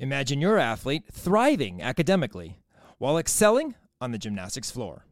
Imagine 0.00 0.40
your 0.40 0.58
athlete 0.58 1.04
thriving 1.12 1.80
academically 1.80 2.58
while 2.98 3.16
excelling 3.16 3.76
on 4.00 4.10
the 4.10 4.18
gymnastics 4.18 4.68
floor, 4.68 5.06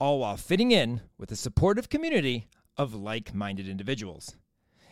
all 0.00 0.20
while 0.20 0.38
fitting 0.38 0.70
in 0.70 1.02
with 1.18 1.30
a 1.30 1.36
supportive 1.36 1.90
community 1.90 2.48
of 2.78 2.94
like 2.94 3.34
minded 3.34 3.68
individuals. 3.68 4.34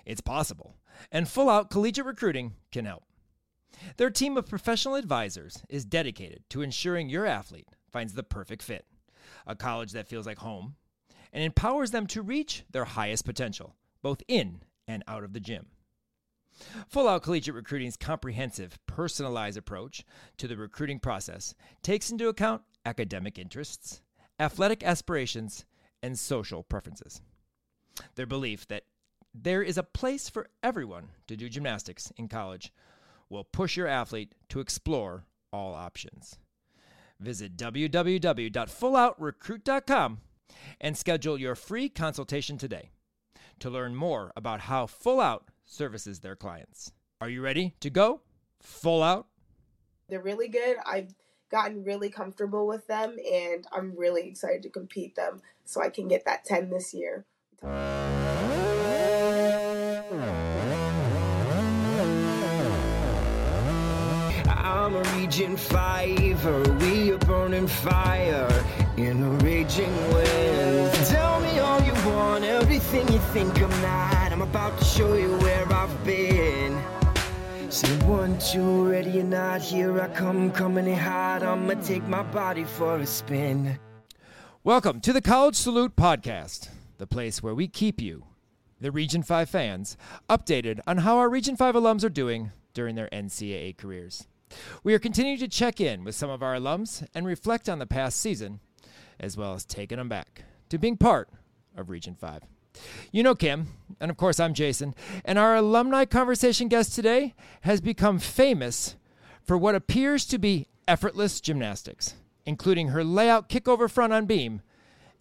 It's 0.05 0.21
possible, 0.21 0.77
and 1.11 1.27
Full 1.27 1.49
Out 1.49 1.71
Collegiate 1.71 2.05
Recruiting 2.05 2.57
can 2.71 2.85
help. 2.85 3.05
Their 3.97 4.11
team 4.11 4.37
of 4.37 4.47
professional 4.47 4.95
advisors 4.95 5.63
is 5.71 5.87
dedicated 5.87 6.45
to 6.51 6.61
ensuring 6.61 7.09
your 7.09 7.25
athlete 7.25 7.69
finds 7.91 8.13
the 8.13 8.23
perfect 8.23 8.63
fit, 8.63 8.85
a 9.47 9.57
college 9.57 9.93
that 9.93 10.07
feels 10.07 10.27
like 10.27 10.39
home, 10.39 10.77
and 11.33 11.43
empowers 11.43 11.93
them 11.93 12.07
to 12.09 12.21
reach 12.21 12.65
their 12.71 12.85
highest 12.85 13.25
potential, 13.25 13.75
both 14.03 14.23
in 14.29 14.61
and 14.87 15.03
out 15.09 15.25
of 15.25 15.33
the 15.33 15.41
gym. 15.41 15.69
Full 16.89 17.09
Out 17.09 17.23
Collegiate 17.23 17.55
Recruiting's 17.55 17.97
comprehensive, 17.97 18.79
personalized 18.87 19.59
approach 19.59 20.05
to 20.39 20.47
the 20.47 20.57
recruiting 20.57 21.01
process 21.01 21.55
takes 21.83 22.11
into 22.11 22.29
account 22.29 22.63
academic 22.87 23.39
interests, 23.39 24.03
athletic 24.39 24.83
aspirations, 24.83 25.65
and 26.03 26.19
social 26.19 26.63
preferences. 26.63 27.21
Their 28.15 28.27
belief 28.27 28.69
that 28.69 28.85
there 29.35 29.63
is 29.63 29.79
a 29.79 29.83
place 29.83 30.29
for 30.29 30.49
everyone 30.63 31.09
to 31.27 31.37
do 31.37 31.49
gymnastics 31.49 32.13
in 32.17 32.29
college 32.29 32.73
will 33.29 33.45
push 33.45 33.77
your 33.77 33.89
athlete 33.89 34.35
to 34.51 34.61
explore 34.61 35.25
all 35.53 35.75
options. 35.75 36.39
Visit 37.19 37.57
www.fulloutrecruit.com 37.57 40.21
and 40.81 40.97
schedule 40.97 41.39
your 41.39 41.55
free 41.55 41.89
consultation 41.89 42.59
today 42.59 42.91
to 43.59 43.71
learn 43.71 43.95
more 43.95 44.33
about 44.37 44.61
how 44.61 44.87
Full 44.87 45.21
Out 45.21 45.49
services 45.65 46.21
their 46.21 46.37
clients. 46.37 46.93
Are 47.21 47.29
you 47.29 47.43
ready 47.43 47.75
to 47.81 47.91
go 47.91 48.21
full 48.61 49.03
out? 49.03 49.27
They're 50.09 50.21
really 50.21 50.49
good. 50.49 50.77
I've 50.85 51.15
gotten 51.51 51.85
really 51.85 52.11
comfortable 52.11 52.67
with 52.67 52.87
them 52.87 53.17
and 53.33 53.67
I'm 53.73 53.97
really 53.97 54.27
excited 54.29 54.63
to 54.65 54.69
compete 54.69 55.15
them 55.15 55.41
so 55.65 55.81
I 55.83 55.89
can 55.89 56.09
get 56.09 56.25
that 56.27 56.45
10 56.45 56.71
this 56.71 56.93
year. 56.93 57.25
I'm 64.47 64.97
a 64.97 65.03
Region 65.17 65.57
5, 65.57 66.83
we 66.83 67.13
are 67.13 67.19
burning 67.19 67.67
fire 67.67 68.65
in 68.97 69.23
a 69.23 69.31
raging 69.45 70.13
wind. 70.13 70.95
Tell 71.07 71.41
me 71.41 71.59
all 71.59 71.81
you 71.83 71.95
want, 72.07 72.45
everything 72.45 73.09
you 73.11 73.19
think 73.33 73.59
I'm 73.63 73.71
not. 73.83 74.14
About 74.55 74.79
to 74.79 74.85
show 74.85 75.15
you 75.15 75.37
where 75.39 75.73
I've 75.73 76.05
been. 76.05 76.81
Say 77.71 77.89
one, 78.07 78.39
two, 78.39 78.89
ready 78.89 79.19
or 79.19 79.25
not, 79.25 79.61
here 79.61 80.01
I 80.01 80.07
come, 80.07 80.53
coming 80.53 80.87
in 80.87 80.97
hot. 80.97 81.43
I'ma 81.43 81.75
take 81.83 82.07
my 82.07 82.23
body 82.23 82.63
for 82.63 82.99
a 82.99 83.05
spin. 83.05 83.81
Welcome 84.63 85.01
to 85.01 85.13
the 85.13 85.21
College 85.21 85.57
Salute 85.57 85.97
Podcast, 85.97 86.69
the 86.99 87.07
place 87.09 87.43
where 87.43 87.53
we 87.53 87.67
keep 87.67 88.01
you, 88.01 88.27
the 88.81 88.93
Region 88.93 89.25
5 89.25 89.51
fans, 89.51 89.97
updated 90.31 90.79
on 90.87 90.99
how 90.99 91.19
our 91.19 91.29
Region 91.29 91.57
5 91.57 91.75
alums 91.75 92.05
are 92.05 92.09
doing 92.09 92.53
during 92.75 92.95
their 92.95 93.09
NCAA 93.09 93.77
careers. 93.77 94.29
We 94.85 94.95
are 94.95 95.01
continuing 95.01 95.39
to 95.39 95.49
check 95.49 95.81
in 95.81 96.05
with 96.05 96.15
some 96.15 96.31
of 96.31 96.45
our 96.45 96.55
alums 96.55 97.05
and 97.13 97.27
reflect 97.27 97.69
on 97.69 97.81
the 97.81 97.87
past 97.87 98.21
season, 98.21 98.61
as 99.19 99.37
well 99.37 99.55
as 99.55 99.65
taking 99.65 99.99
them 99.99 100.09
back 100.09 100.45
to 100.69 100.79
being 100.79 100.97
part 100.97 101.29
of 101.77 101.91
Region 101.91 102.15
5. 102.15 102.43
You 103.13 103.23
know 103.23 103.35
Kim, 103.35 103.69
and 104.01 104.11
of 104.11 104.17
course 104.17 104.41
I'm 104.41 104.55
Jason, 104.55 104.95
and 105.25 105.39
our 105.39 105.57
alumni 105.57 106.05
conversation 106.05 106.69
guest 106.69 106.95
today 106.95 107.35
has 107.63 107.81
become 107.81 108.19
famous 108.19 108.97
for 109.43 109.57
what 109.57 109.75
appears 109.75 110.25
to 110.27 110.39
be 110.39 110.67
effortless 110.89 111.41
gymnastics, 111.41 112.15
including 112.47 112.89
her 112.89 113.05
layout 113.05 113.49
kickover 113.49 113.91
front 113.91 114.13
on 114.13 114.27
beam 114.27 114.63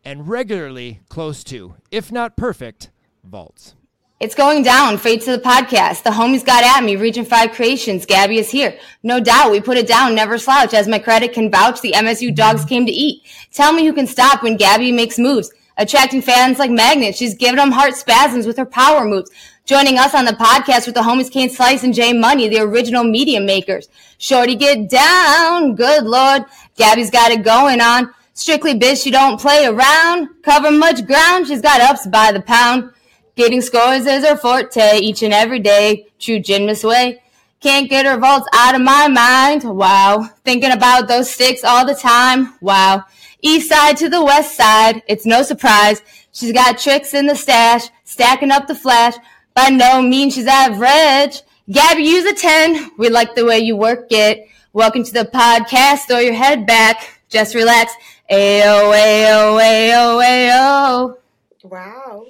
and 0.03 0.27
regularly 0.27 1.01
close 1.09 1.43
to, 1.45 1.75
if 1.91 2.11
not 2.11 2.35
perfect, 2.35 2.89
vaults. 3.23 3.75
It's 4.19 4.35
going 4.35 4.63
down. 4.63 4.97
Fade 4.97 5.21
to 5.23 5.31
the 5.31 5.43
podcast. 5.43 6.03
The 6.03 6.11
homies 6.11 6.45
got 6.45 6.63
at 6.63 6.81
me. 6.81 6.95
Region 6.95 7.25
5 7.25 7.51
Creations. 7.51 8.05
Gabi 8.05 8.37
is 8.37 8.49
here. 8.49 8.79
No 9.01 9.19
doubt. 9.19 9.51
We 9.51 9.59
put 9.59 9.75
it 9.75 9.85
down. 9.85 10.15
Never 10.15 10.37
slouch. 10.37 10.73
As 10.73 10.87
my 10.87 10.97
credit 10.97 11.33
can 11.33 11.51
vouch, 11.51 11.81
the 11.81 11.91
MSU 11.91 12.33
dogs 12.33 12.63
came 12.63 12.85
to 12.85 12.91
eat. 12.91 13.23
Tell 13.51 13.73
me 13.73 13.85
who 13.85 13.91
can 13.91 14.07
stop 14.07 14.41
when 14.41 14.57
Gabi 14.57 14.93
makes 14.95 15.19
moves. 15.19 15.51
Attracting 15.77 16.21
fans 16.21 16.59
like 16.59 16.69
magnets. 16.69 17.17
She's 17.17 17.35
giving 17.35 17.55
them 17.55 17.71
heart 17.71 17.95
spasms 17.95 18.45
with 18.45 18.57
her 18.57 18.65
power 18.65 19.05
moves. 19.05 19.31
Joining 19.65 19.97
us 19.97 20.13
on 20.13 20.25
the 20.25 20.33
podcast 20.33 20.85
with 20.85 20.95
the 20.95 21.01
homies 21.01 21.31
Kane 21.31 21.49
Slice 21.49 21.83
and 21.83 21.93
Jay 21.93 22.13
Money, 22.13 22.47
the 22.47 22.59
original 22.59 23.03
media 23.03 23.39
makers. 23.39 23.87
Shorty 24.17 24.55
get 24.55 24.89
down. 24.89 25.75
Good 25.75 26.03
lord. 26.03 26.43
Gabi's 26.77 27.09
got 27.09 27.31
it 27.31 27.43
going 27.43 27.81
on. 27.81 28.13
Strictly 28.33 28.77
bitch, 28.77 29.03
she 29.03 29.11
don't 29.11 29.39
play 29.39 29.65
around. 29.65 30.29
Cover 30.43 30.71
much 30.71 31.05
ground. 31.05 31.47
She's 31.47 31.61
got 31.61 31.81
ups 31.81 32.05
by 32.07 32.31
the 32.31 32.41
pound. 32.41 32.91
Getting 33.35 33.61
scores 33.61 34.05
is 34.05 34.25
her 34.27 34.35
forte 34.35 34.99
each 34.99 35.23
and 35.23 35.33
every 35.33 35.59
day. 35.59 36.07
True 36.19 36.39
gymnast 36.39 36.83
way. 36.83 37.21
Can't 37.61 37.89
get 37.89 38.05
her 38.05 38.17
vaults 38.17 38.47
out 38.53 38.75
of 38.75 38.81
my 38.81 39.07
mind. 39.07 39.63
Wow. 39.63 40.29
Thinking 40.43 40.71
about 40.71 41.07
those 41.07 41.31
sticks 41.31 41.63
all 41.63 41.85
the 41.85 41.95
time. 41.95 42.53
Wow. 42.59 43.05
East 43.45 43.67
side 43.67 43.97
to 43.97 44.07
the 44.07 44.23
west 44.23 44.55
side. 44.55 45.03
It's 45.05 45.25
no 45.25 45.43
surprise. 45.43 46.01
She's 46.31 46.53
got 46.53 46.77
tricks 46.77 47.13
in 47.13 47.27
the 47.27 47.35
stash. 47.35 47.89
Stacking 48.05 48.51
up 48.51 48.67
the 48.67 48.75
flash. 48.75 49.15
By 49.53 49.67
no 49.67 50.01
means 50.01 50.35
she's 50.35 50.47
average. 50.47 51.41
Gabi, 51.69 52.05
use 52.05 52.23
a 52.25 52.33
10. 52.33 52.91
We 52.97 53.09
like 53.09 53.35
the 53.35 53.43
way 53.43 53.59
you 53.59 53.75
work 53.75 54.07
it. 54.11 54.47
Welcome 54.71 55.03
to 55.03 55.11
the 55.11 55.25
podcast. 55.25 56.07
Throw 56.07 56.19
your 56.19 56.33
head 56.33 56.65
back. 56.65 57.21
Just 57.27 57.53
relax. 57.53 57.91
Ayo, 58.31 58.93
ayo, 58.93 59.59
ayo, 59.61 60.23
ayo. 60.23 61.17
Wow. 61.65 62.27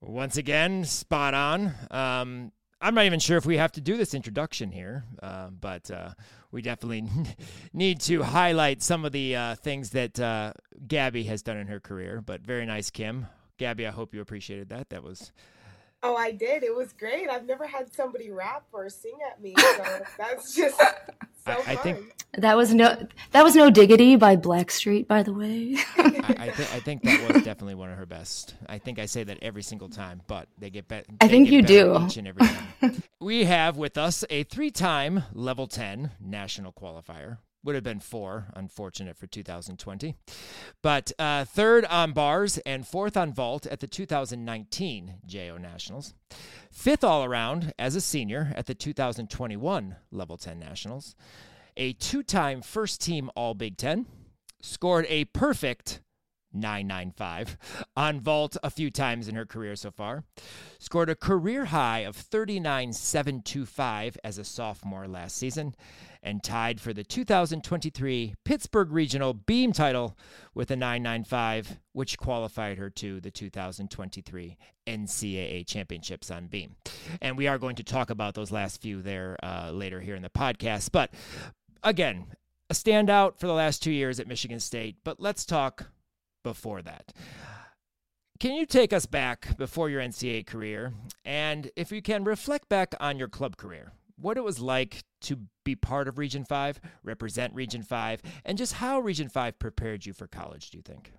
Once 0.00 0.36
again, 0.36 0.84
spot 0.84 1.34
on. 1.34 1.72
Um, 1.90 2.52
I'm 2.80 2.94
not 2.94 3.04
even 3.04 3.18
sure 3.18 3.36
if 3.36 3.46
we 3.46 3.56
have 3.56 3.72
to 3.72 3.80
do 3.80 3.96
this 3.96 4.14
introduction 4.14 4.70
here, 4.70 5.04
uh, 5.20 5.50
but 5.50 5.90
uh, 5.90 6.12
we 6.52 6.62
definitely 6.62 7.04
need 7.72 8.00
to 8.02 8.22
highlight 8.22 8.82
some 8.82 9.04
of 9.04 9.12
the 9.12 9.36
uh, 9.36 9.54
things 9.56 9.90
that 9.90 10.18
uh, 10.18 10.52
Gabi 10.86 11.26
has 11.26 11.42
done 11.42 11.56
in 11.56 11.66
her 11.68 11.80
career. 11.80 12.22
But 12.24 12.42
very 12.42 12.66
nice, 12.66 12.90
Kim. 12.90 13.26
Gabi, 13.58 13.86
I 13.86 13.90
hope 13.90 14.14
you 14.14 14.20
appreciated 14.20 14.68
that. 14.70 14.90
That 14.90 15.02
was. 15.02 15.32
Oh, 16.02 16.16
I 16.16 16.32
did. 16.32 16.62
It 16.62 16.74
was 16.74 16.92
great. 16.94 17.28
I've 17.28 17.46
never 17.46 17.66
had 17.66 17.92
somebody 17.92 18.30
rap 18.30 18.64
or 18.72 18.88
sing 18.88 19.18
at 19.30 19.40
me, 19.42 19.54
so 19.58 20.00
that's 20.18 20.54
just 20.54 20.78
so 20.78 20.86
I, 21.46 21.52
I 21.52 21.76
fun. 21.76 21.82
think 21.82 22.14
That 22.38 22.56
was 22.56 22.72
no 22.72 23.06
that 23.32 23.42
was 23.44 23.54
no 23.54 23.68
diggity 23.70 24.16
by 24.16 24.36
Blackstreet, 24.36 25.06
by 25.06 25.22
the 25.22 25.32
way. 25.34 25.76
I, 25.98 26.34
I, 26.38 26.48
th- 26.56 26.72
I 26.72 26.80
think 26.80 27.02
that 27.02 27.32
was 27.32 27.42
definitely 27.42 27.74
one 27.74 27.90
of 27.90 27.98
her 27.98 28.06
best. 28.06 28.54
I 28.68 28.78
think 28.78 28.98
I 28.98 29.06
say 29.06 29.24
that 29.24 29.38
every 29.42 29.62
single 29.62 29.88
time, 29.90 30.22
but 30.26 30.48
they 30.58 30.70
get 30.70 30.88
better. 30.88 31.06
I 31.20 31.28
think 31.28 31.50
you 31.50 31.60
do. 31.62 31.98
each 32.06 32.16
and 32.16 32.28
every 32.28 32.46
time. 32.46 33.02
we 33.20 33.44
have 33.44 33.76
with 33.76 33.98
us 33.98 34.24
a 34.30 34.44
three-time 34.44 35.24
level 35.34 35.66
ten 35.66 36.12
national 36.18 36.72
qualifier. 36.72 37.38
Would 37.62 37.74
have 37.74 37.84
been 37.84 38.00
four, 38.00 38.46
unfortunate 38.54 39.18
for 39.18 39.26
2020, 39.26 40.14
but 40.82 41.12
uh, 41.18 41.44
third 41.44 41.84
on 41.84 42.12
bars 42.12 42.56
and 42.64 42.86
fourth 42.86 43.18
on 43.18 43.34
vault 43.34 43.66
at 43.66 43.80
the 43.80 43.86
2019 43.86 45.16
JO 45.26 45.58
Nationals, 45.58 46.14
fifth 46.72 47.04
all 47.04 47.22
around 47.22 47.74
as 47.78 47.94
a 47.94 48.00
senior 48.00 48.54
at 48.56 48.64
the 48.64 48.74
2021 48.74 49.96
level 50.10 50.38
10 50.38 50.58
Nationals, 50.58 51.14
a 51.76 51.92
two-time 51.92 52.62
first 52.62 53.02
team 53.02 53.30
All 53.36 53.52
Big 53.52 53.76
Ten, 53.76 54.06
scored 54.62 55.04
a 55.10 55.26
perfect 55.26 56.00
995 56.52 57.56
on 57.96 58.20
vault 58.20 58.56
a 58.62 58.70
few 58.70 58.90
times 58.90 59.28
in 59.28 59.34
her 59.34 59.46
career 59.46 59.76
so 59.76 59.90
far. 59.90 60.24
Scored 60.78 61.10
a 61.10 61.14
career 61.14 61.66
high 61.66 62.00
of 62.00 62.16
39725 62.16 64.18
as 64.24 64.38
a 64.38 64.44
sophomore 64.44 65.06
last 65.06 65.36
season 65.36 65.74
and 66.22 66.42
tied 66.42 66.80
for 66.80 66.92
the 66.92 67.04
2023 67.04 68.34
Pittsburgh 68.44 68.90
Regional 68.90 69.32
Beam 69.34 69.72
title 69.72 70.16
with 70.54 70.70
a 70.70 70.76
995 70.76 71.78
which 71.92 72.18
qualified 72.18 72.78
her 72.78 72.90
to 72.90 73.20
the 73.20 73.30
2023 73.30 74.56
NCAA 74.86 75.66
Championships 75.66 76.30
on 76.30 76.46
beam. 76.46 76.76
And 77.20 77.36
we 77.36 77.46
are 77.46 77.58
going 77.58 77.76
to 77.76 77.84
talk 77.84 78.10
about 78.10 78.34
those 78.34 78.52
last 78.52 78.80
few 78.82 79.02
there 79.02 79.36
uh, 79.42 79.70
later 79.72 80.00
here 80.00 80.14
in 80.14 80.22
the 80.22 80.30
podcast, 80.30 80.90
but 80.92 81.12
again, 81.82 82.26
a 82.68 82.74
standout 82.74 83.38
for 83.38 83.46
the 83.46 83.52
last 83.52 83.82
2 83.82 83.90
years 83.90 84.20
at 84.20 84.28
Michigan 84.28 84.60
State, 84.60 84.96
but 85.04 85.20
let's 85.20 85.44
talk 85.44 85.90
before 86.44 86.82
that. 86.82 87.12
Can 88.38 88.54
you 88.54 88.64
take 88.64 88.94
us 88.94 89.04
back 89.04 89.58
before 89.58 89.90
your 89.90 90.00
NCAA 90.00 90.46
career? 90.46 90.94
And 91.26 91.70
if 91.76 91.92
you 91.92 92.00
can, 92.00 92.24
reflect 92.24 92.70
back 92.70 92.94
on 92.98 93.18
your 93.18 93.28
club 93.28 93.58
career. 93.58 93.92
What 94.16 94.38
it 94.38 94.44
was 94.44 94.60
like 94.60 95.04
to 95.22 95.40
be 95.64 95.74
part 95.74 96.08
of 96.08 96.18
Region 96.18 96.44
5, 96.44 96.80
represent 97.02 97.54
Region 97.54 97.82
5, 97.82 98.22
and 98.44 98.58
just 98.58 98.74
how 98.74 99.00
Region 99.00 99.28
5 99.28 99.58
prepared 99.58 100.06
you 100.06 100.12
for 100.12 100.26
college, 100.26 100.70
do 100.70 100.78
you 100.78 100.82
think? 100.82 101.12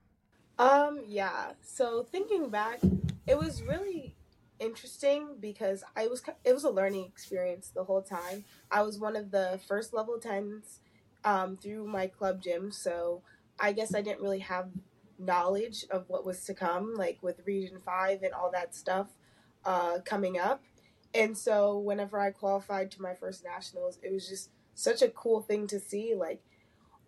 Um, 0.60 1.02
yeah. 1.08 1.54
So 1.62 2.04
thinking 2.04 2.50
back, 2.50 2.80
it 3.28 3.38
was 3.38 3.64
really 3.64 4.16
interesting 4.60 5.30
because 5.40 5.84
I 5.96 6.06
was 6.06 6.22
it 6.44 6.54
was 6.54 6.64
a 6.64 6.70
learning 6.70 7.06
experience 7.06 7.72
the 7.74 7.84
whole 7.84 8.04
time. 8.04 8.46
I 8.70 8.84
was 8.84 9.00
one 9.00 9.16
of 9.16 9.32
the 9.32 9.60
first 9.68 9.92
level 9.92 10.20
tens 10.20 10.80
um, 11.26 11.58
through 11.58 11.88
my 11.88 12.08
club 12.08 12.44
gym, 12.44 12.72
so 12.72 13.24
I 13.60 13.72
guess 13.74 13.96
I 13.96 14.02
didn't 14.02 14.22
really 14.22 14.40
have 14.40 14.70
knowledge 15.18 15.86
of 15.90 16.06
what 16.08 16.26
was 16.26 16.44
to 16.46 16.54
come, 16.54 16.94
like 16.96 17.18
with 17.22 17.42
Region 17.46 17.80
Five 17.84 18.22
and 18.22 18.34
all 18.34 18.52
that 18.52 18.76
stuff 18.76 19.08
uh, 19.66 20.00
coming 20.06 20.38
up. 20.38 20.64
And 21.14 21.38
so 21.38 21.78
whenever 21.78 22.20
I 22.20 22.32
qualified 22.32 22.92
to 22.92 23.02
my 23.02 23.14
first 23.16 23.44
nationals, 23.44 24.00
it 24.02 24.12
was 24.14 24.28
just 24.28 24.50
such 24.76 25.02
a 25.02 25.10
cool 25.10 25.42
thing 25.42 25.68
to 25.68 25.80
see, 25.80 26.16
like 26.16 26.42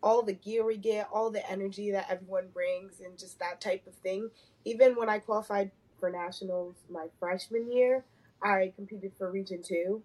all 0.02 0.22
the 0.22 0.34
gear 0.34 0.66
we 0.66 0.78
get, 0.78 1.08
all 1.12 1.30
the 1.30 1.50
energy 1.50 1.92
that 1.92 2.08
everyone 2.10 2.48
brings, 2.54 3.00
and 3.00 3.18
just 3.18 3.40
that 3.40 3.62
type 3.62 3.88
of 3.88 3.96
thing. 3.96 4.30
Even 4.66 4.96
when 4.96 5.10
I 5.10 5.20
qualified 5.20 5.72
for 6.00 6.10
nationals 6.10 6.76
my 6.90 7.08
freshman 7.20 7.72
year, 7.72 8.04
I 8.42 8.74
competed 8.76 9.14
for 9.18 9.32
Region 9.32 9.62
Two, 9.64 10.04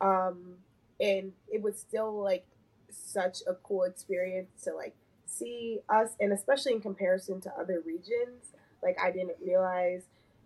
um, 0.00 0.56
and 0.98 1.32
it 1.52 1.60
was 1.60 1.78
still 1.78 2.22
like 2.22 2.46
such 2.90 3.38
a 3.46 3.54
cool 3.54 3.82
experience 3.82 4.62
to 4.62 4.74
like 4.74 4.94
see 5.26 5.80
us, 5.90 6.10
and 6.18 6.32
especially 6.32 6.72
in 6.72 6.80
comparison 6.80 7.40
to 7.42 7.52
other 7.58 7.82
regions. 7.84 8.52
Like 8.82 8.98
I 9.02 9.10
didn't 9.10 9.36
realize 9.44 10.02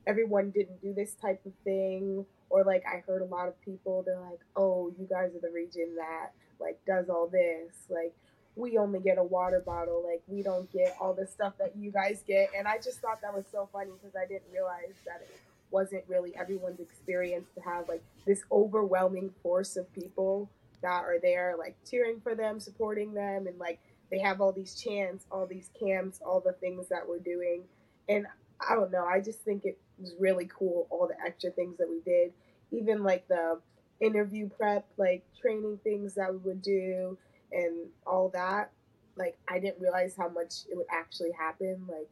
everyone 0.06 0.50
didn't 0.50 0.80
do 0.80 0.92
this 0.92 1.14
type 1.14 1.44
of 1.46 1.52
thing, 1.62 2.26
or 2.50 2.64
like 2.64 2.84
I 2.86 3.02
heard 3.06 3.22
a 3.22 3.26
lot 3.26 3.48
of 3.48 3.60
people 3.62 4.02
they're 4.04 4.20
like, 4.20 4.40
"Oh, 4.56 4.92
you 4.98 5.06
guys 5.06 5.34
are 5.34 5.40
the 5.40 5.52
region 5.52 5.96
that 5.96 6.32
like 6.60 6.78
does 6.86 7.08
all 7.08 7.28
this," 7.28 7.72
like 7.88 8.14
we 8.58 8.76
only 8.76 8.98
get 8.98 9.18
a 9.18 9.22
water 9.22 9.62
bottle. 9.64 10.02
Like 10.04 10.22
we 10.26 10.42
don't 10.42 10.70
get 10.72 10.96
all 11.00 11.14
the 11.14 11.26
stuff 11.26 11.54
that 11.58 11.76
you 11.76 11.92
guys 11.92 12.22
get. 12.26 12.50
And 12.56 12.66
I 12.66 12.76
just 12.76 12.98
thought 12.98 13.20
that 13.22 13.34
was 13.34 13.44
so 13.50 13.68
funny 13.72 13.92
because 13.92 14.16
I 14.16 14.26
didn't 14.26 14.50
realize 14.52 14.96
that 15.06 15.22
it 15.22 15.40
wasn't 15.70 16.02
really 16.08 16.34
everyone's 16.36 16.80
experience 16.80 17.46
to 17.54 17.60
have 17.60 17.88
like 17.88 18.02
this 18.26 18.42
overwhelming 18.50 19.30
force 19.42 19.76
of 19.76 19.90
people 19.92 20.50
that 20.82 21.04
are 21.04 21.18
there 21.22 21.54
like 21.58 21.76
cheering 21.88 22.20
for 22.20 22.34
them, 22.34 22.58
supporting 22.58 23.14
them 23.14 23.46
and 23.46 23.58
like 23.58 23.78
they 24.10 24.18
have 24.18 24.40
all 24.40 24.52
these 24.52 24.74
chants, 24.74 25.24
all 25.30 25.46
these 25.46 25.70
camps, 25.78 26.20
all 26.24 26.40
the 26.40 26.52
things 26.52 26.88
that 26.88 27.08
we're 27.08 27.18
doing. 27.18 27.62
And 28.08 28.26
I 28.66 28.74
don't 28.74 28.90
know, 28.90 29.04
I 29.04 29.20
just 29.20 29.40
think 29.40 29.64
it 29.64 29.78
was 29.98 30.14
really 30.18 30.48
cool 30.52 30.86
all 30.90 31.08
the 31.08 31.20
extra 31.24 31.50
things 31.50 31.78
that 31.78 31.88
we 31.88 32.00
did. 32.00 32.32
Even 32.70 33.02
like 33.02 33.26
the 33.28 33.60
interview 34.00 34.48
prep, 34.48 34.86
like 34.96 35.24
training 35.40 35.78
things 35.82 36.14
that 36.14 36.32
we 36.32 36.38
would 36.38 36.62
do 36.62 37.16
and 37.52 37.88
all 38.06 38.28
that, 38.30 38.70
like 39.16 39.36
I 39.48 39.58
didn't 39.58 39.80
realize 39.80 40.14
how 40.16 40.28
much 40.28 40.66
it 40.70 40.76
would 40.76 40.86
actually 40.90 41.32
happen. 41.32 41.86
Like 41.88 42.08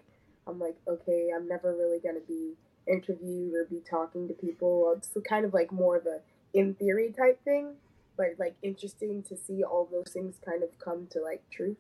I'm 0.46 0.58
like, 0.58 0.76
okay, 0.88 1.30
I'm 1.34 1.48
never 1.48 1.74
really 1.74 2.00
gonna 2.00 2.20
be 2.26 2.54
interviewed 2.86 3.54
or 3.54 3.64
be 3.64 3.80
talking 3.88 4.28
to 4.28 4.34
people. 4.34 4.94
It's 4.96 5.10
kind 5.28 5.44
of 5.44 5.52
like 5.52 5.72
more 5.72 5.96
of 5.96 6.06
a 6.06 6.20
in 6.54 6.74
theory 6.74 7.12
type 7.16 7.42
thing, 7.44 7.74
but 8.16 8.28
like 8.38 8.54
interesting 8.62 9.22
to 9.24 9.36
see 9.36 9.62
all 9.62 9.88
those 9.90 10.12
things 10.12 10.36
kind 10.44 10.62
of 10.62 10.70
come 10.78 11.06
to 11.10 11.20
like 11.20 11.42
truth. 11.50 11.76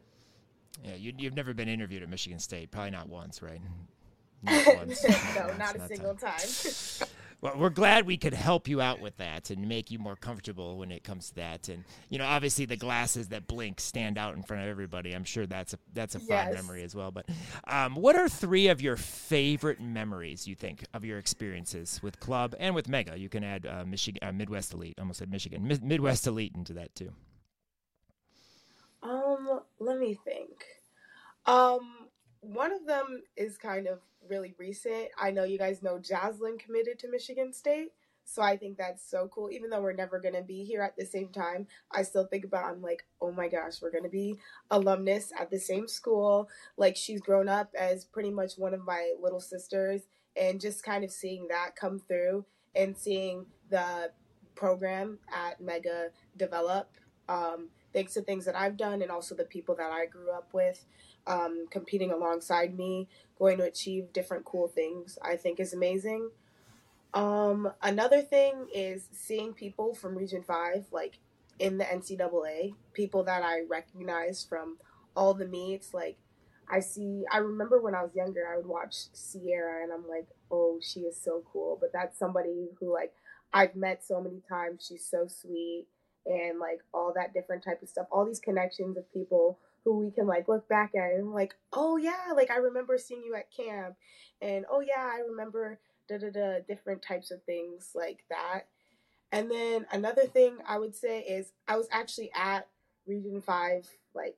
Yeah, 0.84 0.94
you, 0.94 1.12
you've 1.16 1.34
never 1.34 1.54
been 1.54 1.68
interviewed 1.68 2.02
at 2.02 2.08
Michigan 2.08 2.38
State, 2.38 2.70
probably 2.70 2.90
not 2.90 3.08
once, 3.08 3.40
right? 3.40 3.60
Not 4.46 4.66
once. 4.76 5.04
no, 5.04 5.46
not, 5.46 5.58
not 5.58 5.76
a 5.76 5.88
single 5.88 6.14
time. 6.14 6.38
time. 6.38 7.08
well, 7.40 7.54
we're 7.56 7.70
glad 7.70 8.06
we 8.06 8.16
could 8.16 8.34
help 8.34 8.68
you 8.68 8.80
out 8.80 9.00
with 9.00 9.16
that 9.18 9.50
and 9.50 9.68
make 9.68 9.90
you 9.90 9.98
more 9.98 10.16
comfortable 10.16 10.78
when 10.78 10.90
it 10.90 11.04
comes 11.04 11.28
to 11.30 11.34
that. 11.36 11.68
And 11.68 11.84
you 12.08 12.18
know, 12.18 12.24
obviously 12.24 12.64
the 12.64 12.76
glasses 12.76 13.28
that 13.28 13.46
blink 13.46 13.80
stand 13.80 14.18
out 14.18 14.34
in 14.34 14.42
front 14.42 14.62
of 14.62 14.68
everybody. 14.68 15.12
I'm 15.12 15.24
sure 15.24 15.46
that's 15.46 15.74
a 15.74 15.78
that's 15.92 16.14
a 16.14 16.18
fun 16.18 16.28
yes. 16.28 16.54
memory 16.54 16.82
as 16.82 16.94
well. 16.94 17.10
But 17.10 17.28
um, 17.66 17.94
what 17.94 18.16
are 18.16 18.28
three 18.28 18.68
of 18.68 18.80
your 18.80 18.96
favorite 18.96 19.80
memories 19.80 20.46
you 20.46 20.54
think 20.54 20.84
of 20.94 21.04
your 21.04 21.18
experiences 21.18 22.00
with 22.02 22.18
club 22.20 22.54
and 22.58 22.74
with 22.74 22.88
Mega? 22.88 23.18
You 23.18 23.28
can 23.28 23.44
add 23.44 23.66
uh, 23.66 23.84
Michigan, 23.86 24.26
uh, 24.26 24.32
Midwest 24.32 24.72
Elite. 24.72 24.98
Almost 24.98 25.18
said 25.18 25.30
Michigan, 25.30 25.66
Mi- 25.66 25.80
Midwest 25.82 26.26
Elite 26.26 26.54
into 26.54 26.72
that 26.74 26.94
too. 26.94 27.12
Um, 29.02 29.60
let 29.78 29.98
me 29.98 30.18
think. 30.24 30.64
Um, 31.46 31.95
one 32.52 32.72
of 32.72 32.86
them 32.86 33.22
is 33.36 33.56
kind 33.58 33.86
of 33.86 34.00
really 34.28 34.54
recent. 34.58 35.08
I 35.20 35.30
know 35.30 35.44
you 35.44 35.58
guys 35.58 35.82
know 35.82 35.98
Jaslyn 35.98 36.58
committed 36.58 36.98
to 37.00 37.10
Michigan 37.10 37.52
State. 37.52 37.92
So 38.28 38.42
I 38.42 38.56
think 38.56 38.76
that's 38.76 39.08
so 39.08 39.28
cool. 39.32 39.50
Even 39.52 39.70
though 39.70 39.80
we're 39.80 39.92
never 39.92 40.18
gonna 40.18 40.42
be 40.42 40.64
here 40.64 40.82
at 40.82 40.96
the 40.96 41.06
same 41.06 41.28
time, 41.28 41.68
I 41.92 42.02
still 42.02 42.26
think 42.26 42.44
about 42.44 42.64
I'm 42.64 42.82
like, 42.82 43.04
oh 43.20 43.30
my 43.30 43.48
gosh, 43.48 43.80
we're 43.80 43.92
gonna 43.92 44.08
be 44.08 44.38
alumnus 44.70 45.32
at 45.38 45.50
the 45.50 45.60
same 45.60 45.86
school. 45.86 46.48
Like 46.76 46.96
she's 46.96 47.20
grown 47.20 47.48
up 47.48 47.70
as 47.78 48.04
pretty 48.04 48.30
much 48.30 48.54
one 48.58 48.74
of 48.74 48.84
my 48.84 49.12
little 49.22 49.40
sisters, 49.40 50.02
and 50.36 50.60
just 50.60 50.82
kind 50.82 51.04
of 51.04 51.12
seeing 51.12 51.46
that 51.48 51.76
come 51.76 52.00
through 52.00 52.44
and 52.74 52.96
seeing 52.96 53.46
the 53.70 54.10
program 54.56 55.18
at 55.32 55.60
Mega 55.60 56.08
develop, 56.36 56.90
um, 57.28 57.68
thanks 57.92 58.14
to 58.14 58.22
things 58.22 58.44
that 58.44 58.56
I've 58.56 58.76
done 58.76 59.02
and 59.02 59.10
also 59.10 59.34
the 59.34 59.44
people 59.44 59.76
that 59.76 59.92
I 59.92 60.06
grew 60.06 60.30
up 60.32 60.48
with 60.52 60.84
um, 61.26 61.66
competing 61.70 62.10
alongside 62.12 62.76
me, 62.76 63.08
going 63.38 63.58
to 63.58 63.64
achieve 63.64 64.12
different 64.12 64.44
cool 64.44 64.68
things, 64.68 65.18
I 65.22 65.36
think 65.36 65.60
is 65.60 65.72
amazing. 65.72 66.30
Um, 67.14 67.72
another 67.82 68.20
thing 68.20 68.66
is 68.74 69.08
seeing 69.12 69.54
people 69.54 69.94
from 69.94 70.16
Region 70.16 70.42
5, 70.42 70.86
like 70.92 71.18
in 71.58 71.78
the 71.78 71.84
NCAA, 71.84 72.74
people 72.92 73.24
that 73.24 73.42
I 73.42 73.62
recognize 73.68 74.44
from 74.48 74.76
all 75.16 75.34
the 75.34 75.46
meets. 75.46 75.94
Like, 75.94 76.18
I 76.70 76.80
see, 76.80 77.24
I 77.32 77.38
remember 77.38 77.80
when 77.80 77.94
I 77.94 78.02
was 78.02 78.14
younger, 78.14 78.46
I 78.52 78.56
would 78.56 78.66
watch 78.66 78.94
Sierra 79.12 79.82
and 79.82 79.92
I'm 79.92 80.08
like, 80.08 80.26
oh, 80.50 80.78
she 80.82 81.00
is 81.00 81.20
so 81.20 81.42
cool. 81.52 81.78
But 81.80 81.92
that's 81.92 82.18
somebody 82.18 82.68
who, 82.78 82.92
like, 82.92 83.12
I've 83.52 83.76
met 83.76 84.04
so 84.04 84.20
many 84.20 84.42
times. 84.48 84.84
She's 84.86 85.04
so 85.04 85.26
sweet 85.26 85.86
and, 86.26 86.58
like, 86.58 86.80
all 86.92 87.12
that 87.14 87.32
different 87.32 87.64
type 87.64 87.82
of 87.82 87.88
stuff. 87.88 88.06
All 88.10 88.26
these 88.26 88.40
connections 88.40 88.96
of 88.96 89.10
people 89.12 89.58
who 89.86 90.00
we 90.00 90.10
can 90.10 90.26
like 90.26 90.48
look 90.48 90.68
back 90.68 90.96
at 90.96 91.12
and 91.12 91.30
like, 91.30 91.54
oh 91.72 91.96
yeah, 91.96 92.32
like 92.34 92.50
I 92.50 92.56
remember 92.56 92.98
seeing 92.98 93.22
you 93.24 93.36
at 93.36 93.52
camp, 93.56 93.94
and 94.42 94.66
oh 94.68 94.80
yeah, 94.80 95.00
I 95.00 95.20
remember 95.30 95.78
da 96.08 96.18
da 96.18 96.30
da 96.30 96.58
different 96.68 97.02
types 97.02 97.30
of 97.30 97.42
things 97.44 97.92
like 97.94 98.24
that. 98.28 98.62
And 99.30 99.48
then 99.48 99.86
another 99.92 100.26
thing 100.26 100.58
I 100.66 100.78
would 100.78 100.96
say 100.96 101.20
is 101.20 101.52
I 101.68 101.76
was 101.76 101.86
actually 101.92 102.32
at 102.34 102.66
Region 103.06 103.40
Five 103.40 103.88
like 104.12 104.36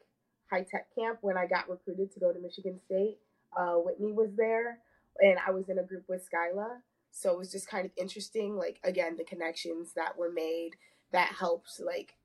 high 0.50 0.66
tech 0.70 0.94
camp 0.94 1.20
when 1.22 1.38
I 1.38 1.46
got 1.46 1.70
recruited 1.70 2.12
to 2.12 2.20
go 2.20 2.30
to 2.30 2.38
Michigan 2.38 2.78
State. 2.84 3.16
Uh, 3.56 3.76
Whitney 3.76 4.12
was 4.12 4.30
there, 4.36 4.80
and 5.18 5.38
I 5.46 5.50
was 5.50 5.70
in 5.70 5.78
a 5.78 5.82
group 5.82 6.04
with 6.08 6.28
Skyla. 6.30 6.80
So 7.10 7.32
it 7.32 7.38
was 7.38 7.50
just 7.50 7.70
kind 7.70 7.86
of 7.86 7.92
interesting, 7.96 8.54
like 8.54 8.80
again, 8.84 9.16
the 9.16 9.24
connections 9.24 9.94
that 9.96 10.18
were 10.18 10.30
made 10.30 10.72
that 11.10 11.28
helped 11.28 11.80
like 11.80 12.16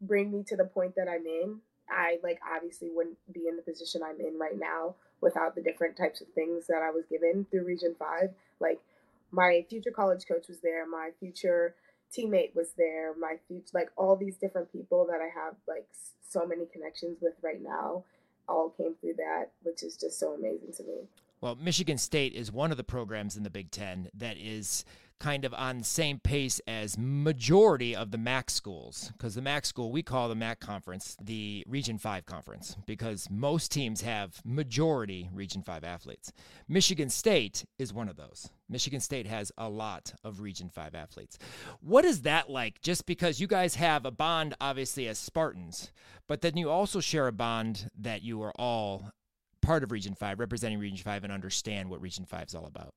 bring 0.00 0.32
me 0.32 0.42
to 0.48 0.56
the 0.56 0.64
point 0.64 0.96
that 0.96 1.08
I'm 1.08 1.26
in 1.26 1.60
I 1.92 2.18
like 2.22 2.40
obviously 2.54 2.88
wouldn't 2.90 3.18
be 3.32 3.48
in 3.48 3.56
the 3.56 3.62
position 3.62 4.02
I'm 4.02 4.20
in 4.20 4.38
right 4.38 4.58
now 4.58 4.94
without 5.20 5.54
the 5.54 5.62
different 5.62 5.96
types 5.96 6.20
of 6.20 6.28
things 6.28 6.66
that 6.66 6.82
I 6.82 6.90
was 6.90 7.04
given 7.10 7.46
through 7.50 7.64
Region 7.64 7.94
5. 7.98 8.30
Like 8.60 8.80
my 9.30 9.64
future 9.68 9.90
college 9.90 10.26
coach 10.26 10.48
was 10.48 10.60
there, 10.60 10.86
my 10.86 11.10
future 11.20 11.74
teammate 12.16 12.54
was 12.54 12.72
there, 12.76 13.14
my 13.18 13.36
future 13.48 13.70
like 13.74 13.90
all 13.96 14.16
these 14.16 14.36
different 14.36 14.72
people 14.72 15.06
that 15.06 15.20
I 15.20 15.28
have 15.34 15.54
like 15.68 15.86
so 16.28 16.46
many 16.46 16.66
connections 16.66 17.18
with 17.20 17.34
right 17.42 17.62
now 17.62 18.04
all 18.48 18.70
came 18.70 18.94
through 19.00 19.14
that, 19.14 19.50
which 19.62 19.82
is 19.82 19.96
just 19.96 20.18
so 20.18 20.34
amazing 20.34 20.72
to 20.76 20.82
me. 20.82 21.08
Well, 21.40 21.56
Michigan 21.56 21.98
State 21.98 22.34
is 22.34 22.52
one 22.52 22.70
of 22.70 22.76
the 22.76 22.84
programs 22.84 23.36
in 23.36 23.42
the 23.42 23.50
Big 23.50 23.70
Ten 23.70 24.08
that 24.14 24.36
is 24.36 24.84
kind 25.22 25.44
of 25.44 25.54
on 25.54 25.78
the 25.78 25.84
same 25.84 26.18
pace 26.18 26.60
as 26.66 26.98
majority 26.98 27.94
of 27.94 28.10
the 28.10 28.18
MAC 28.18 28.50
schools 28.50 29.12
because 29.16 29.36
the 29.36 29.40
MAC 29.40 29.64
school 29.64 29.92
we 29.92 30.02
call 30.02 30.28
the 30.28 30.34
MAC 30.34 30.58
conference 30.58 31.16
the 31.22 31.64
Region 31.68 31.96
5 31.96 32.26
conference 32.26 32.76
because 32.86 33.28
most 33.30 33.70
teams 33.70 34.00
have 34.00 34.40
majority 34.44 35.30
Region 35.32 35.62
5 35.62 35.84
athletes. 35.84 36.32
Michigan 36.68 37.08
State 37.08 37.64
is 37.78 37.94
one 37.94 38.08
of 38.08 38.16
those. 38.16 38.50
Michigan 38.68 38.98
State 38.98 39.28
has 39.28 39.52
a 39.56 39.68
lot 39.68 40.12
of 40.24 40.40
Region 40.40 40.68
5 40.68 40.96
athletes. 40.96 41.38
What 41.80 42.04
is 42.04 42.22
that 42.22 42.50
like 42.50 42.80
just 42.80 43.06
because 43.06 43.40
you 43.40 43.46
guys 43.46 43.76
have 43.76 44.04
a 44.04 44.10
bond 44.10 44.54
obviously 44.60 45.06
as 45.06 45.18
Spartans, 45.18 45.92
but 46.26 46.40
then 46.40 46.56
you 46.56 46.68
also 46.68 46.98
share 46.98 47.28
a 47.28 47.32
bond 47.32 47.88
that 47.96 48.22
you 48.22 48.42
are 48.42 48.52
all 48.56 49.12
part 49.60 49.84
of 49.84 49.92
Region 49.92 50.16
5, 50.16 50.40
representing 50.40 50.80
Region 50.80 50.98
5 50.98 51.22
and 51.22 51.32
understand 51.32 51.90
what 51.90 52.00
Region 52.00 52.24
5 52.24 52.48
is 52.48 52.54
all 52.56 52.66
about? 52.66 52.92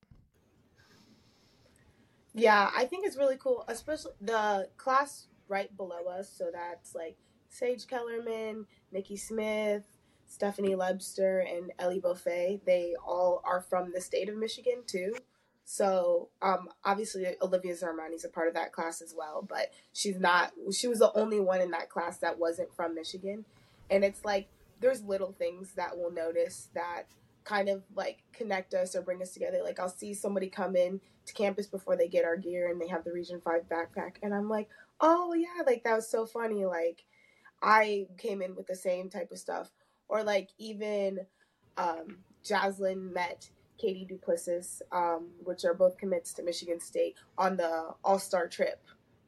Yeah, 2.36 2.70
I 2.76 2.84
think 2.84 3.06
it's 3.06 3.16
really 3.16 3.38
cool, 3.38 3.64
especially 3.66 4.12
the 4.20 4.68
class 4.76 5.26
right 5.48 5.74
below 5.74 6.04
us. 6.06 6.30
So 6.30 6.50
that's 6.52 6.94
like 6.94 7.16
Sage 7.48 7.86
Kellerman, 7.86 8.66
Nikki 8.92 9.16
Smith, 9.16 9.84
Stephanie 10.26 10.74
Lebster, 10.76 11.50
and 11.50 11.72
Ellie 11.78 11.98
Buffet. 11.98 12.60
They 12.66 12.94
all 13.04 13.40
are 13.42 13.62
from 13.62 13.92
the 13.94 14.02
state 14.02 14.28
of 14.28 14.36
Michigan 14.36 14.82
too. 14.86 15.16
So 15.64 16.28
um, 16.42 16.68
obviously 16.84 17.26
Olivia 17.40 17.74
Zarmani 17.74 18.14
is 18.14 18.24
a 18.26 18.28
part 18.28 18.48
of 18.48 18.54
that 18.54 18.70
class 18.70 19.00
as 19.00 19.14
well, 19.16 19.44
but 19.48 19.72
she's 19.94 20.20
not. 20.20 20.52
She 20.72 20.88
was 20.88 20.98
the 20.98 21.16
only 21.16 21.40
one 21.40 21.62
in 21.62 21.70
that 21.70 21.88
class 21.88 22.18
that 22.18 22.38
wasn't 22.38 22.74
from 22.76 22.94
Michigan, 22.94 23.46
and 23.90 24.04
it's 24.04 24.24
like 24.26 24.46
there's 24.80 25.02
little 25.02 25.32
things 25.32 25.72
that 25.72 25.96
we'll 25.96 26.12
notice 26.12 26.68
that 26.74 27.04
kind 27.46 27.68
of 27.68 27.82
like 27.94 28.22
connect 28.32 28.74
us 28.74 28.94
or 28.94 29.02
bring 29.02 29.22
us 29.22 29.32
together. 29.32 29.60
Like 29.62 29.78
I'll 29.78 29.88
see 29.88 30.12
somebody 30.12 30.48
come 30.48 30.76
in 30.76 31.00
to 31.26 31.32
campus 31.32 31.66
before 31.66 31.96
they 31.96 32.08
get 32.08 32.24
our 32.24 32.36
gear 32.36 32.70
and 32.70 32.80
they 32.80 32.88
have 32.88 33.04
the 33.04 33.12
Region 33.12 33.40
5 33.42 33.62
backpack 33.68 34.16
and 34.22 34.34
I'm 34.34 34.48
like, 34.48 34.68
"Oh 35.00 35.32
yeah, 35.32 35.62
like 35.64 35.84
that 35.84 35.94
was 35.94 36.10
so 36.10 36.26
funny." 36.26 36.66
Like 36.66 37.04
I 37.62 38.08
came 38.18 38.42
in 38.42 38.56
with 38.56 38.66
the 38.66 38.76
same 38.76 39.08
type 39.08 39.30
of 39.30 39.38
stuff 39.38 39.70
or 40.08 40.22
like 40.22 40.50
even 40.58 41.20
um 41.76 42.18
Jaslyn 42.44 43.12
met 43.12 43.48
Katie 43.78 44.06
Duplessis, 44.08 44.82
um, 44.92 45.28
which 45.44 45.64
are 45.64 45.74
both 45.74 45.98
commits 45.98 46.32
to 46.34 46.42
Michigan 46.42 46.80
State 46.80 47.16
on 47.36 47.56
the 47.56 47.94
All 48.04 48.18
Star 48.18 48.48
trip. 48.48 48.82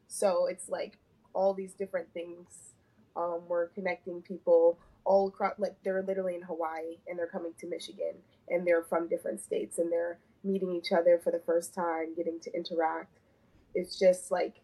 So 0.09 0.47
it's 0.47 0.69
like 0.69 0.99
all 1.35 1.55
these 1.55 1.75
different 1.75 2.13
things. 2.13 2.75
Um, 3.17 3.43
we're 3.49 3.69
connecting 3.69 4.23
people 4.23 4.79
all 5.09 5.29
across. 5.29 5.55
Like 5.59 5.77
they're 5.85 6.03
literally 6.03 6.35
in 6.37 6.43
Hawaii 6.43 6.99
and 7.07 7.19
they're 7.19 7.27
coming 7.27 7.53
to 7.61 7.67
Michigan, 7.67 8.15
and 8.49 8.67
they're 8.67 8.85
from 8.85 9.09
different 9.09 9.43
states, 9.43 9.79
and 9.79 9.91
they're 9.91 10.19
meeting 10.45 10.73
each 10.73 10.93
other 10.93 11.21
for 11.23 11.33
the 11.33 11.41
first 11.41 11.75
time, 11.75 12.15
getting 12.15 12.39
to 12.41 12.55
interact. 12.55 13.19
It's 13.75 13.99
just 13.99 14.31
like 14.31 14.61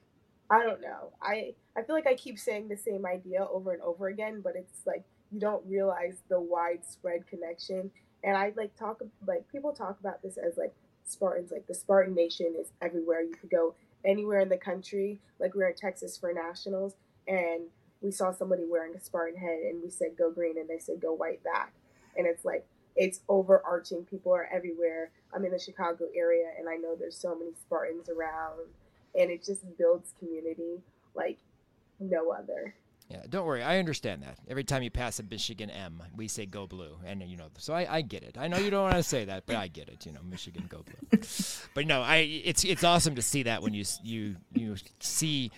I 0.51 0.63
don't 0.63 0.81
know. 0.81 1.13
I 1.23 1.55
I 1.77 1.83
feel 1.83 1.97
like 1.97 2.07
I 2.07 2.15
keep 2.15 2.39
saying 2.39 2.69
the 2.69 2.77
same 2.77 3.07
idea 3.07 3.47
over 3.51 3.73
and 3.73 3.83
over 3.83 4.09
again, 4.09 4.41
but 4.43 4.55
it's 4.57 4.87
like 4.87 5.05
you 5.33 5.41
don't 5.41 5.67
realize 5.67 6.19
the 6.29 6.41
widespread 6.41 7.27
connection 7.27 7.91
and 8.25 8.37
I 8.37 8.53
like 8.57 8.75
talk 8.77 9.03
like 9.27 9.47
people 9.53 9.73
talk 9.73 10.01
about 10.01 10.23
this 10.23 10.39
as 10.39 10.57
like 10.57 10.75
Spartans, 11.05 11.53
like 11.53 11.67
the 11.67 11.75
Spartan 11.75 12.15
Nation 12.15 12.55
is 12.59 12.69
everywhere. 12.81 13.23
You 13.23 13.35
could 13.39 13.51
go 13.51 13.75
anywhere 14.05 14.41
in 14.41 14.49
the 14.49 14.57
country. 14.57 15.21
Like 15.39 15.55
we're 15.55 15.69
in 15.69 15.77
Texas 15.77 16.17
for 16.17 16.33
nationals, 16.33 16.95
and 17.29 17.65
we 18.05 18.11
saw 18.11 18.31
somebody 18.31 18.65
wearing 18.69 18.95
a 18.95 19.01
Spartan 19.01 19.41
head, 19.41 19.61
and 19.61 19.83
we 19.83 19.89
said 19.89 20.17
"Go 20.17 20.31
Green," 20.31 20.59
and 20.59 20.69
they 20.69 20.79
said 20.79 21.01
"Go 21.01 21.15
White" 21.15 21.43
back. 21.43 21.73
And 22.17 22.27
it's 22.27 22.45
like 22.45 22.67
it's 22.95 23.21
overarching. 23.29 24.05
People 24.05 24.33
are 24.33 24.49
everywhere. 24.53 25.11
I'm 25.35 25.45
in 25.45 25.51
the 25.51 25.59
Chicago 25.59 26.05
area, 26.15 26.51
and 26.59 26.69
I 26.69 26.77
know 26.77 26.95
there's 26.95 27.17
so 27.17 27.35
many 27.35 27.53
Spartans 27.55 28.09
around, 28.09 28.61
and 29.19 29.31
it 29.31 29.43
just 29.43 29.65
builds 29.79 30.13
community 30.19 30.83
like 31.15 31.39
no 31.99 32.31
other. 32.31 32.75
Yeah, 33.11 33.21
don't 33.29 33.45
worry. 33.45 33.63
I 33.63 33.79
understand 33.79 34.23
that. 34.23 34.39
Every 34.49 34.65
time 34.65 34.83
you 34.83 34.91
pass 34.91 35.19
a 35.19 35.23
Michigan 35.23 35.69
M, 35.69 36.03
we 36.17 36.27
say 36.27 36.47
"Go 36.47 36.67
Blue," 36.67 36.97
and 37.05 37.23
you 37.23 37.37
know, 37.37 37.49
so 37.59 37.75
I, 37.75 37.97
I 37.97 38.01
get 38.01 38.23
it. 38.23 38.39
I 38.39 38.49
know 38.49 38.57
you 38.57 38.71
don't 38.71 38.85
want 38.85 38.97
to 38.97 39.03
say 39.03 39.27
that, 39.27 39.45
but 39.45 39.57
I 39.57 39.69
get 39.69 39.91
it. 39.91 40.07
You 40.07 40.13
know, 40.13 40.21
Michigan 40.23 40.65
Go 40.71 40.83
Blue. 40.83 41.21
but 41.75 41.87
no, 41.87 42.01
I 42.01 42.17
it's 42.17 42.65
it's 42.65 42.83
awesome 42.83 43.15
to 43.17 43.23
see 43.23 43.43
that 43.43 43.63
when 43.63 43.75
you 43.75 43.85
you 44.03 44.37
you 44.55 44.77
see, 45.01 45.51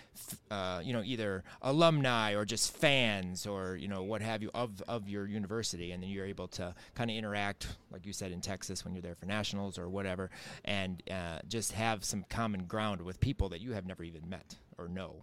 uh, 0.51 0.81
you 0.83 0.93
know, 0.93 1.03
either 1.05 1.45
alumni 1.63 2.35
or 2.35 2.45
just 2.45 2.77
fans 2.77 3.47
or 3.47 3.77
you 3.77 3.87
know 3.87 4.03
what 4.03 4.23
have 4.23 4.43
you 4.43 4.51
of 4.53 4.83
of 4.89 5.09
your 5.09 5.25
university, 5.25 5.93
and 5.93 6.03
then 6.03 6.11
you're 6.11 6.27
able 6.27 6.49
to 6.49 6.75
kind 6.97 7.11
of 7.11 7.17
interact, 7.17 7.69
like 7.93 8.05
you 8.07 8.13
said 8.13 8.33
in 8.33 8.41
Texas 8.41 8.85
when 8.85 8.93
you're 8.93 9.03
there 9.03 9.15
for 9.15 9.27
nationals 9.27 9.79
or 9.79 9.89
whatever, 9.89 10.31
and 10.65 11.01
uh, 11.09 11.39
just 11.47 11.73
have 11.73 12.05
some 12.05 12.25
common 12.29 12.65
ground 12.65 13.03
with 13.03 13.21
people 13.21 13.51
that 13.51 13.61
you 13.61 13.71
have 13.73 13.87
never 13.87 14.03
even 14.03 14.29
met 14.29 14.57
or 14.79 14.89
know 14.89 15.23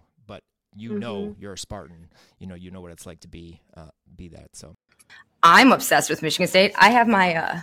you 0.75 0.92
mm-hmm. 0.92 1.00
know 1.00 1.36
you're 1.39 1.53
a 1.53 1.58
Spartan. 1.58 2.08
You 2.39 2.48
know 2.48 2.56
you 2.56 2.72
know 2.72 2.82
what 2.82 2.92
it's 2.92 3.06
like 3.06 3.22
to 3.22 3.27
be 3.27 3.62
uh, 3.75 3.89
be 4.15 4.30
that. 4.30 4.56
So 4.56 4.75
I'm 5.42 5.72
obsessed 5.72 6.10
with 6.10 6.22
Michigan 6.22 6.48
State. 6.48 6.74
I 6.77 6.89
have 6.92 7.08
my 7.08 7.36
uh, 7.36 7.60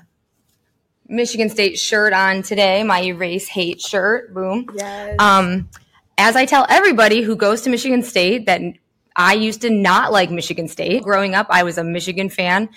Michigan 1.09 1.49
State 1.49 1.79
shirt 1.79 2.13
on 2.13 2.43
today. 2.43 2.83
My 2.83 3.03
erase 3.03 3.49
hate 3.49 3.81
shirt. 3.81 4.35
Boom. 4.35 4.67
Yes. 4.75 5.17
Um, 5.19 5.69
as 6.19 6.37
I 6.37 6.45
tell 6.45 6.67
everybody 6.69 7.23
who 7.23 7.37
goes 7.37 7.63
to 7.63 7.71
Michigan 7.71 8.03
State 8.03 8.47
that 8.47 8.61
I 9.17 9.35
used 9.35 9.63
to 9.63 9.71
not 9.71 10.13
like 10.13 10.31
Michigan 10.31 10.69
State. 10.69 11.03
Growing 11.03 11.35
up, 11.35 11.47
I 11.51 11.63
was 11.63 11.79
a 11.79 11.85
Michigan 11.85 12.29
fan, 12.29 12.69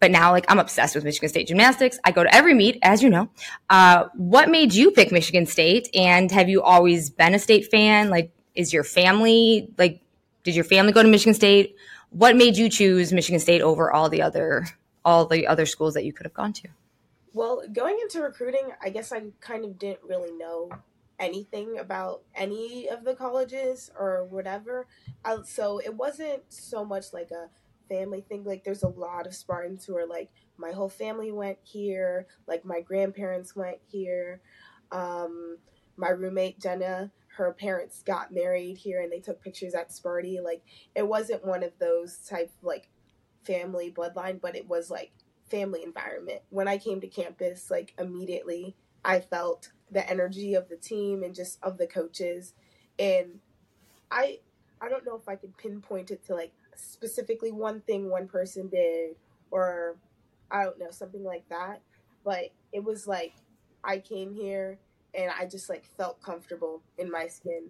but 0.00 0.10
now 0.10 0.32
like 0.32 0.44
I'm 0.48 0.58
obsessed 0.58 0.94
with 0.94 1.04
Michigan 1.04 1.28
State 1.28 1.48
gymnastics. 1.48 1.98
I 2.04 2.10
go 2.10 2.24
to 2.24 2.34
every 2.34 2.54
meet, 2.54 2.78
as 2.82 3.02
you 3.02 3.10
know. 3.10 3.28
Uh, 3.70 4.04
what 4.14 4.50
made 4.50 4.74
you 4.74 4.90
pick 4.90 5.12
Michigan 5.12 5.46
State, 5.46 5.88
and 5.94 6.30
have 6.32 6.48
you 6.48 6.62
always 6.62 7.10
been 7.10 7.34
a 7.34 7.38
state 7.38 7.70
fan? 7.70 8.10
Like, 8.10 8.32
is 8.58 8.72
your 8.72 8.84
family 8.84 9.70
like 9.78 10.02
did 10.42 10.54
your 10.54 10.64
family 10.64 10.92
go 10.92 11.02
to 11.02 11.08
Michigan 11.08 11.34
State? 11.34 11.76
What 12.10 12.36
made 12.36 12.56
you 12.56 12.68
choose 12.68 13.12
Michigan 13.12 13.40
State 13.40 13.62
over 13.62 13.90
all 13.92 14.08
the 14.08 14.20
other 14.20 14.66
all 15.04 15.26
the 15.26 15.46
other 15.46 15.64
schools 15.64 15.94
that 15.94 16.04
you 16.04 16.12
could 16.12 16.26
have 16.26 16.34
gone 16.34 16.52
to? 16.54 16.68
Well, 17.32 17.62
going 17.72 17.98
into 18.02 18.20
recruiting, 18.20 18.72
I 18.82 18.90
guess 18.90 19.12
I 19.12 19.22
kind 19.40 19.64
of 19.64 19.78
didn't 19.78 20.00
really 20.02 20.32
know 20.32 20.70
anything 21.20 21.78
about 21.78 22.22
any 22.34 22.88
of 22.88 23.04
the 23.04 23.14
colleges 23.14 23.90
or 23.98 24.24
whatever. 24.24 24.86
Uh, 25.24 25.42
so 25.44 25.78
it 25.78 25.94
wasn't 25.94 26.42
so 26.48 26.84
much 26.84 27.12
like 27.12 27.30
a 27.30 27.48
family 27.88 28.22
thing. 28.28 28.44
Like 28.44 28.64
there's 28.64 28.82
a 28.82 28.88
lot 28.88 29.26
of 29.26 29.34
Spartans 29.34 29.84
who 29.84 29.96
are 29.96 30.06
like, 30.06 30.30
my 30.56 30.72
whole 30.72 30.88
family 30.88 31.30
went 31.30 31.58
here. 31.62 32.26
Like 32.46 32.64
my 32.64 32.80
grandparents 32.80 33.54
went 33.54 33.78
here. 33.86 34.40
Um, 34.90 35.58
my 35.96 36.10
roommate 36.10 36.60
Jenna, 36.60 37.10
her 37.38 37.52
parents 37.52 38.02
got 38.02 38.32
married 38.32 38.76
here 38.76 39.00
and 39.00 39.12
they 39.12 39.20
took 39.20 39.40
pictures 39.40 39.72
at 39.72 39.90
Sparty. 39.90 40.42
Like 40.42 40.60
it 40.96 41.06
wasn't 41.06 41.46
one 41.46 41.62
of 41.62 41.70
those 41.78 42.18
type 42.28 42.50
like 42.62 42.90
family 43.44 43.94
bloodline, 43.96 44.40
but 44.40 44.56
it 44.56 44.68
was 44.68 44.90
like 44.90 45.12
family 45.48 45.84
environment. 45.84 46.42
When 46.50 46.66
I 46.66 46.78
came 46.78 47.00
to 47.00 47.06
campus, 47.06 47.70
like 47.70 47.94
immediately 47.96 48.74
I 49.04 49.20
felt 49.20 49.70
the 49.88 50.08
energy 50.10 50.54
of 50.54 50.68
the 50.68 50.76
team 50.76 51.22
and 51.22 51.32
just 51.32 51.62
of 51.62 51.78
the 51.78 51.86
coaches. 51.86 52.54
And 52.98 53.38
I 54.10 54.40
I 54.80 54.88
don't 54.88 55.06
know 55.06 55.16
if 55.16 55.28
I 55.28 55.36
could 55.36 55.56
pinpoint 55.56 56.10
it 56.10 56.26
to 56.26 56.34
like 56.34 56.52
specifically 56.74 57.52
one 57.52 57.82
thing 57.82 58.10
one 58.10 58.26
person 58.26 58.68
did 58.68 59.14
or 59.52 59.96
I 60.50 60.64
don't 60.64 60.78
know, 60.80 60.90
something 60.90 61.22
like 61.22 61.48
that. 61.50 61.82
But 62.24 62.50
it 62.72 62.82
was 62.82 63.06
like 63.06 63.34
I 63.84 63.98
came 63.98 64.34
here 64.34 64.80
and 65.18 65.32
I 65.38 65.46
just 65.46 65.68
like 65.68 65.84
felt 65.84 66.22
comfortable 66.22 66.80
in 66.96 67.10
my 67.10 67.26
skin 67.26 67.64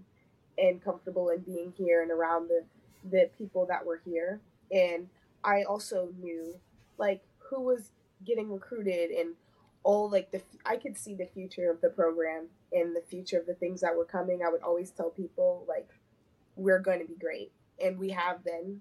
and 0.58 0.84
comfortable 0.84 1.30
in 1.30 1.40
being 1.40 1.72
here 1.76 2.02
and 2.02 2.10
around 2.10 2.48
the 2.48 2.64
the 3.10 3.30
people 3.38 3.66
that 3.66 3.84
were 3.84 4.00
here 4.04 4.40
and 4.70 5.08
I 5.42 5.62
also 5.62 6.10
knew 6.20 6.54
like 6.98 7.22
who 7.38 7.62
was 7.62 7.90
getting 8.24 8.52
recruited 8.52 9.10
and 9.10 9.34
all 9.82 10.10
like 10.10 10.30
the 10.30 10.42
I 10.66 10.76
could 10.76 10.96
see 10.98 11.14
the 11.14 11.26
future 11.26 11.70
of 11.70 11.80
the 11.80 11.88
program 11.88 12.48
and 12.72 12.94
the 12.94 13.02
future 13.08 13.38
of 13.38 13.46
the 13.46 13.54
things 13.54 13.80
that 13.80 13.96
were 13.96 14.04
coming. 14.04 14.40
I 14.44 14.50
would 14.50 14.62
always 14.62 14.90
tell 14.90 15.10
people 15.10 15.64
like 15.66 15.88
we're 16.56 16.80
going 16.80 16.98
to 16.98 17.06
be 17.06 17.14
great 17.14 17.52
and 17.82 17.98
we 17.98 18.10
have 18.10 18.44
been 18.44 18.80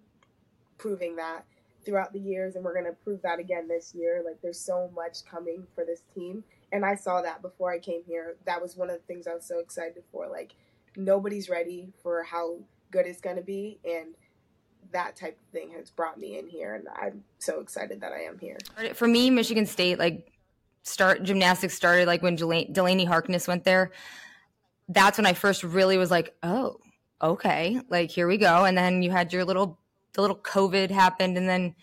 proving 0.78 1.16
that 1.18 1.46
throughout 1.86 2.12
the 2.12 2.20
years 2.20 2.56
and 2.56 2.66
we're 2.66 2.74
going 2.74 2.86
to 2.86 3.04
prove 3.04 3.22
that 3.22 3.40
again 3.40 3.68
this 3.68 3.94
year. 3.96 4.22
Like 4.26 4.42
there's 4.42 4.60
so 4.60 4.92
much 4.94 5.24
coming 5.26 5.66
for 5.76 5.86
this 5.86 6.02
team 6.14 6.44
and 6.72 6.86
I 6.86 6.96
saw 6.96 7.22
that 7.22 7.42
before 7.42 7.72
I 7.72 7.80
came 7.80 8.04
here. 8.06 8.36
That 8.46 8.62
was 8.62 8.76
one 8.76 8.90
of 8.90 8.98
the 8.98 9.04
things 9.04 9.28
I 9.28 9.34
was 9.34 9.46
so 9.46 9.60
excited 9.60 10.04
for. 10.12 10.28
Like 10.28 10.56
nobody's 10.96 11.50
ready 11.50 11.94
for 12.02 12.24
how 12.24 12.58
good 12.92 13.06
it's 13.06 13.22
going 13.22 13.36
to 13.36 13.42
be 13.42 13.80
and 13.86 14.16
that 14.92 15.16
type 15.16 15.38
of 15.38 15.52
thing 15.52 15.72
has 15.72 15.90
brought 15.90 16.18
me 16.18 16.40
in 16.40 16.48
here 16.48 16.76
and 16.76 16.88
I'm 16.96 17.24
so 17.40 17.60
excited 17.60 18.02
that 18.02 18.14
I 18.14 18.22
am 18.22 18.40
here. 18.40 18.58
For 18.94 19.08
me, 19.08 19.30
Michigan 19.30 19.66
State 19.66 20.00
like 20.00 20.32
start 20.84 21.24
gymnastics 21.24 21.74
started 21.74 22.08
like 22.08 22.22
when 22.22 22.36
Delaney 22.36 23.06
Harkness 23.06 23.48
went 23.48 23.64
there. 23.64 23.92
That's 24.88 25.18
when 25.18 25.26
I 25.26 25.34
first 25.34 25.64
really 25.64 25.98
was 25.98 26.10
like, 26.10 26.34
"Oh, 26.44 26.78
okay. 27.22 27.82
Like 27.90 28.10
here 28.10 28.26
we 28.26 28.38
go." 28.38 28.64
And 28.64 28.78
then 28.78 29.02
you 29.02 29.12
had 29.12 29.34
your 29.34 29.44
little 29.44 29.78
the 30.14 30.22
little 30.22 30.38
COVID 30.38 30.90
happened 30.90 31.38
and 31.38 31.50
then 31.50 31.76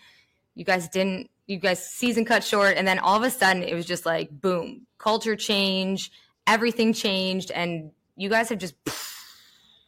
you 0.55 0.65
guys 0.65 0.89
didn't 0.89 1.29
you 1.47 1.57
guys 1.57 1.87
season 1.87 2.25
cut 2.25 2.43
short 2.43 2.75
and 2.75 2.87
then 2.87 2.99
all 2.99 3.17
of 3.17 3.23
a 3.23 3.29
sudden 3.29 3.63
it 3.63 3.73
was 3.75 3.85
just 3.85 4.05
like 4.05 4.29
boom 4.41 4.85
culture 4.97 5.35
change 5.35 6.11
everything 6.47 6.93
changed 6.93 7.51
and 7.51 7.91
you 8.15 8.29
guys 8.29 8.49
have 8.49 8.59
just 8.59 8.75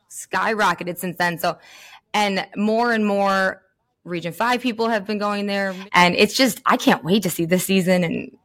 skyrocketed 0.09 0.97
since 0.97 1.17
then. 1.17 1.37
So 1.39 1.57
and 2.13 2.47
more 2.55 2.91
and 2.91 3.05
more 3.05 3.63
region 4.03 4.31
5 4.31 4.61
people 4.61 4.87
have 4.87 5.05
been 5.05 5.17
going 5.17 5.45
there. 5.47 5.75
And 5.91 6.15
it's 6.15 6.33
just 6.33 6.61
i 6.65 6.77
can't 6.77 7.03
wait 7.03 7.23
to 7.23 7.29
see 7.29 7.45
this 7.45 7.65
season 7.65 8.03
and 8.03 8.37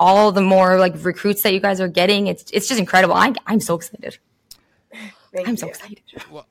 all 0.00 0.32
the 0.32 0.42
more 0.42 0.78
like 0.78 0.94
recruits 1.04 1.42
that 1.42 1.52
you 1.52 1.60
guys 1.60 1.80
are 1.80 1.88
getting. 1.88 2.26
It's 2.26 2.50
it's 2.52 2.68
just 2.68 2.80
incredible. 2.80 3.14
I, 3.14 3.32
i'm 3.46 3.60
so 3.60 3.74
excited. 3.74 4.18
Thank 5.32 5.48
i'm 5.48 5.52
you. 5.52 5.58
so 5.58 5.68
excited. 5.68 6.00
Well, 6.30 6.46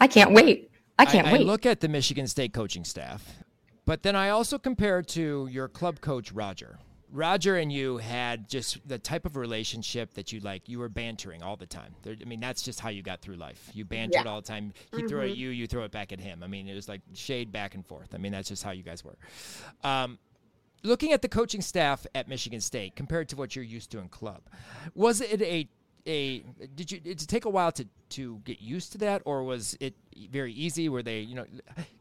i 0.00 0.06
can't 0.06 0.32
wait. 0.32 0.70
I 0.98 1.04
can't 1.04 1.26
I, 1.26 1.32
wait. 1.32 1.40
I 1.42 1.44
look 1.44 1.66
at 1.66 1.80
the 1.80 1.88
michigan 1.88 2.26
state 2.26 2.52
coaching 2.52 2.84
staff 2.84 3.44
but 3.86 4.02
then 4.02 4.14
I 4.16 4.30
also 4.30 4.58
compare 4.58 5.00
to 5.02 5.48
your 5.50 5.68
club 5.68 6.00
coach, 6.00 6.32
Roger. 6.32 6.78
Roger 7.12 7.56
and 7.56 7.72
you 7.72 7.98
had 7.98 8.48
just 8.48 8.86
the 8.86 8.98
type 8.98 9.26
of 9.26 9.36
relationship 9.36 10.14
that 10.14 10.32
you 10.32 10.40
like. 10.40 10.68
You 10.68 10.80
were 10.80 10.88
bantering 10.88 11.42
all 11.42 11.56
the 11.56 11.66
time. 11.66 11.94
There, 12.02 12.16
I 12.20 12.24
mean, 12.24 12.40
that's 12.40 12.62
just 12.62 12.80
how 12.80 12.88
you 12.88 13.02
got 13.02 13.22
through 13.22 13.36
life. 13.36 13.70
You 13.72 13.84
bantered 13.84 14.24
yeah. 14.24 14.30
all 14.30 14.40
the 14.40 14.46
time. 14.46 14.72
He 14.90 14.98
mm-hmm. 14.98 15.06
threw 15.06 15.22
at 15.22 15.36
you, 15.36 15.50
you 15.50 15.66
throw 15.66 15.84
it 15.84 15.92
back 15.92 16.12
at 16.12 16.20
him. 16.20 16.42
I 16.42 16.48
mean, 16.48 16.68
it 16.68 16.74
was 16.74 16.88
like 16.88 17.00
shade 17.14 17.52
back 17.52 17.74
and 17.74 17.86
forth. 17.86 18.14
I 18.14 18.18
mean, 18.18 18.32
that's 18.32 18.48
just 18.48 18.62
how 18.62 18.72
you 18.72 18.82
guys 18.82 19.04
were. 19.04 19.16
Um, 19.84 20.18
looking 20.82 21.12
at 21.12 21.22
the 21.22 21.28
coaching 21.28 21.60
staff 21.60 22.06
at 22.14 22.28
Michigan 22.28 22.60
State 22.60 22.96
compared 22.96 23.28
to 23.30 23.36
what 23.36 23.54
you're 23.54 23.64
used 23.64 23.90
to 23.92 23.98
in 23.98 24.08
club, 24.08 24.42
was 24.94 25.20
it 25.20 25.40
a 25.42 25.68
a 26.06 26.44
did 26.74 26.90
you 26.90 27.00
did 27.00 27.20
it 27.20 27.28
take 27.28 27.44
a 27.44 27.50
while 27.50 27.72
to 27.72 27.86
to 28.08 28.40
get 28.44 28.60
used 28.60 28.92
to 28.92 28.98
that 28.98 29.22
or 29.24 29.42
was 29.42 29.76
it 29.80 29.94
very 30.30 30.52
easy 30.52 30.88
were 30.88 31.02
they 31.02 31.20
you 31.20 31.34
know 31.34 31.46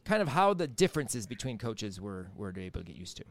kind 0.05 0.21
of 0.21 0.27
how 0.27 0.53
the 0.53 0.67
differences 0.67 1.25
between 1.25 1.57
coaches 1.57 1.99
were 1.99 2.27
were 2.35 2.51
they 2.51 2.63
able 2.63 2.79
to 2.81 2.85
get 2.85 2.95
used 2.95 3.17
to 3.17 3.23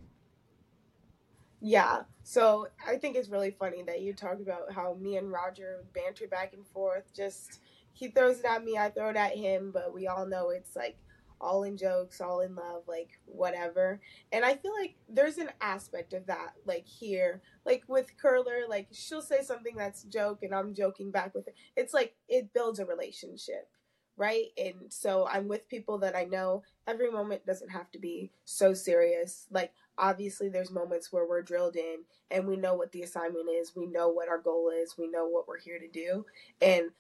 Yeah. 1.66 2.02
So 2.25 2.69
I 2.87 2.97
think 2.97 3.16
it's 3.16 3.31
really 3.31 3.50
funny 3.50 3.83
that 3.85 4.02
you 4.02 4.12
talked 4.12 4.43
about 4.43 4.71
how 4.71 4.99
me 5.00 5.16
and 5.16 5.33
Roger 5.33 5.85
banter 5.95 6.26
back 6.26 6.52
and 6.52 6.66
forth. 6.66 7.04
Just 7.16 7.61
he 7.95 8.09
throws 8.09 8.40
it 8.40 8.45
at 8.45 8.62
me, 8.62 8.76
I 8.76 8.90
throw 8.90 9.09
it 9.09 9.16
at 9.16 9.35
him, 9.35 9.71
but 9.73 9.95
we 9.95 10.07
all 10.07 10.26
know 10.26 10.50
it's 10.50 10.76
like 10.76 10.99
all 11.41 11.64
in 11.64 11.76
jokes, 11.76 12.21
all 12.21 12.41
in 12.41 12.55
love, 12.55 12.83
like 12.87 13.11
whatever. 13.26 14.00
And 14.33 14.45
I 14.45 14.55
feel 14.55 14.73
like 14.73 14.97
there's 15.09 15.38
an 15.38 15.50
aspect 15.61 16.12
of 16.12 16.26
that, 16.26 16.55
like 16.64 16.87
here, 16.87 17.43
like 17.64 17.85
with 17.88 18.17
Curler, 18.17 18.62
like 18.69 18.88
she'll 18.93 19.23
say 19.23 19.43
something 19.43 19.76
that's 19.76 20.05
joke 20.05 20.43
and 20.43 20.55
I'm 20.55 20.75
joking 20.75 21.11
back 21.11 21.35
with 21.35 21.47
her. 21.47 21.53
It's 21.76 21.95
like 21.95 22.14
it 22.29 22.53
builds 22.53 22.79
a 22.79 22.87
relationship, 22.87 23.69
right? 24.17 24.47
And 24.57 24.91
so 24.93 25.26
I'm 25.31 25.49
with 25.49 25.69
people 25.69 25.99
that 25.99 26.17
I 26.17 26.25
know 26.25 26.62
every 26.87 27.11
moment 27.11 27.47
doesn't 27.47 27.71
have 27.71 27.91
to 27.93 27.99
be 27.99 28.31
so 28.45 28.75
serious. 28.75 29.47
Like 29.50 29.73
obviously 29.99 30.49
there's 30.49 30.71
moments 30.71 31.12
where 31.12 31.26
we're 31.26 31.43
drilled 31.43 31.76
in 31.76 31.99
and 32.31 32.47
we 32.47 32.57
know 32.57 32.75
what 32.75 32.93
the 32.93 33.03
assignment 33.03 33.49
is 33.49 33.76
we 33.76 33.87
know 33.87 34.09
what 34.09 34.29
our 34.29 34.38
goal 34.38 34.71
is 34.71 34.97
we 34.99 35.09
know 35.09 35.26
what 35.26 35.47
we're 35.47 35.59
here 35.59 35.79
to 35.79 35.88
do 35.88 36.25
and 36.61 36.91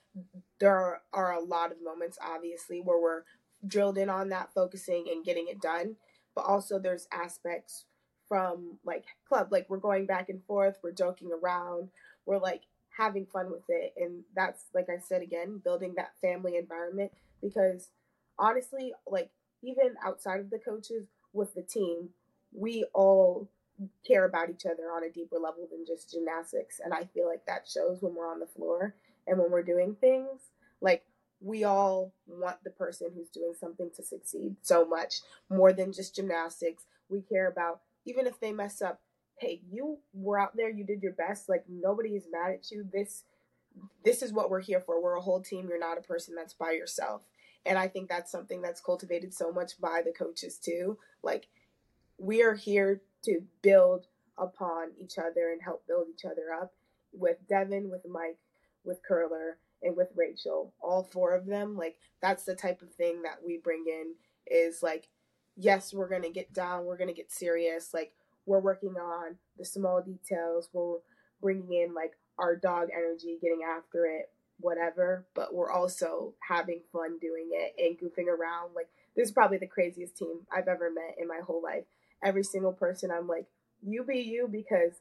there 0.60 0.76
are, 0.76 1.02
are 1.12 1.32
a 1.32 1.40
lot 1.40 1.72
of 1.72 1.82
moments 1.82 2.18
obviously 2.22 2.80
where 2.80 3.00
we're 3.00 3.22
drilled 3.66 3.98
in 3.98 4.08
on 4.08 4.28
that 4.28 4.52
focusing 4.54 5.06
and 5.10 5.24
getting 5.24 5.48
it 5.48 5.60
done 5.60 5.96
but 6.34 6.44
also 6.44 6.78
there's 6.78 7.08
aspects 7.12 7.84
from 8.28 8.78
like 8.84 9.04
club 9.28 9.48
like 9.50 9.66
we're 9.68 9.78
going 9.78 10.06
back 10.06 10.28
and 10.28 10.42
forth 10.44 10.78
we're 10.82 10.92
joking 10.92 11.30
around 11.32 11.88
we're 12.26 12.38
like 12.38 12.62
having 12.96 13.26
fun 13.26 13.50
with 13.50 13.64
it 13.68 13.92
and 13.96 14.22
that's 14.34 14.64
like 14.74 14.88
i 14.88 14.98
said 14.98 15.22
again 15.22 15.60
building 15.62 15.94
that 15.96 16.12
family 16.20 16.56
environment 16.56 17.10
because 17.42 17.88
honestly 18.38 18.92
like 19.06 19.30
even 19.62 19.94
outside 20.04 20.40
of 20.40 20.50
the 20.50 20.58
coaches 20.58 21.06
with 21.32 21.54
the 21.54 21.62
team 21.62 22.08
we 22.52 22.84
all 22.94 23.48
care 24.06 24.24
about 24.24 24.50
each 24.50 24.66
other 24.66 24.90
on 24.94 25.04
a 25.04 25.10
deeper 25.10 25.36
level 25.38 25.66
than 25.70 25.84
just 25.86 26.12
gymnastics. 26.12 26.80
And 26.82 26.94
I 26.94 27.04
feel 27.12 27.26
like 27.26 27.44
that 27.46 27.68
shows 27.68 28.00
when 28.00 28.14
we're 28.14 28.30
on 28.30 28.40
the 28.40 28.46
floor 28.46 28.94
and 29.26 29.38
when 29.38 29.50
we're 29.50 29.62
doing 29.62 29.96
things. 30.00 30.40
Like, 30.80 31.04
we 31.44 31.64
all 31.64 32.12
want 32.26 32.56
the 32.64 32.70
person 32.70 33.10
who's 33.14 33.28
doing 33.28 33.52
something 33.58 33.90
to 33.96 34.02
succeed 34.02 34.56
so 34.62 34.84
much 34.84 35.20
more 35.50 35.72
than 35.72 35.92
just 35.92 36.16
gymnastics. 36.16 36.84
We 37.08 37.20
care 37.20 37.48
about, 37.48 37.80
even 38.06 38.26
if 38.26 38.40
they 38.40 38.52
mess 38.52 38.80
up, 38.80 39.00
hey, 39.38 39.60
you 39.70 39.98
were 40.12 40.40
out 40.40 40.56
there, 40.56 40.70
you 40.70 40.84
did 40.84 41.02
your 41.02 41.12
best. 41.12 41.48
Like, 41.48 41.64
nobody 41.68 42.10
is 42.10 42.26
mad 42.32 42.52
at 42.52 42.70
you. 42.70 42.88
This. 42.92 43.24
This 44.04 44.22
is 44.22 44.32
what 44.32 44.50
we're 44.50 44.60
here 44.60 44.80
for. 44.80 45.02
We're 45.02 45.16
a 45.16 45.20
whole 45.20 45.40
team. 45.40 45.66
You're 45.68 45.80
not 45.80 45.98
a 45.98 46.00
person 46.00 46.36
that's 46.36 46.54
by 46.54 46.70
yourself. 46.70 47.22
And 47.66 47.76
I 47.76 47.88
think 47.88 48.08
that's 48.08 48.30
something 48.30 48.62
that's 48.62 48.80
cultivated 48.80 49.34
so 49.34 49.50
much 49.50 49.80
by 49.80 50.00
the 50.04 50.12
coaches 50.12 50.58
too. 50.58 50.96
Like 51.24 51.48
we 52.16 52.44
are 52.44 52.54
here 52.54 53.02
to 53.24 53.40
build 53.62 54.06
upon 54.38 54.92
each 55.02 55.18
other 55.18 55.50
and 55.50 55.60
help 55.60 55.84
build 55.88 56.06
each 56.08 56.24
other 56.24 56.52
up 56.52 56.72
with 57.12 57.38
Devin, 57.48 57.90
with 57.90 58.06
Mike, 58.08 58.38
with 58.84 59.00
Curler, 59.02 59.58
and 59.84 59.96
with 59.96 60.08
Rachel. 60.16 60.72
All 60.80 61.04
four 61.04 61.34
of 61.34 61.46
them, 61.46 61.76
like 61.76 61.96
that's 62.20 62.44
the 62.44 62.54
type 62.54 62.82
of 62.82 62.92
thing 62.94 63.22
that 63.22 63.38
we 63.46 63.58
bring 63.62 63.84
in 63.86 64.14
is 64.46 64.82
like, 64.82 65.08
yes, 65.56 65.92
we're 65.92 66.08
gonna 66.08 66.30
get 66.30 66.52
down, 66.52 66.84
we're 66.84 66.96
gonna 66.96 67.12
get 67.12 67.30
serious, 67.30 67.94
like 67.94 68.12
we're 68.46 68.60
working 68.60 68.96
on 68.96 69.36
the 69.58 69.64
small 69.64 70.02
details, 70.02 70.68
we're 70.72 70.98
bringing 71.40 71.72
in 71.72 71.94
like 71.94 72.12
our 72.38 72.56
dog 72.56 72.88
energy, 72.92 73.38
getting 73.40 73.60
after 73.62 74.06
it, 74.06 74.30
whatever, 74.58 75.26
but 75.34 75.54
we're 75.54 75.70
also 75.70 76.34
having 76.48 76.80
fun 76.92 77.18
doing 77.20 77.50
it 77.52 77.74
and 77.78 77.98
goofing 77.98 78.28
around. 78.28 78.74
Like 78.74 78.88
this 79.16 79.28
is 79.28 79.32
probably 79.32 79.58
the 79.58 79.66
craziest 79.66 80.16
team 80.16 80.40
I've 80.52 80.68
ever 80.68 80.90
met 80.90 81.16
in 81.18 81.28
my 81.28 81.40
whole 81.44 81.62
life 81.62 81.84
every 82.22 82.42
single 82.42 82.72
person. 82.72 83.10
I'm 83.10 83.28
like, 83.28 83.46
you 83.82 84.04
be 84.04 84.20
you 84.20 84.48
because 84.50 84.92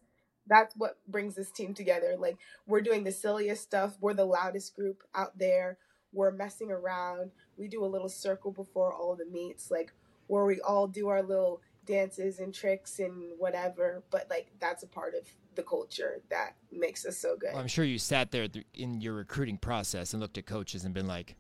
that's 0.48 0.76
what 0.76 0.98
brings 1.08 1.36
this 1.36 1.52
team 1.52 1.74
together. 1.74 2.16
Like 2.18 2.38
we're 2.68 2.82
doing 2.82 3.04
the 3.04 3.12
silliest 3.12 3.64
stuff. 3.64 3.98
We're 4.02 4.14
the 4.14 4.26
loudest 4.26 4.76
group 4.76 5.04
out 5.16 5.38
there. 5.38 5.78
We're 6.12 6.32
messing 6.32 6.72
around. 6.72 7.32
We 7.58 7.68
do 7.68 7.84
a 7.84 7.88
little 7.88 8.10
circle 8.10 8.52
before 8.52 8.94
all 8.94 9.16
the 9.16 9.26
meets, 9.26 9.72
like 9.72 9.92
where 10.28 10.46
we 10.46 10.62
all 10.62 10.88
do 10.88 11.08
our 11.08 11.24
little 11.24 11.62
dances 11.86 12.40
and 12.40 12.54
tricks 12.54 13.00
and 13.00 13.32
whatever. 13.38 14.04
But 14.12 14.28
like 14.30 14.52
that's 14.60 14.84
a 14.84 14.88
part 14.88 15.16
of 15.16 15.28
the 15.56 15.64
culture 15.64 16.22
that 16.30 16.56
makes 16.72 17.06
us 17.06 17.18
so 17.18 17.36
good. 17.38 17.50
Well, 17.54 17.62
I'm 17.62 17.68
sure 17.68 17.86
you 17.86 18.00
sat 18.00 18.32
there 18.32 18.48
in 18.74 19.02
your 19.02 19.14
recruiting 19.14 19.58
process 19.58 20.14
and 20.14 20.22
looked 20.22 20.38
at 20.38 20.46
coaches 20.46 20.86
and 20.86 20.94
been 20.94 21.08
like, 21.08 21.36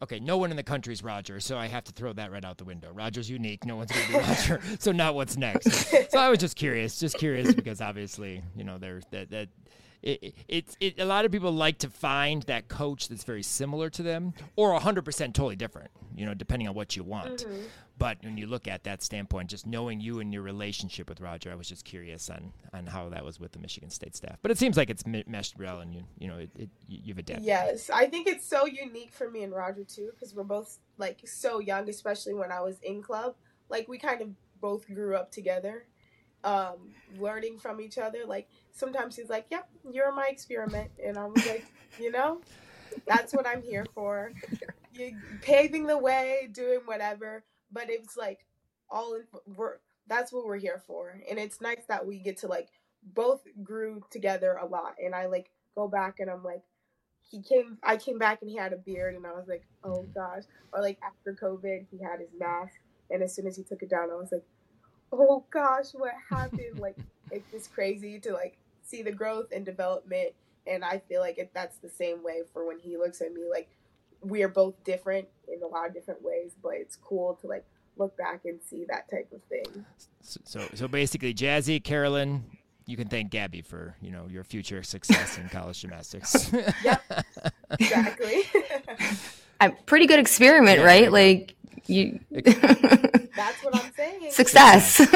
Okay, 0.00 0.20
no 0.20 0.36
one 0.38 0.50
in 0.50 0.56
the 0.56 0.62
country 0.62 0.92
is 0.92 1.02
Roger, 1.02 1.40
so 1.40 1.58
I 1.58 1.66
have 1.66 1.82
to 1.84 1.92
throw 1.92 2.12
that 2.12 2.30
right 2.30 2.44
out 2.44 2.56
the 2.56 2.64
window. 2.64 2.92
Roger's 2.92 3.28
unique. 3.28 3.66
No 3.66 3.74
one's 3.76 3.90
going 3.90 4.06
to 4.06 4.12
be 4.12 4.18
Roger. 4.18 4.60
so 4.78 4.92
now 4.92 5.12
what's 5.12 5.36
next? 5.36 5.70
So 6.10 6.18
I 6.18 6.28
was 6.28 6.38
just 6.38 6.54
curious, 6.54 7.00
just 7.00 7.18
curious 7.18 7.52
because 7.52 7.80
obviously, 7.80 8.42
you 8.56 8.62
know, 8.62 8.78
there's 8.78 9.04
that 9.10 9.30
that 9.30 9.48
it, 10.02 10.34
it, 10.46 10.76
it, 10.80 11.00
a 11.00 11.04
lot 11.04 11.24
of 11.24 11.32
people 11.32 11.50
like 11.50 11.78
to 11.78 11.90
find 11.90 12.42
that 12.44 12.68
coach 12.68 13.08
that's 13.08 13.24
very 13.24 13.42
similar 13.42 13.90
to 13.90 14.02
them 14.02 14.32
or 14.56 14.78
100% 14.78 15.04
totally 15.04 15.56
different, 15.56 15.90
you 16.14 16.24
know, 16.24 16.34
depending 16.34 16.68
on 16.68 16.74
what 16.74 16.96
you 16.96 17.02
want. 17.02 17.44
Mm-hmm. 17.44 17.62
But 17.98 18.18
when 18.22 18.38
you 18.38 18.46
look 18.46 18.68
at 18.68 18.84
that 18.84 19.02
standpoint, 19.02 19.50
just 19.50 19.66
knowing 19.66 20.00
you 20.00 20.20
and 20.20 20.32
your 20.32 20.42
relationship 20.42 21.08
with 21.08 21.20
Roger, 21.20 21.50
I 21.50 21.56
was 21.56 21.68
just 21.68 21.84
curious 21.84 22.30
on, 22.30 22.52
on 22.72 22.86
how 22.86 23.08
that 23.08 23.24
was 23.24 23.40
with 23.40 23.50
the 23.50 23.58
Michigan 23.58 23.90
State 23.90 24.14
staff. 24.14 24.38
But 24.40 24.52
it 24.52 24.58
seems 24.58 24.76
like 24.76 24.88
it's 24.88 25.04
meshed 25.04 25.58
well 25.58 25.80
and 25.80 25.92
you, 25.92 26.04
you 26.16 26.28
know, 26.28 26.38
it, 26.38 26.50
it 26.56 26.70
you've 26.86 27.18
adapted. 27.18 27.44
Yes. 27.44 27.90
I 27.90 28.06
think 28.06 28.28
it's 28.28 28.46
so 28.46 28.66
unique 28.66 29.12
for 29.12 29.28
me 29.28 29.42
and 29.42 29.52
Roger 29.52 29.82
too, 29.82 30.10
because 30.14 30.32
we're 30.32 30.44
both 30.44 30.78
like 30.96 31.26
so 31.26 31.58
young, 31.58 31.88
especially 31.88 32.34
when 32.34 32.52
I 32.52 32.60
was 32.60 32.78
in 32.82 33.02
club. 33.02 33.34
Like 33.68 33.88
we 33.88 33.98
kind 33.98 34.22
of 34.22 34.28
both 34.60 34.86
grew 34.86 35.16
up 35.16 35.32
together 35.32 35.86
um, 36.44 36.94
learning 37.18 37.58
from 37.58 37.80
each 37.80 37.98
other. 37.98 38.20
Like 38.26 38.48
sometimes 38.72 39.16
he's 39.16 39.28
like, 39.28 39.46
"Yep, 39.50 39.68
yeah, 39.84 39.90
you're 39.92 40.12
my 40.12 40.28
experiment," 40.28 40.90
and 41.04 41.16
I'm 41.16 41.34
like, 41.34 41.64
"You 42.00 42.10
know, 42.10 42.40
that's 43.06 43.32
what 43.32 43.46
I'm 43.46 43.62
here 43.62 43.86
for. 43.94 44.32
You 44.92 45.16
paving 45.42 45.86
the 45.86 45.98
way, 45.98 46.48
doing 46.52 46.80
whatever." 46.84 47.44
But 47.72 47.90
it's 47.90 48.16
like 48.16 48.46
all 48.90 49.14
in. 49.14 49.24
We're 49.54 49.76
that's 50.06 50.32
what 50.32 50.46
we're 50.46 50.58
here 50.58 50.82
for, 50.86 51.20
and 51.28 51.38
it's 51.38 51.60
nice 51.60 51.84
that 51.88 52.06
we 52.06 52.18
get 52.18 52.38
to 52.38 52.48
like 52.48 52.68
both 53.14 53.42
grew 53.62 54.02
together 54.10 54.58
a 54.60 54.66
lot. 54.66 54.94
And 55.02 55.14
I 55.14 55.26
like 55.26 55.50
go 55.74 55.88
back 55.88 56.18
and 56.18 56.30
I'm 56.30 56.42
like, 56.42 56.62
he 57.30 57.42
came. 57.42 57.78
I 57.82 57.96
came 57.96 58.18
back 58.18 58.38
and 58.42 58.50
he 58.50 58.56
had 58.56 58.72
a 58.72 58.76
beard, 58.76 59.14
and 59.14 59.26
I 59.26 59.32
was 59.32 59.48
like, 59.48 59.64
"Oh 59.84 60.06
gosh!" 60.14 60.44
Or 60.72 60.80
like 60.80 60.98
after 61.04 61.34
COVID, 61.34 61.86
he 61.90 61.98
had 62.02 62.20
his 62.20 62.30
mask, 62.38 62.74
and 63.10 63.22
as 63.22 63.34
soon 63.34 63.46
as 63.46 63.56
he 63.56 63.64
took 63.64 63.82
it 63.82 63.90
down, 63.90 64.10
I 64.10 64.14
was 64.14 64.32
like 64.32 64.44
oh 65.12 65.44
gosh, 65.50 65.92
what 65.92 66.12
happened? 66.30 66.78
like 66.78 66.96
it's 67.30 67.50
just 67.50 67.72
crazy 67.72 68.18
to 68.20 68.32
like 68.32 68.56
see 68.82 69.02
the 69.02 69.12
growth 69.12 69.46
and 69.52 69.64
development. 69.64 70.30
And 70.66 70.84
I 70.84 70.98
feel 71.08 71.20
like 71.20 71.38
it, 71.38 71.50
that's 71.54 71.78
the 71.78 71.88
same 71.88 72.22
way 72.22 72.42
for 72.52 72.66
when 72.66 72.78
he 72.78 72.96
looks 72.96 73.20
at 73.20 73.32
me. 73.32 73.42
Like 73.50 73.68
we 74.20 74.42
are 74.42 74.48
both 74.48 74.82
different 74.84 75.28
in 75.52 75.62
a 75.62 75.66
lot 75.66 75.86
of 75.86 75.94
different 75.94 76.22
ways, 76.22 76.52
but 76.62 76.72
it's 76.74 76.96
cool 76.96 77.38
to 77.40 77.46
like 77.46 77.64
look 77.96 78.16
back 78.16 78.42
and 78.44 78.60
see 78.62 78.84
that 78.88 79.10
type 79.10 79.30
of 79.32 79.42
thing. 79.44 79.84
So, 80.22 80.40
so, 80.44 80.68
so 80.74 80.88
basically, 80.88 81.34
Jazzy, 81.34 81.82
Carolyn, 81.82 82.44
you 82.86 82.96
can 82.96 83.08
thank 83.08 83.30
Gabi 83.30 83.64
for 83.64 83.94
you 84.00 84.10
know 84.10 84.26
your 84.28 84.44
future 84.44 84.82
success 84.82 85.38
in 85.38 85.48
college 85.48 85.80
gymnastics. 85.80 86.50
yep, 86.84 87.02
exactly. 87.78 88.42
a 89.60 89.70
pretty 89.86 90.06
good 90.06 90.18
experiment, 90.18 90.78
yeah, 90.78 90.84
right? 90.84 91.12
Like 91.12 91.54
you. 91.88 92.20
That's 92.30 93.62
what 93.62 93.74
I'm 93.74 93.92
saying. 93.96 94.30
Success. 94.30 94.98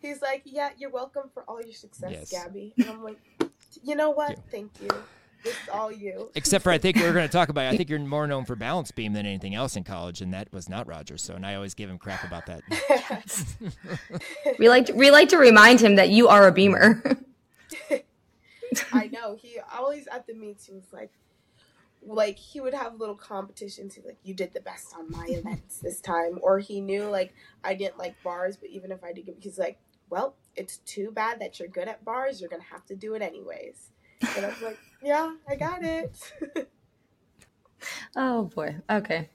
He's 0.00 0.22
like, 0.22 0.42
yeah, 0.44 0.70
you're 0.78 0.90
welcome 0.90 1.30
for 1.34 1.44
all 1.46 1.60
your 1.60 1.74
success, 1.74 2.30
yes. 2.30 2.32
Gabi. 2.32 2.72
And 2.78 2.88
I'm 2.88 3.02
like, 3.02 3.18
you 3.82 3.94
know 3.94 4.10
what? 4.10 4.38
Thank 4.50 4.72
you. 4.80 4.88
This 5.44 5.54
is 5.54 5.68
all 5.72 5.90
you. 5.90 6.30
Except 6.34 6.62
for 6.62 6.70
I 6.70 6.78
think 6.78 6.96
we're 6.96 7.12
going 7.12 7.26
to 7.26 7.32
talk 7.32 7.48
about. 7.48 7.72
I 7.72 7.76
think 7.76 7.88
you're 7.88 7.98
more 7.98 8.26
known 8.26 8.44
for 8.44 8.56
balance 8.56 8.90
beam 8.90 9.14
than 9.14 9.24
anything 9.24 9.54
else 9.54 9.74
in 9.74 9.84
college, 9.84 10.20
and 10.20 10.34
that 10.34 10.52
was 10.52 10.68
not 10.68 10.86
Roger. 10.86 11.16
So, 11.16 11.34
and 11.34 11.46
I 11.46 11.54
always 11.54 11.74
give 11.74 11.88
him 11.88 11.96
crap 11.96 12.24
about 12.24 12.44
that. 12.46 12.62
we 14.58 14.68
like 14.68 14.86
to, 14.86 14.92
we 14.92 15.10
like 15.10 15.30
to 15.30 15.38
remind 15.38 15.80
him 15.80 15.96
that 15.96 16.10
you 16.10 16.28
are 16.28 16.46
a 16.46 16.52
beamer. 16.52 17.02
I 18.92 19.08
know. 19.08 19.34
He 19.34 19.58
always 19.74 20.06
at 20.08 20.26
the 20.26 20.34
meets 20.34 20.66
he 20.66 20.74
was 20.74 20.92
like, 20.92 21.10
like 22.02 22.38
he 22.38 22.60
would 22.60 22.74
have 22.74 22.98
little 22.98 23.14
competitions. 23.14 23.94
He's 23.94 24.04
like, 24.04 24.18
"You 24.22 24.34
did 24.34 24.52
the 24.54 24.60
best 24.60 24.94
on 24.96 25.10
my 25.10 25.26
events 25.28 25.78
this 25.78 26.00
time," 26.00 26.38
or 26.42 26.58
he 26.58 26.80
knew 26.80 27.04
like 27.04 27.34
I 27.62 27.74
didn't 27.74 27.98
like 27.98 28.14
bars, 28.22 28.56
but 28.56 28.70
even 28.70 28.90
if 28.92 29.04
I 29.04 29.12
did, 29.12 29.28
he's 29.38 29.58
like, 29.58 29.78
"Well, 30.08 30.34
it's 30.56 30.78
too 30.78 31.10
bad 31.12 31.40
that 31.40 31.58
you're 31.58 31.68
good 31.68 31.88
at 31.88 32.04
bars. 32.04 32.40
You're 32.40 32.50
gonna 32.50 32.62
have 32.62 32.86
to 32.86 32.96
do 32.96 33.14
it 33.14 33.22
anyways." 33.22 33.90
And 34.36 34.46
I 34.46 34.48
was 34.48 34.62
like, 34.62 34.78
"Yeah, 35.02 35.34
I 35.48 35.56
got 35.56 35.82
it." 35.82 36.32
oh 38.16 38.44
boy. 38.44 38.76
Okay. 38.88 39.28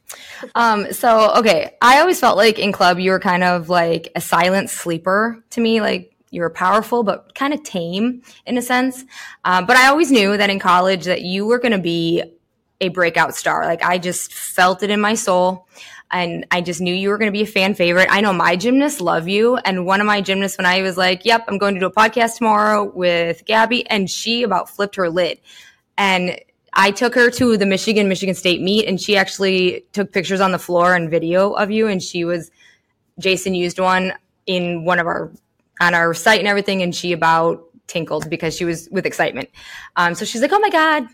Um. 0.56 0.92
So 0.92 1.34
okay, 1.36 1.76
I 1.82 2.00
always 2.00 2.20
felt 2.20 2.38
like 2.38 2.58
in 2.58 2.72
club 2.72 3.00
you 3.00 3.12
were 3.12 3.20
kind 3.20 3.44
of 3.44 3.70
like 3.70 4.12
a 4.16 4.22
silent 4.22 4.70
sleeper 4.70 5.44
to 5.52 5.62
me, 5.62 5.82
like 5.82 6.16
you 6.32 6.42
were 6.42 6.50
powerful 6.50 7.04
but 7.04 7.34
kind 7.36 7.54
of 7.54 7.64
tame 7.64 8.22
in 8.46 8.58
a 8.58 8.62
sense. 8.62 9.06
Um, 9.46 9.66
but 9.66 9.78
I 9.78 9.88
always 9.88 10.12
knew 10.12 10.36
that 10.36 10.50
in 10.50 10.60
college 10.60 11.06
that 11.06 11.22
you 11.22 11.46
were 11.46 11.60
going 11.60 11.72
to 11.72 11.78
be 11.78 12.24
a 12.82 12.90
breakout 12.90 13.36
star. 13.36 13.66
Like 13.66 13.84
I 13.84 13.98
just 13.98 14.34
felt 14.34 14.84
it 14.84 14.90
in 14.90 15.00
my 15.00 15.16
soul. 15.16 15.68
and 16.12 16.46
I 16.52 16.62
just 16.62 16.82
knew 16.82 16.94
you 16.94 17.10
were 17.10 17.18
going 17.18 17.32
to 17.32 17.38
be 17.38 17.42
a 17.42 17.48
fan 17.48 17.74
favorite. 17.74 18.08
I 18.10 18.22
know 18.22 18.32
my 18.32 18.56
gymnasts 18.56 19.02
love 19.02 19.28
you. 19.28 19.58
And 19.58 19.86
one 19.86 20.02
of 20.02 20.08
my 20.08 20.22
gymnasts, 20.22 20.58
when 20.58 20.66
I 20.66 20.82
was 20.82 20.98
like, 20.98 21.26
yep, 21.26 21.44
I'm 21.48 21.58
going 21.58 21.74
to 21.74 21.80
do 21.80 21.88
a 21.88 21.92
podcast 21.92 22.38
tomorrow 22.38 22.84
with 22.84 23.44
Gabi, 23.46 23.84
and 23.90 24.10
she 24.10 24.44
about 24.44 24.70
flipped 24.70 24.96
her 24.96 25.10
lid. 25.10 25.40
And 25.98 26.40
I 26.74 26.92
took 26.92 27.16
her 27.16 27.32
to 27.32 27.58
the 27.58 27.66
Michigan, 27.66 28.08
Michigan 28.08 28.36
State 28.36 28.62
meet, 28.62 28.88
and 28.88 29.02
she 29.02 29.18
actually 29.18 29.86
took 29.94 30.12
pictures 30.12 30.42
on 30.42 30.52
the 30.52 30.60
floor 30.60 30.94
and 30.94 31.10
video 31.10 31.54
of 31.54 31.72
you. 31.72 31.88
And 31.88 32.02
she 32.04 32.24
was, 32.24 32.52
Jason 33.20 33.56
used 33.56 33.80
one 33.80 34.14
in 34.46 34.86
one 34.86 35.00
of 35.00 35.08
our, 35.08 35.32
on 35.82 35.94
our 35.94 36.14
site 36.14 36.40
and 36.40 36.48
everything. 36.48 36.82
And 36.82 36.94
she 36.94 37.14
about 37.14 37.64
tinkled 37.88 38.30
because 38.30 38.56
she 38.56 38.66
was 38.66 38.90
with 38.92 39.06
excitement. 39.06 39.50
Um, 39.96 40.16
so 40.16 40.26
she's 40.26 40.42
like, 40.42 40.52
oh 40.54 40.60
my 40.60 40.70
God, 40.70 41.08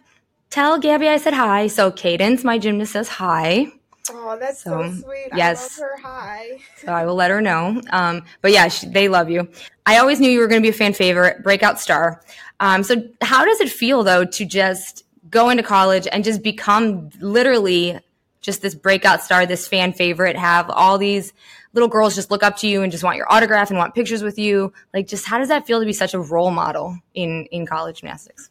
tell 0.52 0.80
Gabi 0.80 1.08
I 1.08 1.18
said 1.18 1.34
hi. 1.34 1.66
So 1.68 1.90
Cadence, 1.90 2.44
my 2.44 2.60
gymnast, 2.60 2.92
says 2.92 3.10
hi. 3.10 3.72
Oh, 4.12 4.38
that's 4.40 4.64
so, 4.64 4.84
so 4.84 5.02
sweet. 5.02 5.30
Yes. 5.36 5.80
I 5.80 5.82
love 5.82 5.90
her. 5.90 6.02
Hi. 6.04 6.60
so 6.78 6.92
I 6.92 7.06
will 7.06 7.16
let 7.16 7.32
her 7.32 7.42
know. 7.42 7.82
Um, 7.92 8.24
but 8.42 8.52
yeah, 8.52 8.68
she, 8.68 8.88
they 8.88 9.08
love 9.08 9.30
you. 9.30 9.48
I 9.86 9.98
always 9.98 10.20
knew 10.20 10.30
you 10.30 10.40
were 10.40 10.48
going 10.48 10.62
to 10.62 10.66
be 10.66 10.70
a 10.70 10.78
fan 10.78 10.94
favorite, 10.94 11.44
breakout 11.44 11.80
star. 11.80 12.22
Um, 12.60 12.84
so 12.84 13.04
how 13.22 13.46
does 13.46 13.60
it 13.62 13.70
feel 13.70 14.04
though 14.04 14.26
to 14.26 14.46
just 14.46 15.06
go 15.30 15.50
into 15.50 15.64
college 15.64 16.08
and 16.12 16.24
just 16.24 16.44
become 16.44 17.10
literally 17.20 18.00
just 18.42 18.62
this 18.62 18.76
breakout 18.76 19.24
star, 19.24 19.46
this 19.46 19.68
fan 19.68 19.94
favorite, 19.94 20.36
have 20.36 20.70
all 20.70 20.98
these 20.98 21.34
little 21.74 21.90
girls 21.90 22.16
just 22.16 22.32
look 22.32 22.44
up 22.44 22.58
to 22.58 22.68
you 22.68 22.82
and 22.82 22.92
just 22.92 23.04
want 23.04 23.18
your 23.18 23.32
autograph 23.32 23.70
and 23.70 23.80
want 23.80 23.96
pictures 23.96 24.24
with 24.24 24.38
you. 24.38 24.74
Like, 24.94 25.08
just 25.08 25.26
how 25.26 25.38
does 25.38 25.48
that 25.48 25.66
feel 25.66 25.80
to 25.80 25.86
be 25.86 25.94
such 25.94 26.14
a 26.14 26.20
role 26.20 26.52
model 26.52 26.98
in 27.14 27.46
in 27.46 27.66
college 27.66 28.02
gymnastics? 28.02 28.51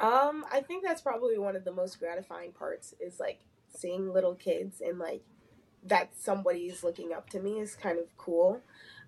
Um, 0.00 0.46
I 0.50 0.60
think 0.60 0.82
that's 0.82 1.02
probably 1.02 1.38
one 1.38 1.56
of 1.56 1.64
the 1.64 1.72
most 1.72 1.98
gratifying 1.98 2.52
parts 2.52 2.94
is 3.00 3.20
like 3.20 3.40
seeing 3.68 4.12
little 4.12 4.34
kids 4.34 4.80
and 4.80 4.98
like 4.98 5.22
that 5.84 6.10
somebody's 6.18 6.82
looking 6.82 7.12
up 7.12 7.28
to 7.30 7.40
me 7.40 7.60
is 7.60 7.74
kind 7.76 7.98
of 7.98 8.16
cool. 8.16 8.62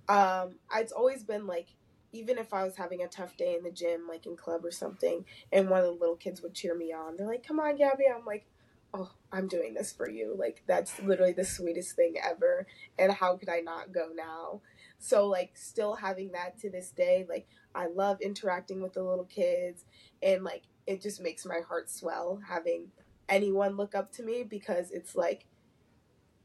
Um, 0.09 0.57
it's 0.77 0.93
always 0.93 1.23
been 1.23 1.47
like 1.47 1.69
even 2.13 2.37
if 2.37 2.53
I 2.53 2.65
was 2.65 2.77
having 2.77 3.03
a 3.03 3.09
tough 3.09 3.37
day 3.39 3.57
in 3.57 3.65
the 3.65 3.71
gym, 3.71 4.07
like 4.07 4.27
in 4.27 4.37
club 4.37 4.67
or 4.67 4.71
something, 4.71 5.25
and 5.51 5.71
one 5.71 5.81
of 5.81 5.87
the 5.87 5.93
little 5.93 6.17
kids 6.17 6.43
would 6.43 6.55
cheer 6.55 6.75
me 6.77 6.93
on, 6.93 7.17
they're 7.17 7.27
like, 7.27 7.47
"Come 7.47 7.59
on, 7.59 7.79
Gabi!" 7.79 8.03
I'm 8.15 8.27
like, 8.27 8.45
"Oh, 8.93 9.11
I'm 9.33 9.49
doing 9.49 9.73
this 9.75 9.93
for 9.93 10.11
you." 10.11 10.35
Like 10.39 10.63
that's 10.67 11.01
literally 11.01 11.33
the 11.33 11.45
sweetest 11.45 11.97
thing 11.97 12.17
ever. 12.23 12.67
And 12.99 13.13
how 13.13 13.37
could 13.39 13.49
I 13.49 13.61
not 13.61 13.93
go 13.93 14.09
now? 14.15 14.61
So 14.99 15.27
like, 15.27 15.53
still 15.57 15.95
having 15.95 16.33
that 16.33 16.59
to 16.61 16.71
this 16.71 16.91
day, 16.91 17.27
like 17.29 17.47
I 17.75 17.87
love 17.87 18.21
interacting 18.21 18.83
with 18.83 18.93
the 18.93 19.03
little 19.03 19.25
kids, 19.25 19.85
and 20.23 20.45
like 20.45 20.65
it 20.87 21.03
just 21.03 21.21
makes 21.21 21.47
my 21.47 21.61
heart 21.67 21.91
swell 21.91 22.41
having 22.49 22.87
anyone 23.29 23.77
look 23.77 23.95
up 23.95 24.13
to 24.13 24.23
me 24.23 24.43
because 24.43 24.91
it's 24.91 25.15
like, 25.15 25.47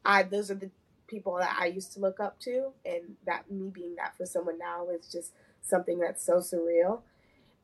I 0.05 0.23
those 0.23 0.49
are 0.51 0.55
the 0.55 0.71
people 1.07 1.37
that 1.37 1.57
I 1.59 1.67
used 1.67 1.93
to 1.93 1.99
look 1.99 2.19
up 2.19 2.39
to, 2.41 2.71
and 2.85 3.15
that 3.25 3.49
me 3.51 3.69
being 3.69 3.95
that 3.95 4.15
for 4.17 4.25
someone 4.25 4.57
now 4.57 4.87
is 4.89 5.11
just 5.11 5.33
something 5.61 5.99
that's 5.99 6.23
so 6.25 6.37
surreal. 6.37 7.01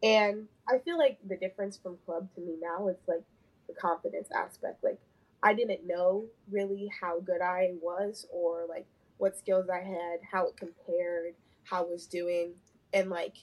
And 0.01 0.47
I 0.67 0.79
feel 0.79 0.97
like 0.97 1.17
the 1.27 1.37
difference 1.37 1.77
from 1.77 1.97
club 2.05 2.27
to 2.35 2.41
me 2.41 2.55
now 2.61 2.87
is 2.89 2.97
like 3.07 3.23
the 3.67 3.73
confidence 3.73 4.29
aspect. 4.35 4.83
Like 4.83 4.99
I 5.41 5.53
didn't 5.53 5.87
know 5.87 6.25
really 6.51 6.89
how 7.01 7.19
good 7.19 7.41
I 7.41 7.73
was 7.81 8.25
or 8.31 8.65
like 8.69 8.85
what 9.17 9.37
skills 9.37 9.69
I 9.69 9.79
had, 9.79 10.19
how 10.29 10.47
it 10.47 10.57
compared, 10.57 11.35
how 11.63 11.85
I 11.85 11.89
was 11.89 12.07
doing. 12.07 12.53
And 12.93 13.09
like 13.09 13.37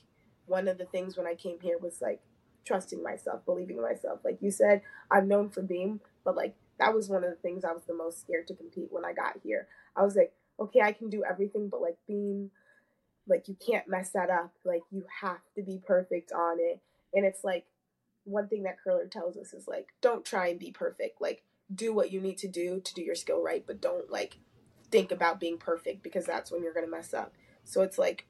one 0.46 0.68
of 0.68 0.78
the 0.78 0.84
things 0.86 1.16
when 1.16 1.26
I 1.26 1.34
came 1.34 1.58
here 1.60 1.78
was 1.78 2.00
like 2.02 2.20
trusting 2.64 3.03
myself, 3.03 3.44
believing 3.44 3.77
in 3.77 3.83
myself. 3.83 4.20
Like 4.25 4.38
you 4.40 4.51
said, 4.51 4.83
I'm 5.11 5.29
known 5.29 5.51
for 5.51 5.62
beam, 5.62 6.01
but 6.25 6.37
like 6.37 6.55
that 6.79 6.94
was 6.94 7.09
one 7.09 7.25
of 7.25 7.31
the 7.31 7.37
things 7.37 7.64
I 7.64 7.73
was 7.73 7.85
the 7.85 7.94
most 7.94 8.20
scared 8.20 8.49
to 8.49 8.55
compete 8.55 8.88
when 8.90 9.05
I 9.05 9.12
got 9.12 9.38
here. 9.42 9.68
I 9.96 10.03
was 10.03 10.16
like, 10.16 10.33
okay, 10.59 10.81
I 10.81 10.92
can 10.92 11.09
do 11.09 11.25
everything, 11.25 11.68
but 11.68 11.83
like 11.83 11.96
beam, 12.07 12.51
like 13.29 13.49
you 13.49 13.57
can't 13.64 13.88
mess 13.88 14.11
that 14.11 14.31
up. 14.31 14.53
Like 14.64 14.83
you 14.90 15.05
have 15.20 15.40
to 15.57 15.62
be 15.62 15.81
perfect 15.85 16.33
on 16.33 16.59
it. 16.61 16.81
And 17.14 17.25
it's 17.25 17.44
like 17.44 17.66
one 18.25 18.49
thing 18.49 18.64
that 18.64 18.79
curler 18.83 19.07
tells 19.07 19.37
us 19.37 19.53
is 19.53 19.66
like 19.66 19.88
don't 20.01 20.25
try 20.25 20.49
and 20.49 20.59
be 20.59 20.70
perfect. 20.70 21.20
Like 21.20 21.42
do 21.75 21.92
what 21.94 22.11
you 22.11 22.20
need 22.20 22.38
to 22.38 22.49
do 22.49 22.81
to 22.81 22.94
do 22.94 23.03
your 23.03 23.14
skill 23.14 23.42
right, 23.42 23.64
but 23.66 23.81
don't 23.81 24.11
like 24.11 24.38
think 24.90 25.12
about 25.12 25.40
being 25.40 25.57
perfect 25.59 26.03
because 26.03 26.27
that's 26.27 26.51
when 26.51 26.62
you're 26.62 26.75
to 26.75 26.87
mess 26.87 27.14
up. 27.14 27.35
So 27.64 27.83
it's 27.83 27.99
like 27.99 28.27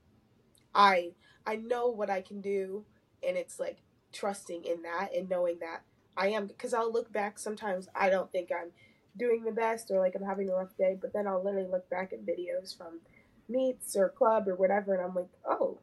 I 0.75 1.12
I 1.47 1.57
know 1.57 1.88
what 1.88 2.11
I 2.11 2.21
can 2.21 2.40
do 2.40 2.85
and 3.27 3.37
it's 3.37 3.59
like 3.59 3.79
trusting 4.12 4.64
in 4.64 4.83
that 4.83 5.11
and 5.14 5.29
knowing 5.29 5.59
that 5.61 5.83
I 6.16 6.29
am 6.29 6.46
because 6.46 6.75
I'll 6.75 6.92
look 6.92 7.12
back 7.12 7.38
sometimes 7.38 7.88
I 7.94 8.11
don't 8.11 8.31
think 8.33 8.51
I'm 8.53 8.70
doing 9.16 9.44
the 9.44 9.53
best 9.53 9.90
or 9.90 9.99
like 9.99 10.14
I'm 10.14 10.25
having 10.25 10.49
a 10.49 10.55
rough 10.55 10.77
day, 10.77 10.96
but 11.01 11.12
then 11.12 11.27
I'll 11.27 11.42
literally 11.42 11.68
look 11.68 11.88
back 11.90 12.12
at 12.12 12.27
videos 12.27 12.77
from 12.77 13.01
meets 13.49 13.96
or 13.96 14.09
club 14.09 14.49
or 14.49 14.55
whatever, 14.55 14.94
and 14.94 15.03
I'm 15.03 15.14
like, 15.14 15.29
oh, 15.46 15.79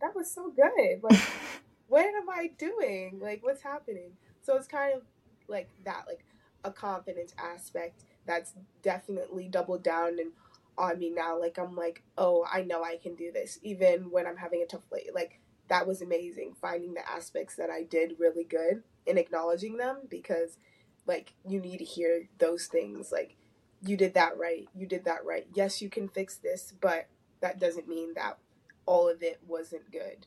that 0.00 0.14
was 0.14 0.30
so 0.30 0.50
good. 0.50 1.02
Like, 1.02 1.20
what 1.88 2.06
am 2.06 2.30
I 2.30 2.50
doing? 2.58 3.18
Like, 3.20 3.42
what's 3.42 3.62
happening? 3.62 4.12
So 4.42 4.56
it's 4.56 4.66
kind 4.66 4.94
of 4.94 5.02
like 5.48 5.68
that, 5.84 6.04
like 6.06 6.24
a 6.64 6.70
confidence 6.70 7.34
aspect 7.38 8.04
that's 8.26 8.54
definitely 8.82 9.48
doubled 9.48 9.82
down 9.82 10.18
and 10.20 10.32
on 10.78 10.98
me 10.98 11.10
now. 11.10 11.38
Like, 11.38 11.58
I'm 11.58 11.74
like, 11.74 12.02
oh, 12.16 12.46
I 12.50 12.62
know 12.62 12.82
I 12.82 12.96
can 12.96 13.14
do 13.14 13.32
this, 13.32 13.58
even 13.62 14.10
when 14.10 14.26
I'm 14.26 14.36
having 14.36 14.62
a 14.62 14.66
tough 14.66 14.88
day. 14.90 15.10
Like, 15.12 15.39
that 15.70 15.86
was 15.86 16.02
amazing 16.02 16.54
finding 16.60 16.94
the 16.94 17.08
aspects 17.08 17.56
that 17.56 17.70
I 17.70 17.84
did 17.84 18.16
really 18.18 18.44
good 18.44 18.82
and 19.06 19.18
acknowledging 19.18 19.76
them 19.76 20.00
because, 20.10 20.58
like, 21.06 21.32
you 21.48 21.60
need 21.60 21.78
to 21.78 21.84
hear 21.84 22.28
those 22.38 22.66
things. 22.66 23.10
Like, 23.10 23.36
you 23.80 23.96
did 23.96 24.14
that 24.14 24.36
right. 24.36 24.68
You 24.74 24.86
did 24.86 25.04
that 25.04 25.24
right. 25.24 25.46
Yes, 25.54 25.80
you 25.80 25.88
can 25.88 26.08
fix 26.08 26.36
this, 26.36 26.74
but 26.80 27.06
that 27.40 27.60
doesn't 27.60 27.88
mean 27.88 28.14
that 28.14 28.36
all 28.84 29.08
of 29.08 29.22
it 29.22 29.40
wasn't 29.46 29.90
good. 29.90 30.26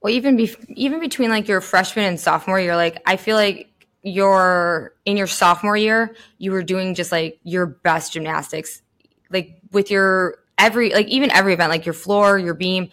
Well, 0.00 0.12
even 0.12 0.36
be- 0.36 0.56
even 0.68 1.00
between 1.00 1.30
like 1.30 1.48
your 1.48 1.60
freshman 1.60 2.04
and 2.04 2.18
sophomore 2.18 2.60
year, 2.60 2.76
like 2.76 3.02
I 3.04 3.16
feel 3.16 3.36
like 3.36 3.68
your 4.02 4.94
in 5.04 5.16
your 5.16 5.26
sophomore 5.26 5.76
year, 5.76 6.14
you 6.38 6.52
were 6.52 6.62
doing 6.62 6.94
just 6.94 7.12
like 7.12 7.40
your 7.42 7.66
best 7.66 8.12
gymnastics, 8.12 8.82
like 9.30 9.58
with 9.72 9.90
your 9.90 10.38
every 10.58 10.90
like 10.90 11.08
even 11.08 11.30
every 11.32 11.52
event, 11.52 11.70
like 11.70 11.84
your 11.84 11.92
floor, 11.92 12.38
your 12.38 12.54
beam, 12.54 12.90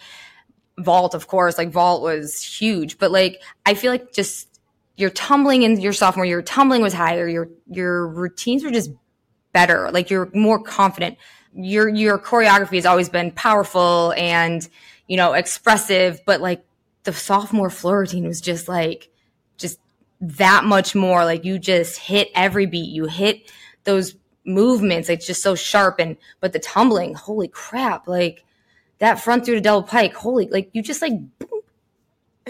vault, 0.80 1.14
of 1.14 1.28
course. 1.28 1.58
Like 1.58 1.70
vault 1.70 2.02
was 2.02 2.42
huge, 2.42 2.98
but 2.98 3.12
like 3.12 3.42
I 3.66 3.74
feel 3.74 3.92
like 3.92 4.12
just 4.14 4.48
your 4.98 5.10
tumbling 5.10 5.64
in 5.64 5.80
your 5.80 5.94
sophomore 5.94 6.26
year, 6.26 6.42
tumbling 6.42 6.82
was 6.82 6.94
higher. 6.94 7.28
Your 7.28 7.50
your 7.70 8.08
routines 8.08 8.64
were 8.64 8.72
just 8.72 8.92
better. 9.54 9.90
Like 9.92 10.10
you're 10.10 10.30
more 10.34 10.62
confident. 10.62 11.18
Your 11.54 11.88
your 11.90 12.20
choreography 12.20 12.76
has 12.76 12.86
always 12.86 13.10
been 13.10 13.32
powerful 13.32 14.14
and 14.18 14.68
you 15.08 15.18
know 15.18 15.34
expressive, 15.34 16.22
but 16.26 16.42
like 16.42 16.66
the 17.04 17.14
sophomore 17.14 17.70
floor 17.70 18.00
routine 18.00 18.28
was 18.28 18.42
just 18.42 18.68
like 18.68 19.10
just 19.58 19.80
that 20.22 20.64
much 20.66 20.96
more. 20.96 21.26
Like 21.26 21.46
you 21.46 21.60
just 21.60 21.98
hit 21.98 22.30
every 22.36 22.66
beat. 22.66 22.90
You 22.90 23.06
hit 23.06 23.52
those 23.86 24.16
movements. 24.46 25.10
It's 25.10 25.26
just 25.26 25.42
so 25.42 25.56
sharp 25.56 26.00
and 26.00 26.18
but 26.42 26.54
the 26.54 26.60
tumbling, 26.60 27.14
holy 27.14 27.48
crap! 27.48 28.08
Like 28.08 28.44
that 29.00 29.20
front 29.20 29.46
through 29.46 29.56
to 29.56 29.62
double 29.62 29.84
pike, 29.84 30.14
holy 30.14 30.48
like 30.50 30.70
you 30.74 30.82
just 30.82 31.02
like 31.02 31.14
boom, 31.40 31.62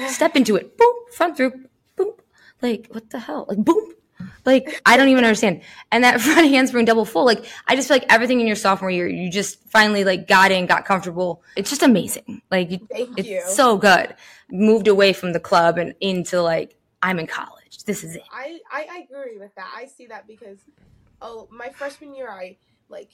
step 0.08 0.36
into 0.36 0.56
it, 0.56 0.78
boom, 0.78 0.94
front 1.16 1.38
through, 1.38 1.66
boom, 1.96 2.14
like, 2.62 2.88
what 2.92 3.10
the 3.10 3.20
hell? 3.20 3.46
Like, 3.48 3.60
boom. 3.60 3.94
Like, 4.46 4.82
I 4.86 4.98
don't 4.98 5.10
even 5.10 5.24
understand. 5.24 5.62
And 5.92 6.04
that 6.04 6.20
front 6.22 6.48
handspring 6.50 6.86
double 6.86 7.06
full, 7.06 7.26
like, 7.26 7.46
I 7.68 7.76
just 7.76 7.88
feel 7.88 7.96
like 7.96 8.12
everything 8.12 8.42
in 8.42 8.48
your 8.48 8.56
sophomore 8.56 8.92
year, 8.92 9.08
you 9.08 9.30
just 9.30 9.64
finally 9.70 10.04
like 10.04 10.28
got 10.28 10.52
in, 10.52 10.66
got 10.66 10.86
comfortable. 10.86 11.42
It's 11.56 11.70
just 11.70 11.84
amazing. 11.84 12.42
Like, 12.52 12.70
Thank 12.90 13.18
it's 13.18 13.28
you. 13.28 13.44
so 13.48 13.78
good. 13.78 14.16
Moved 14.52 14.88
away 14.88 15.14
from 15.14 15.34
the 15.34 15.40
club 15.40 15.78
and 15.78 15.94
into 16.02 16.42
like, 16.42 16.76
I'm 17.02 17.20
in 17.20 17.28
college. 17.28 17.84
This 17.86 18.04
is 18.04 18.16
it. 18.16 18.24
I, 18.32 18.60
I, 18.72 18.88
I 18.92 19.08
agree 19.10 19.38
with 19.38 19.56
that. 19.56 19.72
I 19.76 19.86
see 19.86 20.08
that 20.08 20.28
because, 20.28 20.58
oh, 21.22 21.48
my 21.50 21.70
freshman 21.70 22.14
year, 22.14 22.30
I 22.30 22.58
like, 22.90 23.10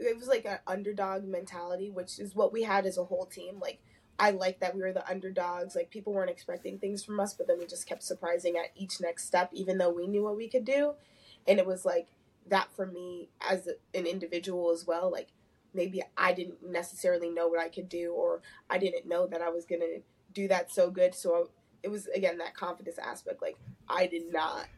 it 0.00 0.16
was 0.18 0.28
like 0.28 0.44
an 0.44 0.58
underdog 0.66 1.24
mentality, 1.24 1.90
which 1.90 2.18
is 2.18 2.34
what 2.34 2.52
we 2.52 2.62
had 2.62 2.86
as 2.86 2.98
a 2.98 3.04
whole 3.04 3.26
team. 3.26 3.58
Like, 3.60 3.80
I 4.18 4.30
like 4.32 4.60
that 4.60 4.74
we 4.74 4.82
were 4.82 4.92
the 4.92 5.08
underdogs. 5.08 5.74
Like 5.74 5.90
people 5.90 6.12
weren't 6.12 6.30
expecting 6.30 6.78
things 6.78 7.04
from 7.04 7.20
us, 7.20 7.34
but 7.34 7.46
then 7.46 7.58
we 7.58 7.66
just 7.66 7.86
kept 7.86 8.02
surprising 8.02 8.56
at 8.56 8.70
each 8.76 9.00
next 9.00 9.26
step, 9.26 9.50
even 9.52 9.78
though 9.78 9.90
we 9.90 10.06
knew 10.06 10.22
what 10.24 10.36
we 10.36 10.48
could 10.48 10.64
do. 10.64 10.94
And 11.46 11.58
it 11.58 11.66
was 11.66 11.84
like 11.84 12.08
that 12.48 12.68
for 12.74 12.86
me 12.86 13.28
as 13.48 13.68
an 13.94 14.06
individual 14.06 14.70
as 14.72 14.86
well. 14.86 15.10
Like 15.10 15.28
maybe 15.72 16.02
I 16.16 16.32
didn't 16.32 16.62
necessarily 16.68 17.30
know 17.30 17.48
what 17.48 17.60
I 17.60 17.68
could 17.68 17.88
do, 17.88 18.12
or 18.12 18.42
I 18.68 18.78
didn't 18.78 19.08
know 19.08 19.26
that 19.26 19.40
I 19.40 19.48
was 19.48 19.64
gonna 19.64 20.00
do 20.34 20.48
that 20.48 20.70
so 20.70 20.90
good. 20.90 21.14
So 21.14 21.50
it 21.82 21.88
was 21.88 22.06
again 22.08 22.38
that 22.38 22.54
confidence 22.54 22.98
aspect. 22.98 23.40
Like 23.40 23.56
I 23.88 24.06
did 24.06 24.30
not 24.32 24.68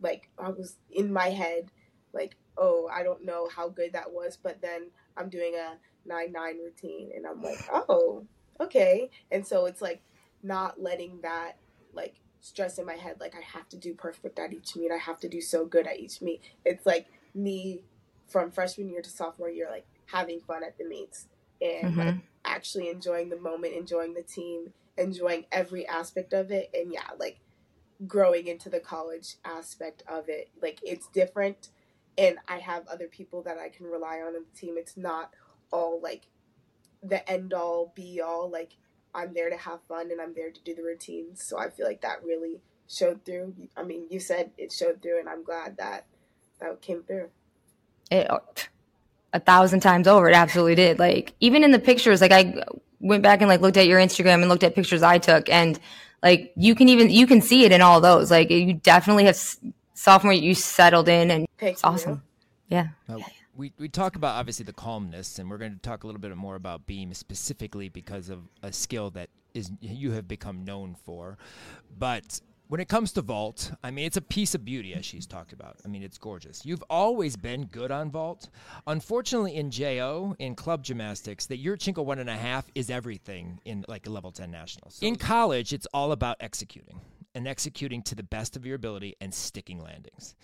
like 0.00 0.28
I 0.38 0.50
was 0.50 0.76
in 0.90 1.12
my 1.12 1.30
head 1.30 1.70
like 2.12 2.36
oh 2.56 2.88
I 2.92 3.02
don't 3.02 3.24
know 3.24 3.48
how 3.54 3.68
good 3.68 3.92
that 3.94 4.12
was, 4.12 4.36
but 4.42 4.60
then 4.60 4.88
I'm 5.16 5.28
doing 5.28 5.54
a 5.54 5.76
nine 6.04 6.32
nine 6.32 6.58
routine 6.58 7.10
and 7.14 7.26
I'm 7.26 7.42
like 7.42 7.58
oh 7.72 8.26
okay. 8.60 9.10
And 9.30 9.46
so 9.46 9.66
it's 9.66 9.82
like 9.82 10.02
not 10.42 10.80
letting 10.80 11.20
that 11.22 11.56
like 11.92 12.16
stress 12.40 12.78
in 12.78 12.84
my 12.86 12.94
head 12.94 13.16
like 13.20 13.34
I 13.36 13.40
have 13.40 13.68
to 13.70 13.76
do 13.76 13.94
perfect 13.94 14.38
at 14.38 14.52
each 14.52 14.76
meet. 14.76 14.90
I 14.90 14.96
have 14.96 15.20
to 15.20 15.28
do 15.28 15.40
so 15.40 15.64
good 15.64 15.86
at 15.86 15.98
each 15.98 16.20
meet. 16.20 16.42
It's 16.64 16.86
like 16.86 17.06
me 17.34 17.82
from 18.28 18.50
freshman 18.50 18.88
year 18.88 19.02
to 19.02 19.10
sophomore 19.10 19.50
year, 19.50 19.68
like 19.70 19.86
having 20.06 20.40
fun 20.40 20.64
at 20.64 20.76
the 20.78 20.84
meets 20.84 21.26
and 21.60 21.94
Mhm. 21.94 21.96
like 21.96 22.14
actually 22.44 22.88
enjoying 22.88 23.28
the 23.28 23.38
moment, 23.38 23.74
enjoying 23.74 24.14
the 24.14 24.22
team, 24.22 24.72
enjoying 24.96 25.46
every 25.52 25.86
aspect 25.86 26.32
of 26.32 26.50
it, 26.50 26.68
and 26.74 26.92
yeah, 26.92 27.08
like 27.18 27.38
growing 28.06 28.46
into 28.48 28.68
the 28.68 28.80
college 28.80 29.36
aspect 29.44 30.02
of 30.08 30.28
it. 30.28 30.48
Like 30.60 30.80
it's 30.82 31.06
different, 31.08 31.68
and 32.18 32.38
I 32.48 32.58
have 32.58 32.86
other 32.88 33.08
people 33.08 33.42
that 33.42 33.58
I 33.58 33.68
can 33.68 33.86
rely 33.86 34.20
on 34.20 34.34
in 34.36 34.42
the 34.50 34.58
team. 34.58 34.74
It's 34.78 34.96
not 34.96 35.32
all 35.72 36.00
like 36.02 36.26
the 37.02 37.28
end 37.30 37.52
all 37.52 37.92
be 37.94 38.20
all. 38.20 38.50
Like 38.50 38.76
I'm 39.14 39.34
there 39.34 39.50
to 39.50 39.56
have 39.56 39.80
fun 39.88 40.10
and 40.10 40.20
I'm 40.20 40.34
there 40.34 40.50
to 40.50 40.60
do 40.62 40.74
the 40.74 40.82
routines. 40.82 41.44
So 41.44 41.58
I 41.58 41.70
feel 41.70 41.86
like 41.86 42.02
that 42.02 42.24
really 42.24 42.60
showed 42.88 43.24
through. 43.24 43.54
I 43.76 43.82
mean, 43.82 44.06
you 44.10 44.20
said 44.20 44.50
it 44.58 44.72
showed 44.72 45.02
through, 45.02 45.20
and 45.20 45.28
I'm 45.28 45.44
glad 45.44 45.76
that 45.78 46.06
that 46.60 46.80
came 46.80 47.02
through. 47.02 47.28
it 48.10 48.30
uh, 48.30 48.38
a 49.32 49.40
thousand 49.40 49.80
times 49.80 50.06
over 50.06 50.28
it 50.28 50.34
absolutely 50.34 50.74
did 50.74 50.98
like 50.98 51.34
even 51.40 51.64
in 51.64 51.70
the 51.70 51.78
pictures 51.78 52.20
like 52.20 52.32
i 52.32 52.54
went 53.00 53.22
back 53.22 53.40
and 53.40 53.48
like 53.48 53.60
looked 53.60 53.76
at 53.78 53.86
your 53.86 53.98
instagram 53.98 54.34
and 54.34 54.48
looked 54.48 54.62
at 54.62 54.74
pictures 54.74 55.02
i 55.02 55.18
took 55.18 55.48
and 55.48 55.80
like 56.22 56.52
you 56.56 56.74
can 56.74 56.88
even 56.88 57.10
you 57.10 57.26
can 57.26 57.40
see 57.40 57.64
it 57.64 57.72
in 57.72 57.80
all 57.80 58.00
those 58.00 58.30
like 58.30 58.50
you 58.50 58.74
definitely 58.74 59.24
have 59.24 59.36
sophomore 60.02 60.32
you 60.32 60.54
settled 60.54 61.08
in 61.08 61.30
and 61.30 61.46
Thank 61.58 61.74
it's 61.74 61.82
you. 61.82 61.88
awesome 61.90 62.22
yeah 62.68 62.88
Uh, 63.08 63.18
we, 63.54 63.72
we 63.78 63.88
talk 63.88 64.16
about 64.16 64.36
obviously 64.36 64.64
the 64.64 64.72
calmness, 64.72 65.38
and 65.38 65.50
we're 65.50 65.58
going 65.58 65.74
to 65.74 65.78
talk 65.78 66.04
a 66.04 66.06
little 66.06 66.20
bit 66.20 66.34
more 66.36 66.54
about 66.54 66.86
Beam 66.86 67.12
specifically 67.12 67.88
because 67.88 68.28
of 68.28 68.40
a 68.62 68.72
skill 68.72 69.10
that 69.10 69.28
is 69.54 69.70
you 69.80 70.12
have 70.12 70.26
become 70.26 70.64
known 70.64 70.94
for. 70.94 71.36
But 71.98 72.40
when 72.68 72.80
it 72.80 72.88
comes 72.88 73.12
to 73.12 73.20
vault, 73.20 73.72
I 73.84 73.90
mean, 73.90 74.06
it's 74.06 74.16
a 74.16 74.22
piece 74.22 74.54
of 74.54 74.64
beauty, 74.64 74.94
as 74.94 75.04
she's 75.04 75.26
talked 75.26 75.52
about. 75.52 75.76
I 75.84 75.88
mean, 75.88 76.02
it's 76.02 76.16
gorgeous. 76.16 76.64
You've 76.64 76.82
always 76.88 77.36
been 77.36 77.66
good 77.66 77.90
on 77.90 78.10
vault. 78.10 78.48
Unfortunately, 78.86 79.54
in 79.56 79.70
JO, 79.70 80.34
in 80.38 80.54
club 80.54 80.82
gymnastics, 80.82 81.44
that 81.46 81.58
your 81.58 81.76
Yurchenko 81.76 82.02
one 82.04 82.18
and 82.18 82.30
a 82.30 82.36
half 82.36 82.64
is 82.74 82.88
everything 82.88 83.60
in 83.66 83.84
like 83.88 84.06
a 84.06 84.10
level 84.10 84.32
10 84.32 84.50
nationals. 84.50 84.98
In 85.02 85.16
college, 85.16 85.74
it's 85.74 85.86
all 85.92 86.12
about 86.12 86.38
executing 86.40 86.98
and 87.34 87.48
executing 87.48 88.02
to 88.02 88.14
the 88.14 88.22
best 88.22 88.56
of 88.56 88.66
your 88.66 88.76
ability 88.76 89.16
and 89.20 89.32
sticking 89.32 89.82
landings. 89.82 90.34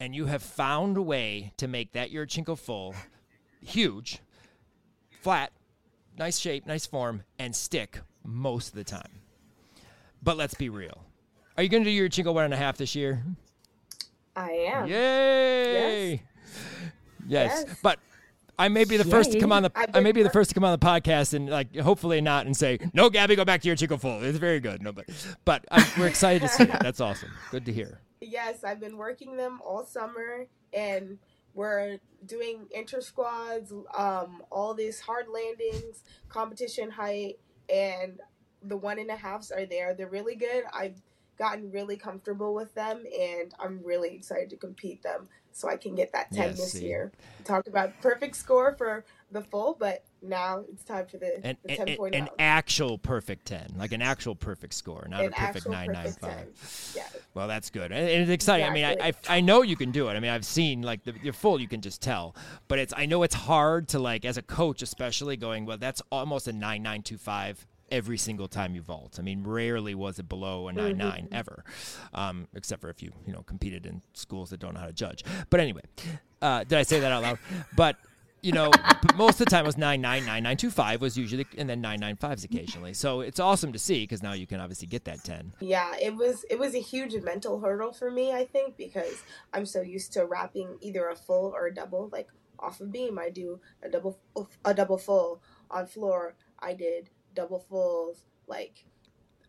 And 0.00 0.14
you 0.14 0.26
have 0.26 0.42
found 0.42 0.96
a 0.96 1.02
way 1.02 1.52
to 1.56 1.68
make 1.68 1.92
that 1.92 2.12
Yurchenko 2.12 2.58
full 2.58 2.94
huge, 3.60 4.20
flat, 5.20 5.52
nice 6.16 6.38
shape, 6.38 6.66
nice 6.66 6.86
form, 6.86 7.24
and 7.38 7.54
stick 7.54 8.00
most 8.24 8.68
of 8.68 8.74
the 8.74 8.84
time. 8.84 9.20
But 10.22 10.36
let's 10.36 10.54
be 10.54 10.68
real. 10.68 11.04
Are 11.56 11.62
you 11.62 11.68
going 11.68 11.84
to 11.84 11.90
do 11.90 12.08
Yurchenko 12.08 12.34
one 12.34 12.44
and 12.44 12.54
a 12.54 12.56
half 12.56 12.76
this 12.76 12.94
year? 12.94 13.22
I 14.36 14.50
am. 14.50 14.86
Yay! 14.86 16.22
Yes. 17.26 17.66
Yes. 17.66 17.76
But 17.82 17.98
I 18.58 18.68
may 18.68 18.84
be 18.84 18.96
the 18.96 19.04
first 19.04 19.32
to 19.32 19.40
come 19.40 19.52
on 19.52 19.62
the 19.62 19.72
I've 19.74 20.02
may 20.02 20.12
be 20.12 20.22
the 20.22 20.30
first 20.30 20.50
to 20.50 20.54
come 20.54 20.64
on 20.64 20.72
the 20.72 20.84
podcast 20.84 21.34
and 21.34 21.48
like 21.48 21.76
hopefully 21.76 22.20
not 22.20 22.46
and 22.46 22.56
say 22.56 22.78
no, 22.92 23.08
Gabi, 23.08 23.36
go 23.36 23.44
back 23.44 23.62
to 23.62 23.68
Yurchenko 23.68 24.00
full. 24.00 24.22
It's 24.22 24.38
very 24.38 24.60
good. 24.60 24.82
No, 24.82 24.92
but 24.92 25.06
but 25.44 25.64
i 25.70 25.86
we're 25.98 26.08
excited 26.08 26.42
to 26.42 26.48
see 26.48 26.64
it. 26.64 26.76
That's 26.80 27.00
awesome. 27.00 27.30
Good 27.50 27.64
to 27.66 27.72
hear. 27.72 28.00
Yes, 28.20 28.64
I've 28.64 28.80
been 28.80 28.96
working 28.96 29.36
them 29.36 29.60
all 29.64 29.84
summer, 29.84 30.46
and 30.72 31.18
we're 31.54 31.98
doing 32.26 32.66
inter 32.72 33.00
squads, 33.00 33.72
um, 33.96 34.42
all 34.50 34.74
these 34.74 35.00
hard 35.00 35.26
landings, 35.28 36.02
competition 36.28 36.90
height, 36.90 37.38
and 37.72 38.20
the 38.62 38.76
one 38.76 38.98
and 38.98 39.10
a 39.10 39.16
halves 39.16 39.50
are 39.50 39.66
there. 39.66 39.94
They're 39.94 40.08
really 40.08 40.34
good. 40.34 40.64
I've 40.72 41.00
gotten 41.38 41.70
really 41.70 41.96
comfortable 41.96 42.54
with 42.54 42.74
them, 42.74 43.04
and 43.18 43.54
I'm 43.58 43.80
really 43.82 44.14
excited 44.14 44.50
to 44.50 44.56
compete 44.56 45.02
them 45.02 45.28
so 45.52 45.68
I 45.68 45.76
can 45.76 45.94
get 45.94 46.12
that 46.12 46.30
ten 46.32 46.48
Yes, 46.50 46.58
this 46.58 46.72
see. 46.72 46.86
year. 46.86 47.12
We 47.38 47.44
talked 47.44 47.68
about 47.68 48.00
perfect 48.00 48.36
score 48.36 48.74
for 48.76 49.04
the 49.30 49.42
full, 49.42 49.76
but 49.78 50.04
now 50.22 50.64
it's 50.70 50.84
time 50.84 51.06
for 51.06 51.18
the, 51.18 51.44
An, 51.44 51.56
the 51.64 51.70
an, 51.70 51.76
ten 51.76 51.88
an, 51.88 51.96
point 51.96 52.14
an 52.14 52.28
actual 52.38 52.98
perfect 52.98 53.46
10, 53.46 53.74
like 53.76 53.92
an 53.92 54.02
actual 54.02 54.34
perfect 54.34 54.74
score, 54.74 55.06
not 55.08 55.20
a 55.20 55.24
An 55.24 55.32
perfect 55.32 55.66
actual 55.66 55.72
perfect 55.72 56.22
995. 56.22 56.94
10. 56.94 57.02
Yeah. 57.02 57.20
Well, 57.34 57.48
that's 57.48 57.70
good, 57.70 57.92
and 57.92 58.08
and 58.08 58.22
it's 58.22 58.30
exciting. 58.30 58.66
I 58.66 58.70
mean, 58.70 58.84
I, 58.84 58.96
I 59.00 59.12
I 59.28 59.40
know 59.40 59.62
you 59.62 59.76
can 59.76 59.90
do 59.90 60.08
it. 60.08 60.12
I 60.14 60.20
mean, 60.20 60.30
I've 60.30 60.46
seen 60.46 60.82
like 60.82 61.04
the, 61.04 61.12
full, 61.32 61.60
you 61.60 61.68
can 61.68 61.80
just 61.80 62.02
tell. 62.02 62.34
But 62.68 62.78
it's 62.78 62.94
I 62.96 63.06
know 63.06 63.22
it's 63.22 63.34
hard 63.34 63.88
to 63.88 63.98
like 63.98 64.24
as 64.24 64.36
a 64.36 64.42
coach, 64.42 64.82
especially 64.82 65.36
going. 65.36 65.66
Well, 65.66 65.78
that's 65.78 66.02
almost 66.10 66.48
a 66.48 66.52
nine 66.52 66.82
nine 66.82 67.02
two 67.02 67.18
five 67.18 67.66
every 67.90 68.18
single 68.18 68.48
time 68.48 68.74
you 68.74 68.82
vault. 68.82 69.16
I 69.18 69.22
mean, 69.22 69.44
rarely 69.44 69.94
was 69.94 70.18
it 70.18 70.28
below 70.28 70.68
a 70.68 70.72
nine 70.72 70.96
nine 70.96 71.28
ever, 71.32 71.64
um, 72.14 72.48
except 72.54 72.80
for 72.80 72.90
if 72.90 73.02
you 73.02 73.12
you 73.26 73.32
know 73.32 73.42
competed 73.42 73.86
in 73.86 74.02
schools 74.14 74.50
that 74.50 74.60
don't 74.60 74.74
know 74.74 74.80
how 74.80 74.86
to 74.86 74.92
judge. 74.92 75.24
But 75.50 75.60
anyway, 75.60 75.82
uh, 76.42 76.64
did 76.64 76.78
I 76.78 76.82
say 76.82 77.00
that 77.00 77.12
out 77.12 77.22
loud? 77.22 77.38
But 77.76 77.96
you 78.42 78.52
know, 78.52 78.70
most 79.16 79.40
of 79.40 79.46
the 79.46 79.50
time 79.50 79.64
it 79.64 79.66
was 79.66 79.78
nine 79.78 80.00
nine 80.00 80.24
nine 80.24 80.42
nine 80.42 80.56
two 80.56 80.70
five 80.70 81.00
was 81.00 81.16
usually, 81.16 81.46
and 81.56 81.68
then 81.68 81.80
nine 81.80 82.00
nine 82.00 82.16
fives 82.16 82.44
occasionally. 82.44 82.94
So 82.94 83.20
it's 83.20 83.40
awesome 83.40 83.72
to 83.72 83.78
see 83.78 84.02
because 84.02 84.22
now 84.22 84.32
you 84.32 84.46
can 84.46 84.60
obviously 84.60 84.86
get 84.86 85.04
that 85.04 85.24
ten. 85.24 85.52
Yeah, 85.60 85.94
it 86.00 86.14
was 86.14 86.44
it 86.50 86.58
was 86.58 86.74
a 86.74 86.80
huge 86.80 87.14
mental 87.22 87.60
hurdle 87.60 87.92
for 87.92 88.10
me, 88.10 88.32
I 88.32 88.44
think, 88.44 88.76
because 88.76 89.22
I'm 89.52 89.66
so 89.66 89.80
used 89.80 90.12
to 90.14 90.24
wrapping 90.24 90.78
either 90.80 91.08
a 91.08 91.16
full 91.16 91.52
or 91.54 91.66
a 91.66 91.74
double. 91.74 92.08
Like 92.12 92.28
off 92.58 92.80
of 92.80 92.92
beam, 92.92 93.18
I 93.18 93.30
do 93.30 93.60
a 93.82 93.88
double 93.88 94.18
a 94.64 94.74
double 94.74 94.98
full. 94.98 95.42
On 95.70 95.86
floor, 95.86 96.34
I 96.60 96.72
did 96.72 97.10
double 97.38 97.64
fulls. 97.70 98.24
Like 98.46 98.84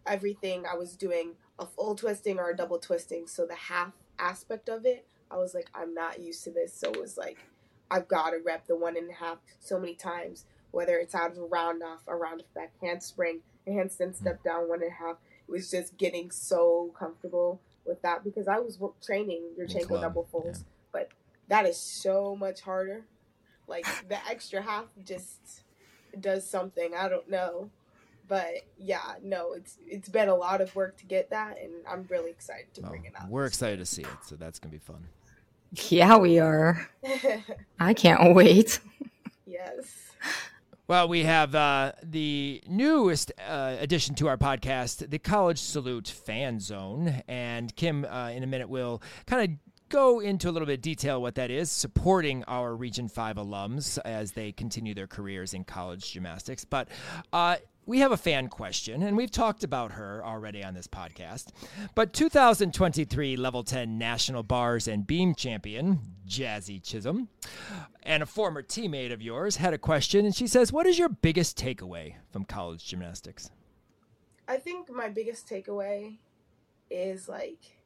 everything, 0.06 0.66
I 0.72 0.76
was 0.76 0.96
doing 0.96 1.34
a 1.58 1.66
full 1.66 1.96
twisting 1.96 2.40
or 2.40 2.52
a 2.52 2.56
double 2.56 2.80
twisting. 2.80 3.28
So 3.28 3.46
the 3.46 3.56
half 3.56 3.94
aspect 4.18 4.70
of 4.70 4.86
it, 4.86 5.06
I 5.32 5.38
was 5.38 5.54
like, 5.54 5.70
I'm 5.74 5.94
not 5.94 6.20
used 6.20 6.44
to 6.46 6.52
this. 6.52 6.74
So 6.74 6.92
it 6.92 7.00
was 7.00 7.18
like, 7.18 7.38
I've 7.92 8.08
got 8.08 8.32
to 8.32 8.40
rep 8.46 8.68
the 8.68 8.76
one 8.76 8.98
and 8.98 9.10
a 9.10 9.14
half 9.14 9.38
so 9.60 9.80
many 9.80 9.96
times, 9.96 10.46
whether 10.72 10.98
it's 10.98 11.16
out 11.16 11.32
of 11.32 11.38
a 11.38 11.46
round 11.46 11.82
off, 11.82 12.02
a 12.08 12.16
round 12.16 12.44
back 12.54 12.72
handspring, 12.82 13.40
a 13.68 13.72
handstand 13.72 14.12
mm. 14.12 14.18
step 14.18 14.44
down 14.44 14.70
one 14.70 14.84
and 14.84 14.92
a 14.92 14.96
half. 14.96 15.18
It 15.48 15.52
was 15.52 15.72
just 15.72 15.98
getting 15.98 16.30
so 16.30 16.94
comfortable 16.98 17.60
with 17.86 18.02
that 18.04 18.24
because 18.24 18.48
I 18.48 18.60
was 18.60 18.78
training 19.04 19.42
Yurchenko 19.60 20.00
double 20.02 20.28
fulls, 20.32 20.64
but 20.92 21.10
that 21.48 21.66
is 21.66 21.78
so 21.78 22.36
much 22.36 22.62
harder. 22.62 23.06
Like 23.68 23.86
the 24.08 24.18
extra 24.30 24.62
half 24.62 24.86
just 25.04 25.64
does 26.20 26.48
something. 26.48 26.94
I 26.96 27.10
don't 27.10 27.30
know. 27.30 27.70
But 28.30 28.62
yeah, 28.78 29.16
no, 29.22 29.52
it's 29.54 29.78
it's 29.86 30.08
been 30.08 30.30
a 30.30 30.36
lot 30.36 30.62
of 30.62 30.74
work 30.76 30.96
to 31.00 31.06
get 31.06 31.32
that, 31.32 31.58
and 31.62 31.72
I'm 31.90 32.06
really 32.10 32.30
excited 32.32 32.74
to 32.76 32.82
Well, 32.82 32.92
bring 32.92 33.04
it 33.06 33.14
out. 33.20 33.28
we're 33.28 33.46
excited 33.48 33.80
to 33.80 33.86
see 33.86 34.04
it, 34.04 34.18
so 34.24 34.36
that's 34.38 34.60
gonna 34.60 34.72
be 34.72 34.78
fun. 34.78 35.08
yeah 35.90 36.18
we 36.18 36.40
are 36.40 36.90
i 37.80 37.94
can't 37.94 38.34
wait 38.34 38.80
yes. 39.46 39.86
Well, 40.88 41.08
we 41.08 41.24
have 41.24 41.54
uh, 41.54 41.92
the 42.02 42.64
newest 42.68 43.32
uh, 43.48 43.76
addition 43.80 44.16
to 44.16 44.28
our 44.28 44.38
podcast, 44.38 45.08
the 45.12 45.20
College 45.20 45.60
Salute 45.60 46.08
Fan 46.08 46.60
Zone, 46.60 47.22
and 47.28 47.76
Kim, 47.76 48.06
uh, 48.06 48.30
in 48.32 48.42
a 48.42 48.48
minute, 48.48 48.70
will 48.70 49.00
kind 49.28 49.52
of 49.52 49.69
go 49.90 50.20
into 50.20 50.50
a 50.50 50.52
little 50.52 50.66
bit 50.66 50.76
of 50.76 50.82
detail 50.82 51.22
what 51.22 51.36
that 51.36 51.52
is, 51.52 51.72
supporting 51.72 52.44
our 52.46 52.76
Region 52.76 53.08
Five 53.08 53.36
alums 53.36 54.00
as 54.06 54.32
they 54.32 54.52
continue 54.52 54.94
their 54.94 55.08
careers 55.08 55.54
in 55.54 55.64
college 55.64 56.12
gymnastics. 56.12 56.64
But 56.64 56.88
uh, 57.34 57.58
we 57.86 58.00
have 58.00 58.12
a 58.12 58.18
fan 58.18 58.50
question, 58.50 59.02
and 59.02 59.18
we've 59.18 59.32
talked 59.32 59.64
about 59.64 59.94
her 59.94 60.24
already 60.24 60.64
on 60.64 60.76
this 60.76 60.88
podcast. 60.88 61.48
But 61.96 62.14
2023 62.14 63.36
Level 63.36 63.64
10 63.64 63.98
National 63.98 64.44
Bars 64.44 64.88
and 64.88 65.08
Beam 65.08 65.34
Champion, 65.34 66.00
Jazzy 66.28 66.84
Chisholm, 66.84 67.30
and 68.04 68.22
a 68.22 68.28
former 68.28 68.62
teammate 68.62 69.12
of 69.12 69.24
yours 69.24 69.56
had 69.56 69.74
a 69.74 69.80
question, 69.80 70.24
and 70.24 70.36
she 70.36 70.46
says, 70.46 70.72
What 70.72 70.86
is 70.86 71.00
your 71.00 71.10
biggest 71.10 71.58
takeaway 71.58 72.14
from 72.32 72.46
college 72.46 72.86
gymnastics? 72.86 73.50
I 74.48 74.58
think 74.58 74.92
my 74.92 75.10
biggest 75.10 75.50
takeaway 75.50 76.18
is 76.92 77.28
like 77.28 77.79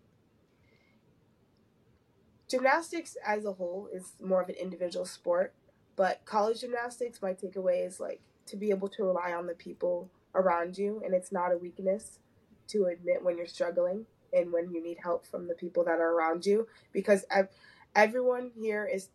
gymnastics 2.50 3.18
as 3.26 3.46
a 3.46 3.54
whole 3.54 3.90
is 3.92 4.14
more 4.22 4.42
of 4.42 4.50
an 4.50 4.56
individual 4.56 5.06
sport, 5.06 5.54
but 5.96 6.26
college 6.26 6.62
gymnastics, 6.62 7.22
my 7.22 7.34
takeaway 7.34 7.86
is 7.86 8.00
like 8.00 8.22
to 8.48 8.58
be 8.58 8.70
able 8.70 8.90
to 8.90 9.04
rely 9.04 9.34
on 9.34 9.48
the 9.48 9.54
people 9.54 10.10
around 10.36 10.78
you, 10.78 11.02
and 11.06 11.14
it's 11.14 11.32
not 11.32 11.52
a 11.52 11.58
weakness 11.58 12.20
to 12.68 12.86
admit 12.86 13.24
when 13.24 13.38
you're 13.38 13.46
struggling 13.46 14.06
and 14.34 14.52
when 14.52 14.72
you 14.72 14.84
need 14.84 14.98
help 15.04 15.26
from 15.26 15.48
the 15.48 15.54
people 15.54 15.84
that 15.84 16.00
are 16.00 16.16
around 16.16 16.46
you 16.46 16.68
because 16.92 17.24
ev- 17.30 17.50
everyone 17.96 18.52
here 18.56 18.86
is 18.86 19.10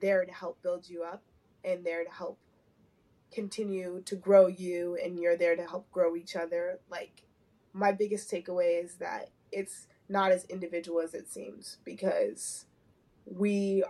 there 0.00 0.24
to 0.24 0.32
help 0.32 0.62
build 0.62 0.88
you 0.88 1.02
up 1.02 1.22
and 1.64 1.84
there 1.84 2.04
to 2.04 2.10
help 2.10 2.38
continue 3.32 4.02
to 4.04 4.16
grow 4.16 4.46
you 4.46 4.98
and 5.02 5.18
you're 5.18 5.36
there 5.36 5.56
to 5.56 5.66
help 5.66 5.90
grow 5.90 6.16
each 6.16 6.36
other. 6.36 6.78
Like 6.90 7.22
my 7.72 7.92
biggest 7.92 8.30
takeaway 8.30 8.82
is 8.82 8.94
that 8.96 9.30
it's 9.52 9.86
not 10.08 10.32
as 10.32 10.44
individual 10.46 11.00
as 11.00 11.14
it 11.14 11.28
seems 11.30 11.78
because 11.84 12.66
we 13.30 13.84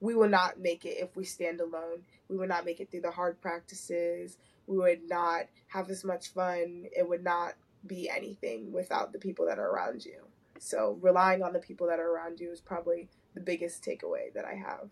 we 0.00 0.14
will 0.14 0.28
not 0.28 0.60
make 0.60 0.84
it 0.84 0.98
if 0.98 1.16
we 1.16 1.24
stand 1.24 1.60
alone. 1.60 2.02
We 2.28 2.36
will 2.36 2.48
not 2.48 2.64
make 2.64 2.80
it 2.80 2.90
through 2.90 3.00
the 3.00 3.10
hard 3.10 3.40
practices. 3.40 4.36
We 4.66 4.76
would 4.76 5.08
not 5.08 5.44
have 5.68 5.88
as 5.90 6.04
much 6.04 6.28
fun. 6.34 6.86
It 6.94 7.08
would 7.08 7.24
not 7.24 7.54
be 7.86 8.10
anything 8.10 8.72
without 8.72 9.12
the 9.12 9.18
people 9.18 9.46
that 9.46 9.58
are 9.58 9.70
around 9.70 10.04
you. 10.04 10.26
So 10.58 10.98
relying 11.00 11.42
on 11.42 11.52
the 11.52 11.60
people 11.60 11.86
that 11.86 12.00
are 12.00 12.10
around 12.10 12.40
you 12.40 12.50
is 12.50 12.60
probably 12.60 13.08
the 13.36 13.40
biggest 13.40 13.84
takeaway 13.84 14.32
that 14.34 14.44
i 14.44 14.54
have 14.54 14.88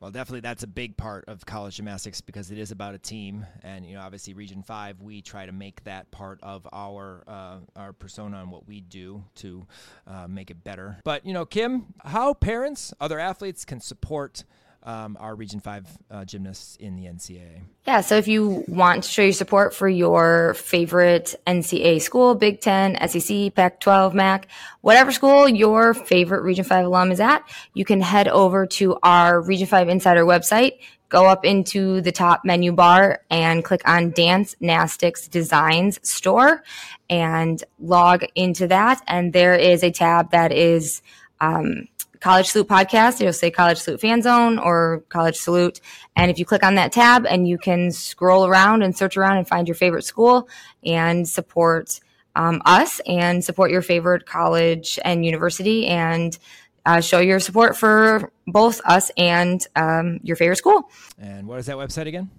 Well, 0.00 0.10
definitely 0.10 0.40
that's 0.40 0.62
a 0.62 0.66
big 0.66 0.96
part 0.96 1.24
of 1.28 1.46
college 1.46 1.76
gymnastics 1.76 2.20
because 2.20 2.50
it 2.50 2.58
is 2.58 2.70
about 2.70 2.94
a 2.94 2.98
team, 2.98 3.46
and 3.62 3.86
you 3.86 3.94
know, 3.94 4.02
obviously, 4.02 4.34
Region 4.34 4.62
Five, 4.62 5.00
we 5.00 5.22
try 5.22 5.46
to 5.46 5.52
make 5.52 5.82
that 5.84 6.10
part 6.10 6.40
of 6.42 6.66
our 6.72 7.24
uh, 7.26 7.58
our 7.74 7.92
persona 7.92 8.40
and 8.40 8.50
what 8.50 8.66
we 8.66 8.80
do 8.80 9.24
to 9.36 9.66
uh, 10.06 10.26
make 10.28 10.50
it 10.50 10.62
better. 10.62 10.98
But 11.04 11.24
you 11.24 11.32
know, 11.32 11.46
Kim, 11.46 11.94
how 12.04 12.34
parents, 12.34 12.92
other 13.00 13.18
athletes 13.18 13.64
can 13.64 13.80
support 13.80 14.44
um, 14.84 15.16
our 15.18 15.34
Region 15.34 15.60
5 15.60 15.86
uh, 16.10 16.24
gymnasts 16.24 16.76
in 16.76 16.96
the 16.96 17.04
NCAA. 17.04 17.62
Yeah, 17.86 18.02
so 18.02 18.16
if 18.16 18.28
you 18.28 18.64
want 18.68 19.04
to 19.04 19.08
show 19.08 19.22
your 19.22 19.32
support 19.32 19.74
for 19.74 19.88
your 19.88 20.54
favorite 20.54 21.34
NCAA 21.46 22.02
school, 22.02 22.34
Big 22.34 22.60
Ten, 22.60 22.96
SEC, 23.08 23.54
Pac 23.54 23.80
12, 23.80 24.14
MAC, 24.14 24.46
whatever 24.82 25.10
school 25.10 25.48
your 25.48 25.94
favorite 25.94 26.42
Region 26.42 26.64
5 26.64 26.86
alum 26.86 27.12
is 27.12 27.20
at, 27.20 27.42
you 27.72 27.84
can 27.84 28.00
head 28.00 28.28
over 28.28 28.66
to 28.66 28.98
our 29.02 29.40
Region 29.40 29.66
5 29.66 29.88
Insider 29.88 30.24
website, 30.24 30.78
go 31.08 31.26
up 31.26 31.44
into 31.44 32.00
the 32.00 32.12
top 32.12 32.44
menu 32.44 32.72
bar 32.72 33.22
and 33.30 33.64
click 33.64 33.86
on 33.88 34.10
Dance 34.10 34.54
Nastics 34.60 35.28
Designs 35.28 35.98
Store 36.08 36.62
and 37.08 37.62
log 37.78 38.24
into 38.34 38.66
that. 38.66 39.00
And 39.06 39.32
there 39.32 39.54
is 39.54 39.82
a 39.82 39.90
tab 39.90 40.32
that 40.32 40.52
is 40.52 41.02
um, 41.40 41.88
College 42.24 42.46
Salute 42.46 42.68
podcast. 42.68 43.20
It'll 43.20 43.34
say 43.34 43.50
College 43.50 43.76
Salute 43.76 44.00
Fan 44.00 44.22
Zone 44.22 44.58
or 44.58 45.04
College 45.10 45.36
Salute. 45.36 45.82
And 46.16 46.30
if 46.30 46.38
you 46.38 46.46
click 46.46 46.62
on 46.62 46.76
that 46.76 46.90
tab 46.90 47.26
and 47.26 47.46
you 47.46 47.58
can 47.58 47.92
scroll 47.92 48.46
around 48.46 48.80
and 48.80 48.96
search 48.96 49.18
around 49.18 49.36
and 49.36 49.46
find 49.46 49.68
your 49.68 49.74
favorite 49.74 50.04
school 50.04 50.48
and 50.82 51.28
support 51.28 52.00
um, 52.34 52.62
us 52.64 52.98
and 53.06 53.44
support 53.44 53.70
your 53.70 53.82
favorite 53.82 54.24
college 54.24 54.98
and 55.04 55.26
university 55.26 55.86
and 55.86 56.38
uh, 56.86 57.02
show 57.02 57.18
your 57.18 57.40
support 57.40 57.76
for 57.76 58.32
both 58.46 58.80
us 58.86 59.10
and 59.18 59.66
um, 59.76 60.18
your 60.22 60.36
favorite 60.36 60.56
school. 60.56 60.88
And 61.18 61.46
what 61.46 61.58
is 61.58 61.66
that 61.66 61.76
website 61.76 62.06
again? 62.06 62.30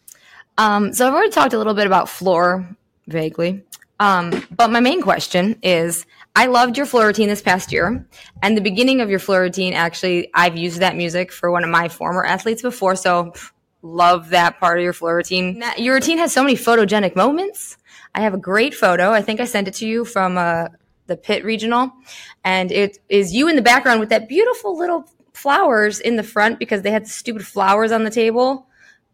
Um, 0.57 0.93
so 0.93 1.07
I've 1.07 1.13
already 1.13 1.31
talked 1.31 1.53
a 1.53 1.57
little 1.57 1.73
bit 1.73 1.87
about 1.87 2.09
floor 2.09 2.67
vaguely. 3.07 3.63
Um, 3.99 4.45
but 4.55 4.71
my 4.71 4.79
main 4.79 5.01
question 5.01 5.57
is 5.61 6.05
I 6.35 6.45
loved 6.45 6.77
your 6.77 6.85
floor 6.85 7.07
routine 7.07 7.27
this 7.27 7.41
past 7.41 7.71
year. 7.71 8.07
And 8.41 8.55
the 8.55 8.61
beginning 8.61 9.01
of 9.01 9.09
your 9.09 9.19
floor 9.19 9.41
routine, 9.41 9.73
actually, 9.73 10.29
I've 10.33 10.57
used 10.57 10.79
that 10.79 10.95
music 10.95 11.31
for 11.31 11.51
one 11.51 11.63
of 11.63 11.69
my 11.69 11.89
former 11.89 12.23
athletes 12.23 12.61
before. 12.61 12.95
So 12.95 13.33
love 13.81 14.29
that 14.29 14.59
part 14.59 14.77
of 14.77 14.83
your 14.83 14.93
floor 14.93 15.15
routine. 15.15 15.63
Your 15.77 15.95
routine 15.95 16.17
has 16.17 16.33
so 16.33 16.43
many 16.43 16.55
photogenic 16.55 17.15
moments. 17.15 17.77
I 18.15 18.21
have 18.21 18.33
a 18.33 18.37
great 18.37 18.73
photo. 18.73 19.11
I 19.11 19.21
think 19.21 19.39
I 19.39 19.45
sent 19.45 19.67
it 19.67 19.73
to 19.75 19.87
you 19.87 20.05
from 20.05 20.37
uh, 20.37 20.69
the 21.07 21.17
Pitt 21.17 21.43
Regional. 21.43 21.91
And 22.43 22.71
it 22.71 22.99
is 23.09 23.33
you 23.33 23.47
in 23.49 23.55
the 23.55 23.61
background 23.61 23.99
with 23.99 24.09
that 24.09 24.29
beautiful 24.29 24.77
little 24.77 25.09
flowers 25.39 25.99
in 25.99 26.15
the 26.15 26.23
front 26.23 26.59
because 26.59 26.81
they 26.81 26.91
had 26.91 27.07
stupid 27.07 27.45
flowers 27.45 27.91
on 27.91 28.03
the 28.03 28.09
table. 28.09 28.67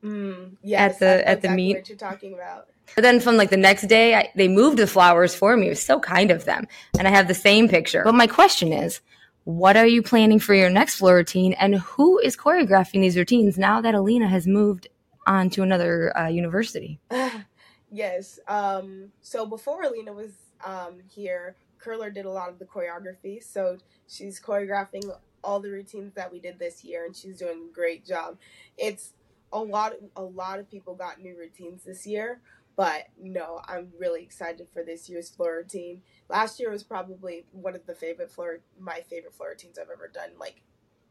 Mm, 0.03 0.57
yes, 0.61 0.93
at 0.93 0.99
the 0.99 1.27
at 1.27 1.41
the 1.41 1.47
exactly 1.47 1.55
meet. 1.55 1.77
What 1.77 1.89
you're 1.89 1.97
talking 1.97 2.33
about? 2.33 2.67
But 2.95 3.01
then 3.01 3.19
from 3.19 3.38
like 3.38 3.49
the 3.49 3.57
next 3.57 3.88
day, 3.88 4.15
I, 4.15 4.31
they 4.35 4.47
moved 4.47 4.77
the 4.77 4.88
flowers 4.88 5.33
for 5.33 5.57
me. 5.57 5.67
It 5.67 5.69
was 5.69 5.81
so 5.83 5.99
kind 5.99 6.31
of 6.31 6.45
them, 6.45 6.67
and 6.97 7.07
I 7.07 7.11
have 7.11 7.27
the 7.27 7.33
same 7.33 7.67
picture. 7.67 8.03
But 8.03 8.13
my 8.13 8.27
question 8.27 8.71
is, 8.71 9.01
what 9.43 9.77
are 9.77 9.88
you 9.88 10.01
planning 10.01 10.39
for 10.39 10.53
your 10.53 10.69
next 10.69 10.95
floor 10.95 11.15
routine, 11.15 11.53
and 11.53 11.75
who 11.75 12.19
is 12.19 12.35
choreographing 12.38 13.01
these 13.01 13.17
routines 13.17 13.57
now 13.57 13.81
that 13.81 13.95
Alina 13.95 14.27
has 14.27 14.45
moved 14.45 14.88
on 15.25 15.49
to 15.51 15.63
another 15.63 16.15
uh, 16.17 16.27
university? 16.27 16.99
yes. 17.91 18.39
Um, 18.47 19.11
so 19.21 19.45
before 19.45 19.83
Alina 19.83 20.13
was 20.13 20.31
um, 20.63 21.01
here, 21.09 21.55
Curler 21.79 22.09
did 22.09 22.25
a 22.25 22.31
lot 22.31 22.49
of 22.49 22.59
the 22.59 22.65
choreography. 22.65 23.43
So 23.43 23.77
she's 24.07 24.39
choreographing 24.39 25.11
all 25.45 25.60
the 25.60 25.69
routines 25.69 26.13
that 26.15 26.31
we 26.31 26.39
did 26.39 26.60
this 26.60 26.84
year, 26.84 27.05
and 27.05 27.15
she's 27.15 27.38
doing 27.38 27.67
a 27.69 27.73
great 27.73 28.05
job. 28.05 28.38
It's 28.77 29.13
a 29.53 29.60
lot. 29.60 29.93
A 30.15 30.23
lot 30.23 30.60
of 30.60 30.69
people 30.69 30.95
got 30.95 31.21
new 31.21 31.38
routines 31.38 31.84
this 31.84 32.05
year, 32.05 32.41
but 32.75 33.08
no, 33.21 33.62
I'm 33.67 33.91
really 33.99 34.23
excited 34.23 34.67
for 34.73 34.84
this 34.84 35.10
year's 35.10 35.29
floor 35.29 35.58
routine. 35.58 36.01
Last 36.29 36.60
year 36.60 36.71
was 36.71 36.84
probably 36.84 37.45
one 37.51 37.75
of 37.75 37.86
the 37.86 37.95
favorite 37.95 38.31
floor, 38.31 38.60
my 38.79 39.01
favorite 39.10 39.34
floor 39.34 39.49
routines 39.49 39.77
I've 39.77 39.89
ever 39.89 40.10
done, 40.13 40.31
like 40.39 40.62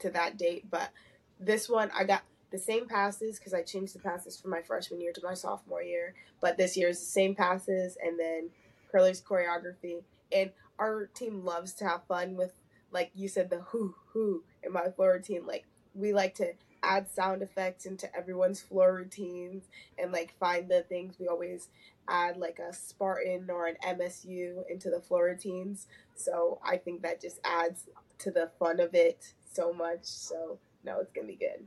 to 0.00 0.10
that 0.10 0.36
date. 0.36 0.70
But 0.70 0.90
this 1.38 1.68
one, 1.68 1.90
I 1.96 2.04
got 2.04 2.22
the 2.50 2.58
same 2.58 2.86
passes 2.86 3.38
because 3.38 3.54
I 3.54 3.62
changed 3.62 3.94
the 3.94 4.00
passes 4.00 4.38
from 4.38 4.50
my 4.50 4.62
freshman 4.62 5.00
year 5.00 5.12
to 5.12 5.24
my 5.24 5.34
sophomore 5.34 5.82
year. 5.82 6.14
But 6.40 6.56
this 6.56 6.76
year 6.76 6.88
is 6.88 6.98
the 6.98 7.06
same 7.06 7.34
passes, 7.34 7.96
and 8.04 8.18
then 8.18 8.50
Curly's 8.90 9.22
choreography. 9.22 10.02
And 10.32 10.50
our 10.78 11.06
team 11.06 11.44
loves 11.44 11.72
to 11.74 11.84
have 11.84 12.04
fun 12.06 12.36
with 12.36 12.52
like 12.94 13.10
you 13.14 13.28
said, 13.28 13.50
the 13.50 13.58
who 13.58 13.94
who 14.12 14.42
in 14.62 14.72
my 14.72 14.88
floor 14.88 15.12
routine. 15.12 15.46
Like 15.46 15.66
we 15.94 16.14
like 16.14 16.34
to 16.36 16.52
add 16.82 17.10
sound 17.10 17.42
effects 17.42 17.86
into 17.86 18.14
everyone's 18.16 18.60
floor 18.60 18.94
routines 18.94 19.64
and 19.98 20.12
like 20.12 20.34
find 20.38 20.68
the 20.68 20.82
things 20.82 21.16
we 21.18 21.26
always 21.26 21.68
add 22.08 22.36
like 22.36 22.58
a 22.58 22.72
Spartan 22.72 23.50
or 23.50 23.66
an 23.66 23.76
MSU 23.84 24.62
into 24.70 24.90
the 24.90 25.00
floor 25.00 25.24
routines. 25.24 25.86
So 26.14 26.60
I 26.64 26.76
think 26.76 27.02
that 27.02 27.20
just 27.20 27.40
adds 27.44 27.84
to 28.18 28.30
the 28.30 28.50
fun 28.58 28.80
of 28.80 28.94
it 28.94 29.32
so 29.52 29.72
much. 29.72 30.04
So 30.04 30.58
no, 30.84 31.00
it's 31.00 31.12
gonna 31.12 31.26
be 31.26 31.34
good. 31.34 31.66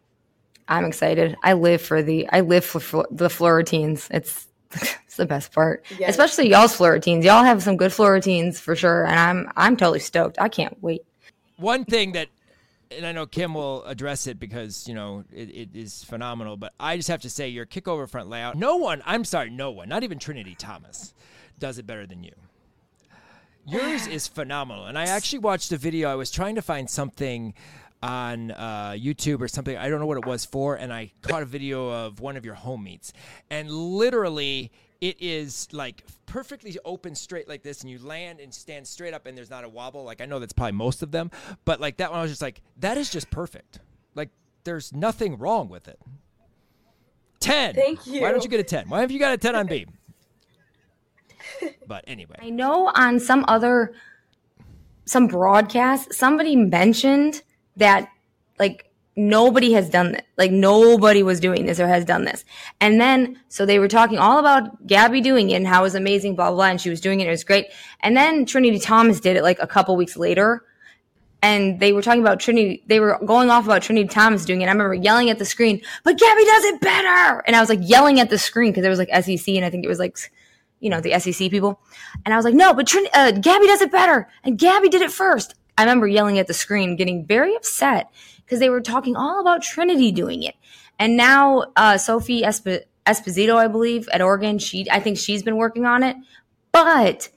I'm 0.70 0.86
excited. 0.86 1.36
I 1.44 1.54
live 1.54 1.82
for 1.82 2.02
the 2.02 2.28
I 2.32 2.42
live 2.42 2.64
for, 2.64 2.80
for 2.80 3.06
the 3.12 3.30
floor 3.30 3.56
routines. 3.56 4.08
It's 4.12 4.48
it's 4.72 5.16
the 5.16 5.26
best 5.26 5.54
part, 5.54 5.86
yes. 5.98 6.10
especially 6.10 6.50
y'all's 6.50 6.76
floor 6.76 6.92
routines. 6.92 7.26
Y'all 7.26 7.44
have 7.44 7.64
some 7.64 7.78
good 7.78 7.92
floor 7.94 8.14
routines 8.14 8.60
for 8.60 8.76
sure, 8.76 9.06
and 9.06 9.18
I'm 9.18 9.52
I'm 9.56 9.78
totally 9.78 10.00
stoked. 10.00 10.38
I 10.40 10.50
can't 10.50 10.82
wait 10.82 11.04
one 11.58 11.86
thing 11.86 12.14
that 12.14 12.30
and 12.92 13.06
I 13.06 13.12
know 13.12 13.26
Kim 13.26 13.54
will 13.54 13.84
address 13.86 14.28
it 14.28 14.40
because 14.40 14.88
you 14.88 14.94
know 14.94 15.24
it, 15.32 15.50
it 15.50 15.70
is 15.74 16.04
phenomenal. 16.04 16.58
But 16.58 16.74
I 16.80 16.98
just 16.98 17.10
have 17.10 17.22
to 17.22 17.30
say, 17.30 17.50
your 17.50 17.66
kickover 17.66 18.10
front 18.10 18.30
layout. 18.30 18.56
No 18.56 18.78
one, 18.78 19.02
I'm 19.06 19.26
sorry, 19.26 19.50
no 19.50 19.72
one, 19.72 19.90
not 19.90 20.04
even 20.04 20.20
Trinity 20.20 20.56
Thomas, 20.56 21.14
does 21.60 21.78
it 21.78 21.88
better 21.88 22.06
than 22.06 22.24
you. 22.24 22.34
Yours 23.66 24.08
is 24.08 24.28
phenomenal, 24.28 24.86
and 24.86 24.98
I 24.98 25.08
actually 25.08 25.40
watched 25.40 25.72
a 25.74 25.78
video. 25.78 26.10
I 26.10 26.16
was 26.16 26.32
trying 26.32 26.56
to 26.56 26.62
find 26.62 26.90
something 26.90 27.54
on 28.02 28.52
uh, 28.52 28.92
YouTube 28.92 29.42
or 29.42 29.50
something. 29.50 29.76
I 29.76 29.90
don't 29.90 30.00
know 30.00 30.06
what 30.06 30.18
it 30.18 30.26
was 30.26 30.46
for, 30.46 30.76
and 30.76 30.94
I 30.94 31.12
caught 31.22 31.42
a 31.42 31.46
video 31.46 31.90
of 31.90 32.22
one 32.22 32.38
of 32.38 32.46
your 32.46 32.54
home 32.54 32.86
meets, 32.86 33.12
and 33.50 33.70
literally 33.70 34.72
it 35.02 35.18
is 35.20 35.68
like 35.72 36.04
perfectly 36.26 36.78
open 36.86 37.16
straight 37.16 37.48
like 37.48 37.64
this 37.64 37.82
and 37.82 37.90
you 37.90 38.00
land 38.00 38.40
and 38.40 38.54
stand 38.54 38.88
straight 38.88 39.14
up 39.14 39.26
and 39.26 39.38
there's 39.38 39.50
not 39.50 39.64
a 39.64 39.70
wobble. 39.70 40.04
Like 40.04 40.22
i 40.22 40.26
know 40.26 40.40
that's 40.40 40.54
probably 40.54 40.74
most 40.74 41.04
of 41.04 41.12
them 41.12 41.32
but 41.66 41.80
like 41.80 41.98
that 41.98 42.12
one 42.12 42.20
i 42.20 42.22
was 42.22 42.32
just 42.32 42.42
like 42.42 42.62
that 42.80 42.98
is 42.98 43.10
just 43.10 43.30
perfect. 43.30 43.80
Like 44.16 44.30
there's 44.64 44.94
nothing 44.94 45.38
wrong 45.38 45.70
with 45.70 45.88
it. 45.88 46.00
10 47.40 47.76
thank 47.76 48.08
you. 48.08 48.22
Why 48.22 48.32
don't 48.32 48.44
you 48.44 48.50
get 48.50 48.60
a 48.60 48.64
10 48.64 48.90
why 48.90 49.02
have 49.02 49.12
you 49.12 49.20
got 49.20 49.34
a 49.34 49.38
10 49.38 49.56
on 49.56 49.68
b? 49.68 49.86
But 51.88 52.04
anyway. 52.08 52.36
I 52.42 52.50
know 52.50 52.92
on 52.94 53.20
some 53.20 53.46
other 53.48 53.94
some 55.06 55.28
broadcast 55.28 56.14
somebody 56.14 56.56
mentioned 56.56 57.42
that 57.78 58.10
like 58.60 58.87
nobody 59.18 59.74
has 59.74 59.90
done 59.90 60.14
this. 60.14 60.22
Like 60.38 60.52
nobody 60.52 61.24
was 61.24 61.40
doing 61.40 61.66
this 61.66 61.80
or 61.80 61.88
has 61.88 62.06
done 62.06 62.24
this. 62.24 62.46
And 62.80 63.02
then, 63.02 63.42
so 63.50 63.66
they 63.66 63.80
were 63.80 63.88
talking 63.88 64.20
all 64.20 64.38
about 64.38 64.86
Gabi 64.88 65.22
doing 65.22 65.50
it 65.50 65.56
and 65.56 65.68
how 65.68 65.82
it 65.82 65.84
was 65.84 65.96
amazing, 65.96 66.36
blah, 66.36 66.50
blah, 66.50 66.56
blah. 66.56 66.66
And 66.68 66.80
she 66.80 66.90
was 66.90 67.02
doing 67.02 67.20
it. 67.20 67.28
It 67.28 67.32
was 67.32 67.44
great. 67.44 67.68
And 68.00 68.16
then 68.16 68.46
Trinity 68.46 68.80
Thomas 68.80 69.20
did 69.20 69.36
it 69.36 69.44
like 69.44 69.58
a 69.60 69.68
couple 69.68 69.96
weeks 69.98 70.16
later. 70.16 70.64
And 71.42 71.80
they 71.80 71.94
were 71.94 72.02
talking 72.02 72.22
about 72.22 72.40
Trinity. 72.40 72.84
They 72.88 73.00
were 73.00 73.20
going 73.26 73.50
off 73.50 73.66
about 73.66 73.82
Trinity 73.82 74.08
Thomas 74.08 74.46
doing 74.46 74.62
it. 74.62 74.66
I 74.66 74.72
remember 74.72 74.94
yelling 74.94 75.30
at 75.30 75.40
the 75.40 75.46
screen, 75.46 75.82
but 76.04 76.18
Gabi 76.18 76.46
does 76.46 76.64
it 76.66 76.82
better. 76.82 77.44
And 77.48 77.56
I 77.56 77.60
was 77.60 77.70
like 77.70 77.80
yelling 77.82 78.20
at 78.20 78.30
the 78.30 78.38
screen 78.38 78.72
because 78.72 78.84
there 78.84 78.92
was 78.92 79.00
like 79.00 79.10
SEC 79.10 79.56
and 79.56 79.66
I 79.66 79.70
think 79.70 79.84
it 79.84 79.90
was 79.90 80.00
like, 80.00 80.18
you 80.80 80.90
know, 80.90 81.02
the 81.02 81.20
SEC 81.20 81.50
people. 81.50 81.80
And 82.26 82.34
I 82.34 82.38
was 82.38 82.46
like, 82.46 82.54
no, 82.54 82.74
but 82.74 82.88
Trin- 82.88 83.08
uh, 83.14 83.32
Gabi 83.34 83.66
does 83.66 83.82
it 83.82 83.92
better. 83.92 84.28
And 84.44 84.60
Gabi 84.60 84.90
did 84.90 85.02
it 85.02 85.12
first. 85.12 85.56
I 85.78 85.84
remember 85.84 86.08
yelling 86.08 86.40
at 86.40 86.48
the 86.48 86.56
screen, 86.56 86.96
getting 86.96 87.26
very 87.26 87.56
upset 87.56 88.12
because 88.48 88.60
they 88.60 88.70
were 88.70 88.80
talking 88.82 89.16
all 89.18 89.42
about 89.42 89.62
Trinity 89.62 90.10
doing 90.12 90.42
it. 90.42 90.56
And 90.98 91.18
now 91.18 91.66
uh, 91.76 91.98
Sophie 91.98 92.42
Esp- 92.44 92.84
Esposito, 93.06 93.56
I 93.58 93.68
believe, 93.68 94.08
at 94.14 94.22
Oregon, 94.22 94.58
she 94.58 94.90
I 94.90 95.00
think 95.02 95.18
she's 95.18 95.44
been 95.44 95.58
working 95.58 95.86
on 95.86 96.02
it. 96.02 96.16
But 96.72 97.30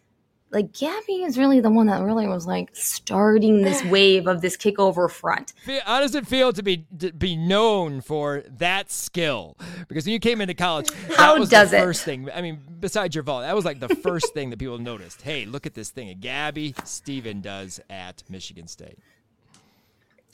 like 0.52 0.72
Gabi 0.72 1.24
is 1.26 1.38
really 1.38 1.60
the 1.60 1.70
one 1.70 1.86
that 1.86 2.02
really 2.02 2.26
was 2.26 2.46
like 2.46 2.70
starting 2.74 3.62
this 3.62 3.84
wave 3.90 4.26
of 4.26 4.40
this 4.40 4.56
kickover 4.56 5.10
front. 5.10 5.52
How 5.84 6.00
does 6.00 6.14
it 6.14 6.26
feel 6.26 6.52
to 6.52 6.62
be 6.62 6.86
to 6.98 7.12
be 7.12 7.36
known 7.36 8.00
for 8.00 8.42
that 8.58 8.90
skill? 8.90 9.56
Because 9.88 10.06
when 10.06 10.12
you 10.12 10.20
came 10.20 10.40
into 10.40 10.54
college, 10.54 10.88
that 10.90 11.16
How 11.16 11.38
was 11.38 11.48
does 11.50 11.70
the 11.70 11.78
it? 11.78 11.80
first 11.82 12.04
thing. 12.04 12.28
I 12.34 12.40
mean, 12.40 12.60
besides 12.80 13.14
your 13.14 13.24
vault, 13.24 13.42
that 13.42 13.54
was 13.54 13.64
like 13.64 13.80
the 13.80 13.94
first 13.96 14.32
thing 14.34 14.50
that 14.50 14.58
people 14.58 14.78
noticed. 14.78 15.22
Hey, 15.22 15.44
look 15.44 15.66
at 15.66 15.74
this 15.74 15.90
thing. 15.90 16.18
Gabi 16.18 16.74
Stephen 16.86 17.40
does 17.40 17.80
at 17.90 18.22
Michigan 18.28 18.66
State. 18.66 18.98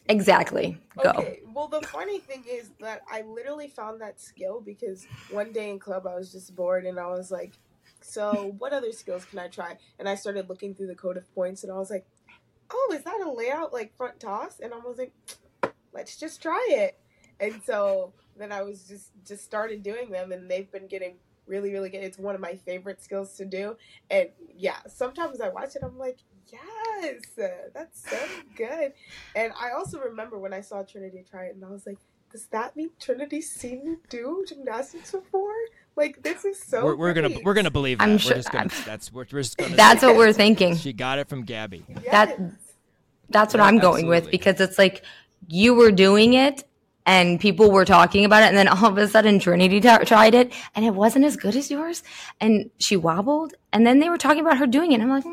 Exactly. 0.08 0.78
Go. 1.02 1.10
Okay. 1.10 1.40
Well, 1.52 1.68
the 1.68 1.82
funny 1.82 2.18
thing 2.20 2.44
is 2.48 2.70
that 2.80 3.02
I 3.10 3.22
literally 3.22 3.68
found 3.68 4.00
that 4.00 4.20
skill 4.20 4.60
because 4.60 5.06
one 5.30 5.52
day 5.52 5.70
in 5.70 5.78
club 5.78 6.06
I 6.06 6.14
was 6.14 6.30
just 6.32 6.54
bored 6.54 6.86
and 6.86 6.98
I 6.98 7.06
was 7.08 7.30
like, 7.30 7.54
"So, 8.00 8.54
what 8.58 8.72
other 8.72 8.92
skills 8.92 9.24
can 9.24 9.38
I 9.38 9.48
try?" 9.48 9.76
And 9.98 10.08
I 10.08 10.14
started 10.14 10.48
looking 10.48 10.74
through 10.74 10.88
the 10.88 10.94
code 10.94 11.16
of 11.16 11.32
points 11.34 11.64
and 11.64 11.72
I 11.72 11.76
was 11.76 11.90
like, 11.90 12.06
"Oh, 12.70 12.92
is 12.94 13.02
that 13.04 13.20
a 13.20 13.30
layout 13.30 13.72
like 13.72 13.96
front 13.96 14.20
toss?" 14.20 14.60
And 14.60 14.72
I 14.72 14.78
was 14.78 14.98
like, 14.98 15.12
"Let's 15.92 16.16
just 16.16 16.42
try 16.42 16.66
it." 16.70 16.98
And 17.40 17.62
so 17.64 18.12
then 18.36 18.52
I 18.52 18.62
was 18.62 18.84
just 18.84 19.10
just 19.26 19.44
started 19.44 19.82
doing 19.82 20.10
them 20.10 20.32
and 20.32 20.50
they've 20.50 20.70
been 20.70 20.86
getting 20.86 21.16
really 21.46 21.72
really 21.72 21.90
good. 21.90 22.04
It's 22.04 22.18
one 22.18 22.34
of 22.34 22.40
my 22.40 22.54
favorite 22.56 23.02
skills 23.02 23.36
to 23.36 23.44
do. 23.44 23.76
And 24.10 24.30
yeah, 24.54 24.78
sometimes 24.86 25.40
I 25.40 25.48
watch 25.48 25.76
it 25.76 25.82
I'm 25.82 25.98
like, 25.98 26.18
Yes, 26.52 27.22
that's 27.74 28.08
so 28.08 28.18
good. 28.56 28.92
And 29.34 29.52
I 29.60 29.70
also 29.70 29.98
remember 29.98 30.38
when 30.38 30.52
I 30.52 30.60
saw 30.60 30.82
Trinity 30.82 31.24
try 31.28 31.44
it, 31.46 31.54
and 31.56 31.64
I 31.64 31.68
was 31.70 31.86
like, 31.86 31.98
"Does 32.32 32.46
that 32.46 32.76
mean 32.76 32.90
Trinity's 33.00 33.50
seen 33.50 33.82
you 33.84 34.00
do 34.08 34.44
gymnastics 34.48 35.12
before? 35.12 35.52
Like 35.96 36.22
this 36.22 36.44
is 36.44 36.62
so." 36.62 36.84
We're, 36.84 36.96
we're 36.96 37.12
gonna 37.14 37.38
we're 37.42 37.54
gonna 37.54 37.70
believe 37.70 37.98
that. 37.98 38.04
I'm 38.04 38.12
we're 38.12 38.18
sure- 38.18 38.34
just 38.36 38.52
gonna, 38.52 38.70
I'm- 38.72 38.82
that's 38.84 39.12
we're, 39.12 39.26
we're 39.32 39.42
just 39.42 39.56
gonna. 39.56 39.74
That's 39.76 40.02
what 40.02 40.16
we're 40.16 40.32
thinking. 40.32 40.76
She 40.76 40.92
got 40.92 41.18
it 41.18 41.28
from 41.28 41.44
Gabi. 41.44 41.82
Yes. 41.88 42.04
that- 42.12 42.38
That's 43.28 43.52
what 43.54 43.60
Yeah, 43.60 43.66
I'm 43.66 43.78
going 43.78 44.06
with 44.06 44.30
because 44.30 44.60
it's 44.60 44.78
like 44.78 45.04
you 45.48 45.74
were 45.74 45.90
doing 45.90 46.34
it 46.34 46.62
and 47.06 47.38
people 47.40 47.70
were 47.70 47.84
talking 47.84 48.24
about 48.24 48.42
it, 48.42 48.46
and 48.46 48.56
then 48.56 48.68
all 48.68 48.86
of 48.86 48.98
a 48.98 49.06
sudden 49.08 49.38
Trinity 49.40 49.80
t- 49.80 50.04
tried 50.04 50.34
it 50.34 50.52
and 50.74 50.84
it 50.84 50.94
wasn't 50.94 51.24
as 51.24 51.36
good 51.36 51.54
as 51.56 51.70
yours, 51.70 52.02
and 52.40 52.70
she 52.78 52.96
wobbled, 52.96 53.54
and 53.72 53.86
then 53.86 53.98
they 54.00 54.08
were 54.08 54.18
talking 54.18 54.40
about 54.40 54.58
her 54.58 54.66
doing 54.66 54.92
it. 54.92 55.00
And 55.00 55.02
I'm 55.04 55.10
like, 55.10 55.24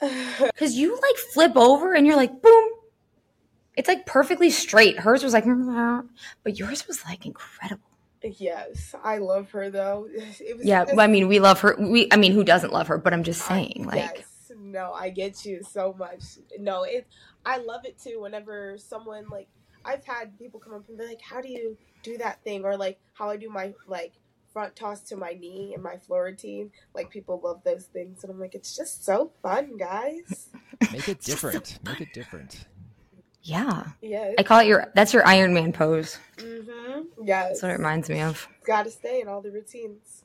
because 0.00 0.74
you 0.74 0.94
like 0.94 1.16
flip 1.32 1.56
over 1.56 1.94
and 1.94 2.06
you're 2.06 2.16
like, 2.16 2.42
boom. 2.42 2.70
It's 3.76 3.88
like 3.88 4.06
perfectly 4.06 4.50
straight. 4.50 4.98
Hers 4.98 5.22
was 5.22 5.32
like, 5.32 5.44
mm-hmm. 5.44 6.06
but 6.42 6.58
yours 6.58 6.88
was 6.88 7.04
like 7.04 7.26
incredible. 7.26 7.84
yes, 8.22 8.94
I 9.04 9.18
love 9.18 9.50
her 9.52 9.70
though. 9.70 10.08
It 10.40 10.56
was 10.56 10.66
Yeah, 10.66 10.84
well, 10.84 11.00
I 11.00 11.06
mean, 11.06 11.28
we 11.28 11.38
love 11.38 11.60
her. 11.60 11.76
We, 11.78 12.08
I 12.10 12.16
mean, 12.16 12.32
who 12.32 12.42
doesn't 12.42 12.72
love 12.72 12.88
her? 12.88 12.98
But 12.98 13.12
I'm 13.12 13.22
just 13.22 13.48
I- 13.50 13.54
saying, 13.54 13.84
like, 13.86 14.16
yes, 14.16 14.50
no, 14.58 14.92
I 14.92 15.10
get 15.10 15.44
you 15.44 15.62
so 15.62 15.94
much. 15.96 16.22
No, 16.58 16.82
it. 16.82 17.06
I 17.46 17.58
love 17.58 17.84
it 17.84 17.98
too. 17.98 18.20
Whenever 18.20 18.76
someone 18.78 19.26
like, 19.30 19.48
I've 19.84 20.04
had 20.04 20.36
people 20.38 20.58
come 20.58 20.74
up 20.74 20.88
and 20.88 20.98
be 20.98 21.06
like, 21.06 21.20
"How 21.20 21.40
do 21.40 21.48
you 21.48 21.76
do 22.02 22.18
that 22.18 22.42
thing?" 22.42 22.64
Or 22.64 22.76
like, 22.76 22.98
"How 23.14 23.30
I 23.30 23.36
do 23.36 23.48
my 23.48 23.72
like 23.86 24.12
front 24.58 24.74
toss 24.74 25.00
to 25.02 25.16
my 25.16 25.30
knee 25.40 25.72
and 25.74 25.82
my 25.82 25.96
floor 25.96 26.24
routine." 26.24 26.72
Like 26.94 27.10
people 27.10 27.40
love 27.42 27.62
those 27.64 27.84
things, 27.86 28.24
and 28.24 28.32
I'm 28.32 28.40
like, 28.40 28.54
it's 28.56 28.76
just 28.76 29.04
so 29.04 29.30
fun, 29.40 29.76
guys. 29.76 30.48
Make 30.92 31.08
it 31.08 31.20
different. 31.20 31.78
Make 31.84 32.00
it 32.00 32.12
different. 32.12 32.66
yeah, 33.42 33.84
Yeah. 34.00 34.32
I 34.36 34.42
call 34.42 34.60
it 34.60 34.66
your. 34.66 34.90
That's 34.94 35.12
your 35.14 35.24
Iron 35.26 35.54
Man 35.54 35.72
pose. 35.72 36.18
Mm-hmm. 36.38 37.24
Yes. 37.24 37.48
That's 37.48 37.62
what 37.62 37.70
it 37.70 37.78
reminds 37.78 38.08
me 38.08 38.20
of. 38.20 38.48
Got 38.66 38.84
to 38.84 38.90
stay 38.90 39.20
in 39.20 39.28
all 39.28 39.40
the 39.40 39.52
routines. 39.52 40.24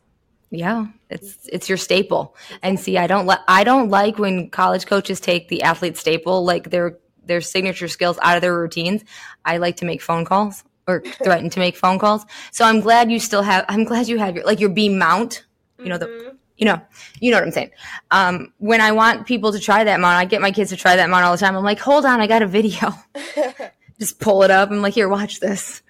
Yeah, 0.50 0.88
it's 1.10 1.48
it's 1.52 1.70
your 1.70 1.78
staple. 1.78 2.36
And 2.62 2.80
see, 2.80 2.98
I 2.98 3.08
don't 3.08 3.26
like 3.26 3.40
I 3.48 3.64
don't 3.64 3.90
like 3.90 4.20
when 4.20 4.50
college 4.50 4.86
coaches 4.86 5.20
take 5.20 5.48
the 5.50 5.64
athlete 5.64 5.98
staple, 5.98 6.44
like 6.46 6.70
their 6.70 6.98
their 7.26 7.42
signature 7.42 7.88
skills, 7.88 8.20
out 8.22 8.36
of 8.36 8.42
their 8.42 8.58
routines. 8.58 9.04
I 9.46 9.58
like 9.58 9.78
to 9.78 9.86
make 9.86 10.02
phone 10.02 10.26
calls 10.26 10.64
or 10.88 11.02
threaten 11.02 11.50
to 11.50 11.60
make 11.60 11.76
phone 11.76 12.00
calls. 12.00 12.26
So 12.52 12.66
I'm 12.66 12.80
glad 12.82 13.12
you 13.12 13.20
still 13.20 13.42
have. 13.44 13.66
I'm 13.70 13.84
glad 13.84 14.08
you 14.08 14.18
have 14.20 14.36
your 14.36 14.46
like 14.46 14.60
your 14.60 14.70
beam 14.70 14.98
mount. 14.98 15.46
You 15.80 15.90
know 15.90 15.98
the 15.98 16.08
Mhm. 16.08 16.38
you 16.58 16.66
know, 16.66 16.80
you 17.20 17.32
know 17.32 17.38
what 17.38 17.44
I'm 17.46 17.52
saying. 17.52 17.72
Um, 18.12 18.54
when 18.60 18.80
I 18.80 18.92
want 18.92 19.26
people 19.26 19.52
to 19.52 19.60
try 19.60 19.84
that 19.84 20.00
mount, 20.00 20.16
I 20.18 20.26
get 20.26 20.42
my 20.42 20.52
kids 20.52 20.70
to 20.70 20.78
try 20.78 20.96
that 20.96 21.10
mount 21.10 21.26
all 21.26 21.32
the 21.32 21.38
time. 21.38 21.56
I'm 21.56 21.64
like, 21.64 21.80
hold 21.80 22.06
on, 22.06 22.22
I 22.22 22.28
got 22.28 22.42
a 22.42 22.48
video. 22.48 22.94
Just 24.00 24.20
pull 24.20 24.44
it 24.44 24.52
up. 24.52 24.70
I'm 24.70 24.82
like, 24.82 24.94
here, 24.94 25.10
watch 25.10 25.40
this. 25.40 25.82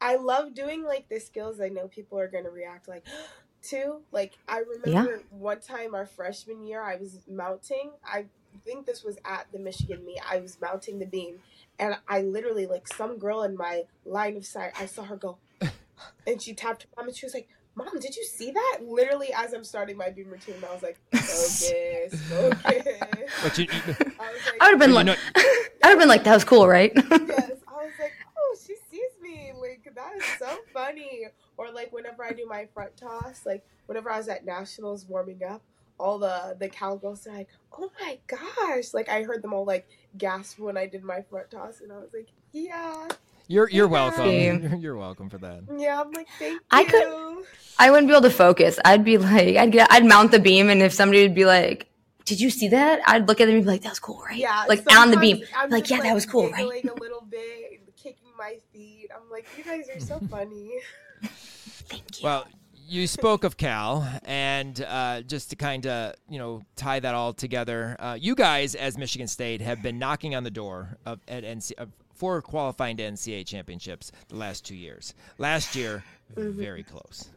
I 0.00 0.16
love 0.16 0.54
doing 0.54 0.84
like 0.84 1.08
the 1.08 1.18
skills 1.18 1.60
I 1.60 1.68
know 1.68 1.88
people 1.88 2.18
are 2.18 2.28
gonna 2.28 2.50
react 2.50 2.88
like 2.88 3.04
to. 3.70 4.00
Like 4.12 4.34
I 4.48 4.60
remember 4.60 5.22
one 5.30 5.60
time 5.60 5.94
our 5.94 6.06
freshman 6.06 6.62
year 6.66 6.82
I 6.82 6.96
was 6.96 7.20
mounting. 7.28 7.90
I 8.04 8.26
think 8.64 8.86
this 8.86 9.02
was 9.02 9.18
at 9.24 9.46
the 9.52 9.58
Michigan 9.58 10.04
meet. 10.04 10.20
I 10.28 10.38
was 10.40 10.60
mounting 10.60 10.98
the 10.98 11.06
beam 11.06 11.38
and 11.78 11.96
I 12.08 12.22
literally 12.22 12.66
like 12.66 12.86
some 12.88 13.18
girl 13.18 13.42
in 13.42 13.56
my 13.56 13.82
line 14.04 14.36
of 14.36 14.46
sight, 14.46 14.72
I 14.78 14.86
saw 14.86 15.02
her 15.04 15.16
go 15.16 15.38
and 16.26 16.40
she 16.40 16.54
tapped 16.54 16.82
her 16.84 16.88
mom 16.96 17.08
and 17.08 17.16
she 17.16 17.26
was 17.26 17.34
like, 17.34 17.48
Mom, 17.76 17.98
did 17.98 18.14
you 18.14 18.22
see 18.24 18.52
that? 18.52 18.78
Literally 18.86 19.32
as 19.34 19.52
I'm 19.52 19.64
starting 19.64 19.96
my 19.96 20.08
beam 20.10 20.30
routine, 20.30 20.54
I 20.68 20.72
was 20.72 20.82
like, 20.82 20.96
Focus, 21.12 22.20
focus. 22.28 23.30
But 23.42 23.58
you, 23.58 23.64
you, 23.64 23.94
I 24.20 24.32
like, 24.32 24.60
I 24.60 24.66
would 24.66 24.70
have 24.70 24.78
been 24.78 24.94
like, 24.94 25.06
know- 25.06 25.16
I 25.36 25.88
would 25.88 25.90
have 25.90 25.98
been 25.98 26.08
like, 26.08 26.22
that 26.24 26.34
was 26.34 26.44
cool, 26.44 26.68
right? 26.68 26.92
yes. 26.94 27.10
I 27.10 27.74
was 27.74 27.92
like, 27.98 28.12
oh, 28.38 28.56
she 28.64 28.74
sees 28.90 29.10
me. 29.20 29.52
Like, 29.60 29.88
that 29.94 30.12
is 30.16 30.24
so 30.38 30.56
funny. 30.72 31.26
Or 31.56 31.70
like 31.72 31.92
whenever 31.92 32.24
I 32.24 32.30
do 32.30 32.46
my 32.46 32.68
front 32.72 32.96
toss, 32.96 33.44
like 33.44 33.64
whenever 33.86 34.08
I 34.10 34.18
was 34.18 34.28
at 34.28 34.44
nationals 34.44 35.06
warming 35.06 35.42
up, 35.42 35.62
all 35.98 36.18
the 36.18 36.56
the 36.58 36.68
cowgirls 36.68 37.26
are 37.26 37.32
like, 37.32 37.48
oh 37.78 37.90
my 38.00 38.18
gosh! 38.26 38.92
Like 38.94 39.08
I 39.08 39.22
heard 39.22 39.42
them 39.42 39.52
all 39.54 39.64
like 39.64 39.86
gasp 40.18 40.58
when 40.58 40.76
I 40.76 40.86
did 40.86 41.02
my 41.04 41.22
front 41.22 41.50
toss, 41.50 41.80
and 41.80 41.92
I 41.92 41.96
was 41.96 42.10
like, 42.14 42.28
yeah, 42.52 43.08
you're 43.48 43.68
you're 43.70 43.88
welcome. 43.88 44.30
You're, 44.30 44.74
you're 44.78 44.96
welcome 44.96 45.28
for 45.30 45.38
that. 45.38 45.62
yeah. 45.78 46.00
I'm 46.00 46.10
like, 46.12 46.28
thank 46.38 46.60
I 46.70 46.80
you. 46.82 46.86
could- 46.86 47.44
I 47.78 47.90
wouldn't 47.90 48.06
be 48.06 48.12
able 48.14 48.22
to 48.22 48.30
focus. 48.30 48.78
I'd 48.84 49.04
be 49.04 49.18
like, 49.18 49.56
I'd 49.56 49.72
get, 49.72 49.90
I'd 49.90 50.04
mount 50.06 50.30
the 50.30 50.38
beam, 50.38 50.70
and 50.70 50.80
if 50.80 50.92
somebody 50.92 51.22
would 51.22 51.34
be 51.34 51.44
like, 51.44 51.88
"Did 52.24 52.38
you 52.40 52.48
see 52.48 52.68
that?" 52.68 53.00
I'd 53.04 53.26
look 53.26 53.40
at 53.40 53.46
them 53.46 53.56
and 53.56 53.64
be 53.64 53.68
like, 53.70 53.82
"That 53.82 53.88
was 53.90 53.98
cool, 53.98 54.22
right?" 54.22 54.38
Yeah, 54.38 54.64
like 54.68 54.84
on 54.96 55.10
the 55.10 55.16
beam. 55.16 55.42
I'm 55.56 55.70
Like, 55.70 55.82
just, 55.84 55.90
yeah, 55.98 56.08
that 56.08 56.14
was 56.14 56.24
cool, 56.24 56.50
right? 56.50 56.58
giggling 56.70 56.88
a 56.88 56.94
little 57.00 57.22
bit, 57.28 57.82
kicking 57.96 58.28
my 58.38 58.58
feet. 58.72 59.08
I'm 59.12 59.28
like, 59.28 59.46
you 59.58 59.64
guys 59.64 59.88
are 59.92 59.98
so 59.98 60.20
funny. 60.30 60.70
Thank 61.22 62.20
you. 62.22 62.24
Well, 62.26 62.46
you 62.88 63.06
spoke 63.06 63.44
of 63.44 63.56
Cal, 63.56 64.08
and 64.24 64.84
uh, 64.86 65.22
just 65.22 65.50
to 65.50 65.56
kind 65.56 65.86
of 65.86 66.14
you 66.28 66.38
know 66.38 66.62
tie 66.76 67.00
that 67.00 67.14
all 67.14 67.32
together, 67.32 67.96
uh, 67.98 68.16
you 68.20 68.34
guys 68.34 68.74
as 68.74 68.98
Michigan 68.98 69.28
State 69.28 69.60
have 69.60 69.82
been 69.82 69.98
knocking 69.98 70.34
on 70.34 70.44
the 70.44 70.50
door 70.50 70.98
of 71.06 71.20
at 71.28 71.44
NC 71.44 71.72
of, 71.78 71.90
for 72.14 72.40
qualifying 72.42 72.96
to 72.98 73.02
NCAA 73.02 73.46
championships 73.46 74.12
the 74.28 74.36
last 74.36 74.64
two 74.64 74.76
years. 74.76 75.14
Last 75.38 75.74
year, 75.74 76.04
very 76.36 76.82
close, 76.82 77.30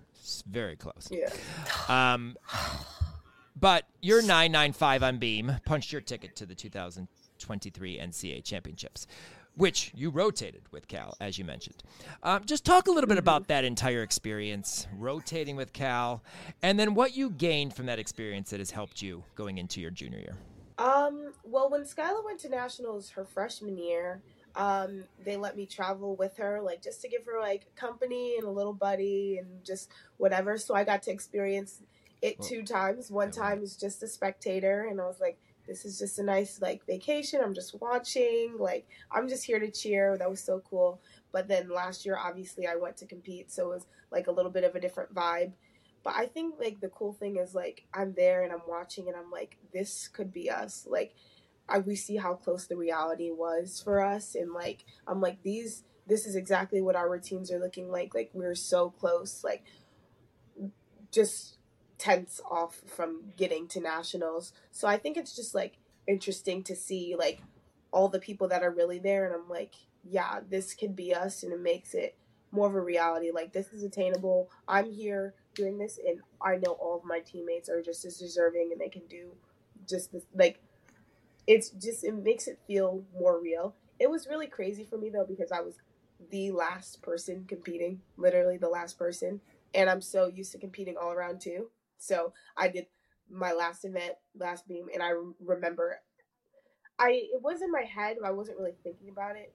very 0.49 0.75
close. 0.75 1.09
Yeah. 1.11 1.29
Um, 1.87 2.37
but 3.59 3.85
your 4.01 4.21
995 4.21 5.03
on 5.03 5.17
Beam 5.17 5.51
punched 5.65 5.91
your 5.91 6.01
ticket 6.01 6.35
to 6.35 6.45
the 6.45 6.53
2023 6.53 7.97
NCAA 7.97 8.43
championships, 8.43 9.07
which 9.57 9.91
you 9.95 10.09
rotated 10.09 10.61
with 10.71 10.87
Cal, 10.87 11.15
as 11.19 11.37
you 11.37 11.43
mentioned. 11.43 11.83
Um, 12.23 12.45
just 12.45 12.63
talk 12.63 12.87
a 12.87 12.91
little 12.91 13.07
bit 13.07 13.17
about 13.17 13.47
that 13.47 13.65
entire 13.65 14.03
experience, 14.03 14.87
rotating 14.97 15.55
with 15.55 15.73
Cal, 15.73 16.23
and 16.61 16.79
then 16.79 16.93
what 16.93 17.17
you 17.17 17.31
gained 17.31 17.73
from 17.73 17.87
that 17.87 17.99
experience 17.99 18.51
that 18.51 18.59
has 18.59 18.71
helped 18.71 19.01
you 19.01 19.23
going 19.35 19.57
into 19.57 19.81
your 19.81 19.91
junior 19.91 20.19
year. 20.19 20.35
Um, 20.77 21.33
well, 21.43 21.69
when 21.71 21.81
Skyla 21.81 22.23
went 22.23 22.39
to 22.41 22.49
nationals 22.49 23.09
her 23.11 23.25
freshman 23.25 23.77
year, 23.77 24.21
um, 24.55 25.03
they 25.25 25.37
let 25.37 25.57
me 25.57 25.65
travel 25.65 26.15
with 26.15 26.37
her, 26.37 26.61
like 26.61 26.83
just 26.83 27.01
to 27.01 27.09
give 27.09 27.25
her 27.25 27.39
like 27.39 27.75
company 27.75 28.35
and 28.37 28.45
a 28.47 28.51
little 28.51 28.73
buddy 28.73 29.39
and 29.39 29.63
just 29.63 29.89
whatever. 30.17 30.57
So 30.57 30.75
I 30.75 30.83
got 30.83 31.01
to 31.03 31.11
experience 31.11 31.81
it 32.21 32.37
Well, 32.39 32.47
two 32.47 32.63
times. 32.63 33.11
One 33.11 33.31
yeah. 33.33 33.41
time 33.41 33.59
was 33.59 33.75
just 33.75 34.03
a 34.03 34.07
spectator, 34.07 34.87
and 34.89 35.01
I 35.01 35.05
was 35.05 35.19
like, 35.19 35.39
"This 35.67 35.85
is 35.85 35.99
just 35.99 36.19
a 36.19 36.23
nice 36.23 36.61
like 36.61 36.85
vacation. 36.85 37.41
I'm 37.43 37.53
just 37.53 37.79
watching. 37.79 38.55
Like 38.57 38.87
I'm 39.11 39.27
just 39.27 39.45
here 39.45 39.59
to 39.59 39.69
cheer." 39.71 40.17
That 40.17 40.29
was 40.29 40.41
so 40.41 40.61
cool. 40.69 41.01
But 41.31 41.47
then 41.47 41.69
last 41.69 42.05
year, 42.05 42.17
obviously, 42.17 42.67
I 42.67 42.75
went 42.75 42.97
to 42.97 43.05
compete, 43.05 43.51
so 43.51 43.71
it 43.71 43.75
was 43.75 43.87
like 44.11 44.27
a 44.27 44.31
little 44.31 44.51
bit 44.51 44.63
of 44.63 44.75
a 44.75 44.79
different 44.79 45.13
vibe. 45.13 45.53
But 46.03 46.15
I 46.15 46.25
think 46.25 46.55
like 46.57 46.79
the 46.79 46.87
cool 46.87 47.11
thing 47.13 47.35
is 47.35 47.53
like 47.53 47.83
I'm 47.93 48.13
there 48.13 48.43
and 48.43 48.53
I'm 48.53 48.61
watching 48.67 49.09
and 49.09 49.17
I'm 49.17 49.29
like 49.29 49.57
this 49.73 50.07
could 50.07 50.31
be 50.31 50.49
us. 50.49 50.87
Like 50.89 51.13
I 51.67 51.79
we 51.79 51.97
see 51.97 52.15
how 52.15 52.35
close 52.35 52.65
the 52.65 52.77
reality 52.77 53.29
was 53.29 53.81
for 53.83 54.01
us 54.01 54.33
and 54.33 54.53
like 54.53 54.85
I'm 55.05 55.19
like 55.19 55.43
these 55.43 55.83
this 56.07 56.25
is 56.25 56.37
exactly 56.37 56.81
what 56.81 56.95
our 56.95 57.09
routines 57.09 57.51
are 57.51 57.59
looking 57.59 57.91
like. 57.91 58.15
Like 58.15 58.31
we're 58.33 58.55
so 58.55 58.89
close. 58.89 59.43
Like 59.43 59.65
just 61.11 61.56
tenths 61.97 62.39
off 62.49 62.81
from 62.85 63.33
getting 63.37 63.67
to 63.69 63.79
nationals. 63.79 64.53
So 64.71 64.87
I 64.87 64.97
think 64.97 65.17
it's 65.17 65.35
just 65.35 65.55
like 65.55 65.77
interesting 66.07 66.63
to 66.63 66.75
see 66.75 67.15
like 67.17 67.41
all 67.91 68.07
the 68.07 68.19
people 68.19 68.47
that 68.49 68.63
are 68.63 68.71
really 68.71 68.99
there 68.99 69.25
and 69.25 69.33
I'm 69.33 69.49
like, 69.49 69.75
yeah, 70.03 70.39
this 70.49 70.73
could 70.73 70.95
be 70.95 71.13
us 71.13 71.43
and 71.43 71.51
it 71.51 71.59
makes 71.59 71.93
it 71.93 72.15
more 72.51 72.67
of 72.67 72.75
a 72.75 72.81
reality. 72.81 73.31
Like 73.33 73.53
this 73.53 73.73
is 73.73 73.83
attainable. 73.83 74.49
I'm 74.67 74.91
here 74.91 75.33
doing 75.53 75.77
this 75.77 75.99
and 76.05 76.19
I 76.41 76.57
know 76.57 76.73
all 76.73 76.97
of 76.97 77.03
my 77.03 77.19
teammates 77.19 77.69
are 77.69 77.81
just 77.81 78.05
as 78.05 78.17
deserving 78.17 78.69
and 78.71 78.79
they 78.79 78.89
can 78.89 79.05
do 79.09 79.31
just 79.87 80.11
this 80.11 80.23
like 80.35 80.59
it's 81.47 81.69
just 81.69 82.03
it 82.03 82.13
makes 82.13 82.47
it 82.47 82.59
feel 82.67 83.03
more 83.17 83.41
real. 83.41 83.73
It 83.99 84.09
was 84.09 84.27
really 84.27 84.47
crazy 84.47 84.83
for 84.83 84.97
me 84.97 85.09
though 85.09 85.25
because 85.25 85.51
I 85.51 85.61
was 85.61 85.75
the 86.29 86.51
last 86.51 87.01
person 87.01 87.45
competing, 87.47 88.01
literally 88.17 88.57
the 88.57 88.69
last 88.69 88.97
person, 88.97 89.39
and 89.73 89.89
I'm 89.89 90.01
so 90.01 90.27
used 90.27 90.51
to 90.51 90.57
competing 90.57 90.97
all 90.97 91.11
around 91.11 91.41
too. 91.41 91.69
So 91.97 92.33
I 92.55 92.67
did 92.69 92.87
my 93.29 93.53
last 93.53 93.85
event, 93.85 94.13
last 94.37 94.67
beam, 94.67 94.87
and 94.93 95.03
I 95.03 95.11
remember 95.43 95.99
I 96.99 97.11
it 97.33 97.41
was 97.41 97.61
in 97.61 97.71
my 97.71 97.83
head, 97.83 98.17
but 98.19 98.27
I 98.27 98.31
wasn't 98.31 98.57
really 98.59 98.75
thinking 98.83 99.09
about 99.09 99.35
it. 99.35 99.53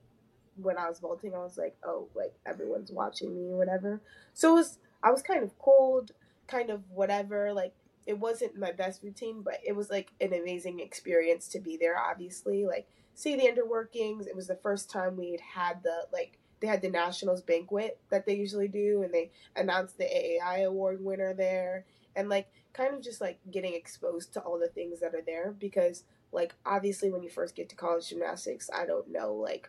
when 0.57 0.79
I 0.79 0.89
was 0.89 1.01
vaulting, 1.01 1.35
I 1.35 1.39
was 1.39 1.59
like, 1.59 1.77
oh, 1.85 2.09
like 2.15 2.35
everyone's 2.47 2.93
watching 2.93 3.35
me 3.35 3.51
or 3.53 3.57
whatever. 3.59 4.03
So 4.35 4.53
it 4.53 4.55
was 4.57 4.79
I 5.03 5.11
was 5.11 5.23
kind 5.23 5.43
of 5.43 5.59
cold, 5.59 6.13
kind 6.47 6.71
of 6.71 6.83
whatever. 6.91 7.53
Like 7.55 7.75
it 8.07 8.19
wasn't 8.19 8.59
my 8.59 8.73
best 8.73 9.03
routine, 9.03 9.43
but 9.43 9.59
it 9.67 9.75
was 9.77 9.91
like 9.91 10.13
an 10.21 10.33
amazing 10.35 10.81
experience 10.81 11.49
to 11.49 11.61
be 11.61 11.77
there. 11.77 11.99
Obviously, 11.99 12.67
like 12.67 12.89
see 13.15 13.37
the 13.37 13.45
underworkings. 13.51 14.27
It 14.27 14.37
was 14.37 14.47
the 14.49 14.57
first 14.63 14.91
time 14.91 15.17
we 15.17 15.33
had 15.33 15.41
had 15.41 15.83
the 15.83 16.07
like 16.13 16.39
they 16.61 16.69
had 16.69 16.83
the 16.83 16.91
nationals 16.91 17.43
banquet 17.43 17.99
that 18.11 18.27
they 18.27 18.35
usually 18.37 18.69
do, 18.69 19.03
and 19.03 19.13
they 19.13 19.33
announced 19.57 19.99
the 19.99 20.05
AAI 20.05 20.65
award 20.67 21.03
winner 21.05 21.35
there, 21.35 21.87
and 22.17 22.29
like 22.29 22.49
kind 22.73 22.95
of 22.95 23.03
just 23.03 23.21
like 23.21 23.39
getting 23.51 23.75
exposed 23.75 24.33
to 24.33 24.41
all 24.41 24.59
the 24.59 24.69
things 24.69 25.01
that 25.01 25.15
are 25.15 25.23
there 25.25 25.55
because 25.59 26.05
like 26.33 26.55
obviously 26.65 27.11
when 27.11 27.23
you 27.23 27.29
first 27.29 27.55
get 27.55 27.69
to 27.69 27.77
college 27.77 28.09
gymnastics, 28.09 28.71
I 28.75 28.87
don't 28.87 29.11
know 29.11 29.35
like 29.35 29.69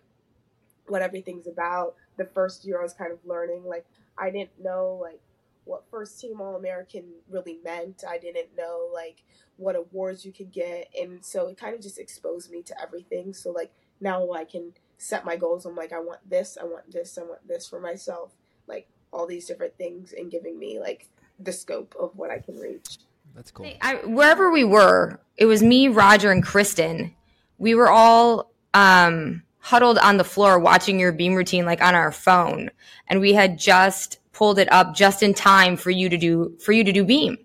what 0.88 1.02
everything's 1.02 1.48
about. 1.48 1.96
The 2.18 2.26
first 2.26 2.66
year 2.66 2.80
I 2.80 2.84
was 2.84 2.94
kind 2.94 3.12
of 3.12 3.20
learning 3.26 3.66
like 3.66 3.86
I 4.18 4.30
didn't 4.30 4.62
know 4.62 5.00
like 5.02 5.20
what 5.66 5.84
first 5.90 6.20
team 6.20 6.42
All 6.42 6.56
American 6.56 7.06
really 7.30 7.60
meant. 7.64 8.04
I 8.08 8.18
didn't 8.18 8.56
know 8.58 8.90
like 8.94 9.24
what 9.58 9.76
awards 9.76 10.26
you 10.26 10.32
could 10.32 10.52
get, 10.52 10.90
and 11.00 11.24
so 11.24 11.48
it 11.48 11.58
kind 11.58 11.76
of 11.76 11.82
just 11.82 12.00
exposed 12.00 12.52
me 12.52 12.62
to 12.64 12.82
everything. 12.82 13.34
So 13.34 13.52
like 13.52 13.72
now 14.02 14.32
I 14.32 14.46
can 14.46 14.74
set 14.98 15.26
my 15.26 15.36
goals. 15.36 15.66
I'm 15.66 15.76
like 15.76 15.94
I 15.94 16.00
want 16.00 16.30
this, 16.30 16.58
I 16.60 16.66
want 16.66 16.92
this, 16.92 17.18
I 17.18 17.24
want 17.24 17.48
this 17.48 17.68
for 17.68 17.80
myself. 17.80 18.32
Like 18.68 18.88
all 19.12 19.28
these 19.28 19.46
different 19.46 19.78
things, 19.78 20.14
and 20.14 20.32
giving 20.32 20.58
me 20.58 20.80
like 20.80 21.08
the 21.40 21.52
scope 21.52 21.96
of 22.00 22.16
what 22.16 22.30
I 22.30 22.40
can 22.40 22.58
reach. 22.58 23.00
That's 23.36 23.52
cool. 23.52 23.72
I, 23.82 23.96
wherever 24.06 24.52
we 24.52 24.64
were, 24.64 25.20
it 25.38 25.46
was 25.46 25.64
me, 25.64 25.88
Roger, 25.88 26.32
and 26.32 26.44
Kristen. 26.44 27.16
We 27.58 27.76
were 27.76 27.90
all 27.90 28.52
um, 28.74 29.44
huddled 29.60 29.98
on 29.98 30.18
the 30.18 30.24
floor 30.24 30.60
watching 30.60 31.00
your 31.00 31.12
beam 31.12 31.34
routine, 31.34 31.66
like 31.66 31.82
on 31.82 31.96
our 31.96 32.12
phone, 32.12 32.70
and 33.08 33.20
we 33.20 33.34
had 33.34 33.58
just 33.58 34.20
pulled 34.34 34.60
it 34.60 34.72
up 34.72 34.96
just 34.96 35.24
in 35.24 35.34
time 35.34 35.78
for 35.78 35.90
you 35.90 36.10
to 36.10 36.18
do 36.18 36.56
for 36.60 36.72
you 36.72 36.84
to 36.84 36.92
do 36.92 37.04
beam. 37.04 37.38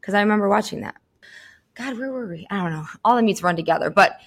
Because 0.00 0.14
I 0.14 0.20
remember 0.20 0.48
watching 0.48 0.80
that. 0.80 0.96
God, 1.74 1.98
where 1.98 2.10
were 2.10 2.26
we? 2.26 2.46
I 2.50 2.56
don't 2.56 2.72
know. 2.72 2.86
All 3.04 3.16
the 3.16 3.22
meets 3.22 3.42
run 3.42 3.56
together, 3.56 3.90
but 3.90 4.18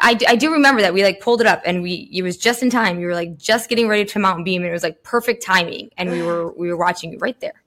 I, 0.00 0.18
I 0.26 0.36
do 0.36 0.52
remember 0.52 0.80
that 0.82 0.94
we 0.94 1.02
like 1.02 1.20
pulled 1.20 1.40
it 1.40 1.46
up 1.46 1.62
and 1.64 1.82
we 1.82 2.08
it 2.12 2.22
was 2.22 2.36
just 2.36 2.62
in 2.62 2.70
time. 2.70 2.98
You 3.00 3.06
were 3.06 3.14
like 3.14 3.36
just 3.36 3.68
getting 3.68 3.88
ready 3.88 4.04
to 4.04 4.18
mountain 4.18 4.44
beam, 4.44 4.62
and 4.62 4.70
it 4.70 4.72
was 4.72 4.82
like 4.82 5.02
perfect 5.02 5.42
timing, 5.42 5.90
and 5.96 6.10
we 6.10 6.22
were 6.26 6.52
we 6.52 6.68
were 6.68 6.76
watching 6.76 7.12
you 7.12 7.18
right 7.18 7.38
there, 7.40 7.62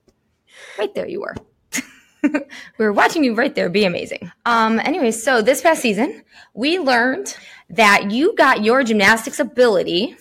right 0.78 0.94
there. 0.96 1.08
You 1.08 1.22
were. 1.22 1.36
we 2.24 2.40
were 2.86 2.94
watching 2.94 3.24
you 3.24 3.36
right 3.36 3.54
there 3.54 3.70
be 3.70 3.86
amazing. 3.86 4.32
Um, 4.46 4.80
anyway, 4.80 5.12
so 5.12 5.42
this 5.42 5.62
past 5.62 5.82
season, 5.82 6.24
we 6.54 6.80
learned 6.80 7.38
that 7.70 8.12
you 8.12 8.36
got 8.36 8.64
your 8.64 8.84
gymnastics 8.84 9.40
ability, 9.40 10.16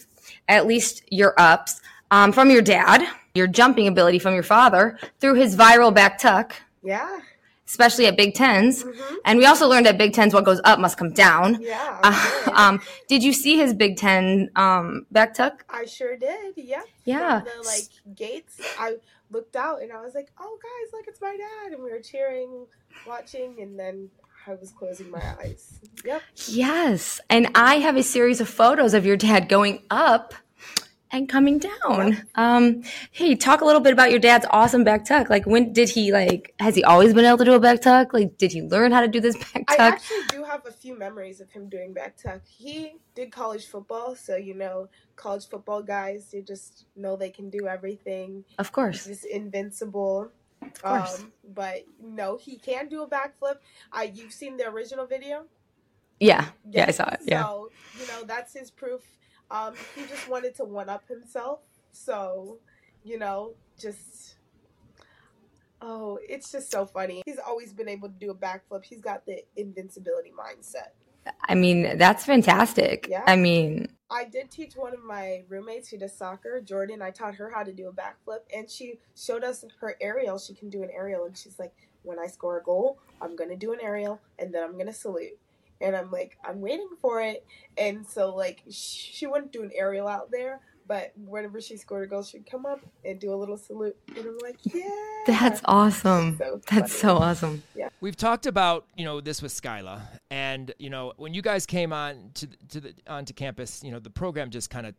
at 0.49 0.67
least 0.67 1.03
your 1.11 1.35
ups, 1.39 1.81
um, 2.11 2.33
from 2.33 2.51
your 2.51 2.63
dad, 2.63 3.03
your 3.35 3.47
jumping 3.47 3.89
ability 3.89 4.19
from 4.19 4.35
your 4.35 4.43
father 4.43 4.99
through 5.21 5.35
his 5.35 5.57
viral 5.57 5.93
back 5.95 6.19
tuck, 6.19 6.55
Yeah. 6.83 7.21
especially 7.67 8.07
at 8.07 8.17
Big 8.17 8.35
10s 8.35 8.85
Mhm. 8.85 9.17
And 9.25 9.39
we 9.39 9.47
also 9.47 9.67
learned 9.69 9.87
at 9.87 9.99
Big 9.99 10.13
Tens 10.13 10.33
what 10.33 10.45
goes 10.45 10.61
up 10.65 10.79
must 10.79 10.97
come 10.99 11.13
down. 11.13 11.59
Yeah. 11.61 11.99
Uh, 12.03 12.51
um, 12.55 12.81
did 13.09 13.23
you 13.25 13.33
see 13.33 13.57
his 13.57 13.75
Big 13.75 13.97
Ten 13.97 14.51
um, 14.55 15.07
back 15.11 15.35
tuck? 15.35 15.65
I 15.69 15.85
sure 15.87 16.17
did. 16.17 16.55
Yeah. 16.57 16.83
Yeah. 17.05 17.41
From 17.41 17.49
the 17.63 17.67
like 17.69 18.17
gates, 18.17 18.61
I 18.79 18.97
looked 19.31 19.57
out 19.57 19.83
and 19.83 19.93
I 19.93 20.01
was 20.01 20.15
like, 20.15 20.29
"Oh, 20.39 20.59
guys, 20.63 20.93
look, 20.93 21.07
it's 21.09 21.21
my 21.21 21.37
dad!" 21.37 21.73
And 21.73 21.83
we 21.83 21.91
were 21.91 22.01
cheering, 22.01 22.67
watching, 23.07 23.61
and 23.61 23.79
then 23.79 24.11
I 24.47 24.55
was 24.55 24.71
closing 24.71 25.11
my 25.11 25.23
eyes. 25.41 25.81
Yep. 26.05 26.23
Yes. 26.47 27.21
And 27.29 27.49
I 27.55 27.77
have 27.77 27.97
a 27.97 28.03
series 28.03 28.41
of 28.41 28.49
photos 28.49 28.95
of 28.95 29.05
your 29.05 29.17
dad 29.17 29.49
going 29.49 29.83
up 29.91 30.35
and 31.11 31.29
coming 31.29 31.59
down. 31.59 32.27
Um, 32.35 32.83
hey, 33.13 33.35
talk 33.35 33.61
a 33.61 33.65
little 33.65 33.81
bit 33.81 33.93
about 33.93 34.11
your 34.11 34.21
dad's 34.21 34.47
awesome 34.51 34.85
back 34.85 35.05
tuck. 35.05 35.31
Like, 35.31 35.47
when 35.47 35.73
did 35.73 35.89
he 35.89 36.13
like? 36.13 36.55
Has 36.59 36.75
he 36.75 36.85
always 36.85 37.15
been 37.15 37.25
able 37.25 37.39
to 37.39 37.45
do 37.45 37.55
a 37.55 37.61
back 37.61 37.81
tuck? 37.81 38.13
Like, 38.13 38.37
did 38.39 38.53
he 38.53 38.63
learn 38.63 38.93
how 38.93 39.01
to 39.01 39.09
do 39.09 39.21
this 39.21 39.37
back 39.53 39.67
tuck? 39.69 39.81
I 39.81 39.87
actually 39.89 40.25
do 40.31 40.45
have 40.45 40.67
a 40.67 40.73
few 40.73 40.99
memories 40.99 41.41
of 41.41 41.51
him 41.51 41.69
doing 41.69 41.93
back 41.93 42.17
tuck. 42.17 42.43
He 42.47 42.97
did 43.15 43.31
college 43.33 43.67
football, 43.67 44.15
so 44.15 44.37
you 44.37 44.55
know, 44.55 44.89
college 45.17 45.49
football 45.49 45.83
guys, 45.83 46.31
they 46.33 46.43
just 46.43 46.87
know 46.97 47.17
they 47.17 47.31
can 47.31 47.51
do 47.51 47.67
everything. 47.67 48.45
of 48.59 48.73
course. 48.73 49.07
He's 49.07 49.25
invincible. 49.25 50.31
Of 50.63 50.83
course. 50.83 51.21
Um, 51.21 51.33
but 51.55 51.85
no, 52.03 52.37
he 52.37 52.57
can 52.57 52.89
do 52.89 53.03
a 53.03 53.09
backflip. 53.09 53.59
I 53.93 54.05
you've 54.05 54.33
seen 54.33 54.57
the 54.57 54.69
original 54.69 55.07
video? 55.07 55.45
yeah. 56.21 56.47
Yeah, 56.71 56.87
I 56.89 56.91
saw 56.93 57.09
it. 57.11 57.21
Yeah. 57.25 57.45
So, 57.45 57.71
you 58.01 58.07
know, 58.09 58.25
that's 58.25 58.55
his 58.55 58.71
proof. 58.71 59.03
Um, 59.51 59.75
he 59.95 60.07
just 60.07 60.29
wanted 60.29 60.55
to 60.57 60.65
one 60.65 60.89
up 60.89 61.07
himself. 61.09 61.61
So, 61.93 62.59
you 63.05 63.19
know, 63.19 63.55
just 63.79 64.37
oh, 65.81 66.19
it's 66.29 66.51
just 66.51 66.71
so 66.71 66.87
funny. 66.87 67.23
He's 67.25 67.39
always 67.39 67.73
been 67.73 67.89
able 67.89 68.09
to 68.09 68.15
do 68.15 68.31
a 68.31 68.35
backflip. 68.35 68.85
He's 68.85 69.01
got 69.01 69.27
the 69.27 69.43
invincibility 69.57 70.33
mindset. 70.33 70.91
I 71.49 71.55
mean, 71.55 71.99
that's 71.99 72.25
fantastic. 72.25 73.09
Yeah. 73.11 73.25
I 73.27 73.37
mean, 73.37 73.89
I 74.11 74.25
did 74.25 74.51
teach 74.51 74.75
one 74.77 74.95
of 74.95 75.03
my 75.03 75.43
roommates 75.49 75.89
who 75.89 75.99
does 75.99 76.17
soccer, 76.17 76.61
Jordan. 76.61 77.03
I 77.03 77.11
taught 77.11 77.35
her 77.37 77.51
how 77.51 77.65
to 77.65 77.73
do 77.73 77.89
a 77.89 77.93
backflip, 77.93 78.41
and 78.55 78.71
she 78.71 79.01
showed 79.17 79.43
us 79.43 79.65
her 79.81 79.97
aerial. 80.01 80.39
She 80.39 80.55
can 80.55 80.71
do 80.71 80.83
an 80.83 80.91
aerial, 80.93 81.25
and 81.25 81.37
she's 81.37 81.59
like, 81.59 81.73
"When 82.03 82.19
I 82.19 82.27
score 82.27 82.59
a 82.59 82.63
goal, 82.63 82.99
I'm 83.21 83.35
gonna 83.35 83.57
do 83.57 83.73
an 83.73 83.81
aerial, 83.83 84.21
and 84.39 84.55
then 84.55 84.63
I'm 84.63 84.79
gonna 84.79 84.93
salute." 84.93 85.39
And 85.81 85.95
I'm 85.97 86.11
like, 86.11 86.39
"I'm 86.45 86.61
waiting 86.61 86.89
for 87.01 87.21
it." 87.21 87.45
And 87.77 88.07
so, 88.07 88.35
like, 88.35 88.63
sh- 88.71 89.11
she 89.13 89.27
wouldn't 89.27 89.53
do 89.53 89.63
an 89.63 89.71
aerial 89.75 90.09
out 90.09 90.31
there, 90.31 90.61
but 90.89 91.13
whenever 91.17 91.61
she 91.61 91.77
scored 91.77 92.05
a 92.05 92.07
goal, 92.07 92.23
she'd 92.23 92.49
come 92.51 92.65
up 92.67 92.81
and 93.05 93.19
do 93.19 93.33
a 93.33 93.37
little 93.37 93.57
salute, 93.57 93.97
and 94.09 94.19
I'm 94.19 94.39
like, 94.43 94.57
"Yeah." 94.63 94.89
that's 95.27 95.61
awesome. 95.65 96.39
So 96.39 96.61
That's 96.71 96.93
so 96.97 97.17
awesome. 97.17 97.63
We've 98.01 98.17
talked 98.17 98.47
about 98.47 98.87
you 98.97 99.05
know 99.05 99.21
this 99.21 99.43
with 99.43 99.53
Skyla, 99.53 100.03
and 100.31 100.73
you 100.79 100.91
know 100.91 101.13
when 101.17 101.35
you 101.35 101.43
guys 101.43 101.67
came 101.67 101.93
on 101.93 102.31
to 102.35 102.47
to 102.69 102.81
the 102.81 102.95
onto 103.07 103.35
campus, 103.35 103.83
you 103.83 103.91
know 103.91 103.99
the 103.99 104.11
program 104.11 104.51
just 104.51 104.71
kind 104.71 104.87
of 104.87 104.95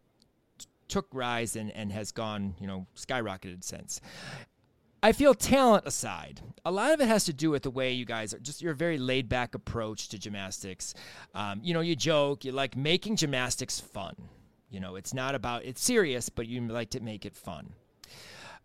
took 0.88 1.08
rise 1.14 1.56
and 1.56 1.72
and 1.72 1.92
has 1.92 2.12
gone 2.12 2.56
you 2.60 2.68
know 2.68 2.86
skyrocketed 2.96 3.64
since. 3.64 4.02
I 5.08 5.14
feel 5.14 5.34
talent 5.34 5.88
aside, 5.88 6.42
a 6.66 6.72
lot 6.72 6.92
of 6.92 7.00
it 7.00 7.08
has 7.08 7.24
to 7.24 7.34
do 7.34 7.50
with 7.50 7.64
the 7.64 7.72
way 7.72 7.94
you 7.94 8.04
guys 8.04 8.34
are 8.34 8.40
just 8.40 8.62
your 8.62 8.74
very 8.74 8.98
laid 8.98 9.30
back 9.30 9.56
approach 9.56 10.10
to 10.10 10.20
gymnastics. 10.20 10.94
Um, 11.34 11.62
you 11.64 11.74
know, 11.74 11.80
you 11.80 11.96
joke, 11.96 12.44
you 12.44 12.52
like 12.52 12.76
making 12.76 13.16
gymnastics 13.16 13.80
fun. 13.80 14.18
You 14.70 14.82
know, 14.82 14.98
it's 14.98 15.14
not 15.14 15.34
about 15.34 15.64
it's 15.64 15.82
serious, 15.82 16.28
but 16.28 16.46
you 16.46 16.60
like 16.68 16.90
to 16.90 17.00
make 17.00 17.26
it 17.26 17.38
fun 17.38 17.70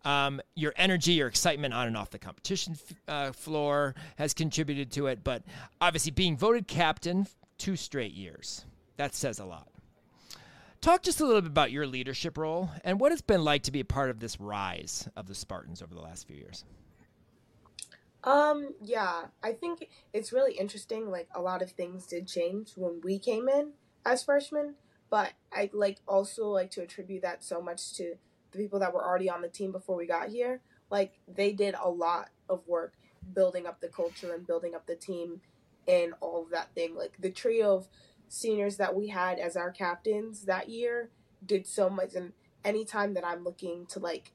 um, 0.04 0.40
your 0.56 0.72
energy, 0.74 1.12
your 1.12 1.28
excitement 1.28 1.72
on 1.74 1.86
and 1.86 1.96
off 1.96 2.10
the 2.10 2.18
competition 2.18 2.74
f- 2.74 2.96
uh, 3.06 3.30
floor 3.30 3.94
has 4.16 4.34
contributed 4.34 4.90
to 4.90 5.06
it. 5.06 5.22
But 5.22 5.44
obviously, 5.80 6.10
being 6.10 6.36
voted 6.36 6.66
captain 6.66 7.28
two 7.56 7.76
straight 7.76 8.14
years, 8.14 8.64
that 8.96 9.14
says 9.14 9.38
a 9.38 9.44
lot. 9.44 9.68
Talk 10.82 11.02
just 11.02 11.20
a 11.20 11.24
little 11.24 11.42
bit 11.42 11.50
about 11.50 11.70
your 11.70 11.86
leadership 11.86 12.36
role 12.36 12.68
and 12.82 12.98
what 12.98 13.12
it's 13.12 13.22
been 13.22 13.44
like 13.44 13.62
to 13.62 13.70
be 13.70 13.78
a 13.78 13.84
part 13.84 14.10
of 14.10 14.18
this 14.18 14.40
rise 14.40 15.08
of 15.14 15.28
the 15.28 15.34
Spartans 15.34 15.80
over 15.80 15.94
the 15.94 16.00
last 16.00 16.26
few 16.26 16.36
years. 16.36 16.64
Um, 18.24 18.74
yeah, 18.82 19.26
I 19.44 19.52
think 19.52 19.88
it's 20.12 20.32
really 20.32 20.54
interesting. 20.54 21.08
Like 21.08 21.28
a 21.36 21.40
lot 21.40 21.62
of 21.62 21.70
things 21.70 22.04
did 22.08 22.26
change 22.26 22.72
when 22.74 23.00
we 23.04 23.20
came 23.20 23.48
in 23.48 23.74
as 24.04 24.24
freshmen, 24.24 24.74
but 25.08 25.30
I 25.52 25.70
like 25.72 25.98
also 26.08 26.48
like 26.48 26.72
to 26.72 26.82
attribute 26.82 27.22
that 27.22 27.44
so 27.44 27.62
much 27.62 27.94
to 27.94 28.16
the 28.50 28.58
people 28.58 28.80
that 28.80 28.92
were 28.92 29.06
already 29.06 29.30
on 29.30 29.40
the 29.40 29.48
team 29.48 29.70
before 29.70 29.94
we 29.94 30.08
got 30.08 30.30
here. 30.30 30.62
Like 30.90 31.12
they 31.32 31.52
did 31.52 31.76
a 31.80 31.88
lot 31.88 32.30
of 32.48 32.66
work 32.66 32.94
building 33.32 33.68
up 33.68 33.80
the 33.80 33.86
culture 33.86 34.34
and 34.34 34.44
building 34.44 34.74
up 34.74 34.88
the 34.88 34.96
team 34.96 35.42
and 35.86 36.14
all 36.20 36.42
of 36.42 36.50
that 36.50 36.74
thing. 36.74 36.96
Like 36.96 37.12
the 37.20 37.30
trio 37.30 37.76
of 37.76 37.88
seniors 38.32 38.78
that 38.78 38.94
we 38.94 39.08
had 39.08 39.38
as 39.38 39.58
our 39.58 39.70
captains 39.70 40.46
that 40.46 40.70
year 40.70 41.10
did 41.44 41.66
so 41.66 41.90
much. 41.90 42.14
And 42.14 42.32
anytime 42.64 43.12
that 43.12 43.26
I'm 43.26 43.44
looking 43.44 43.84
to 43.90 43.98
like 43.98 44.32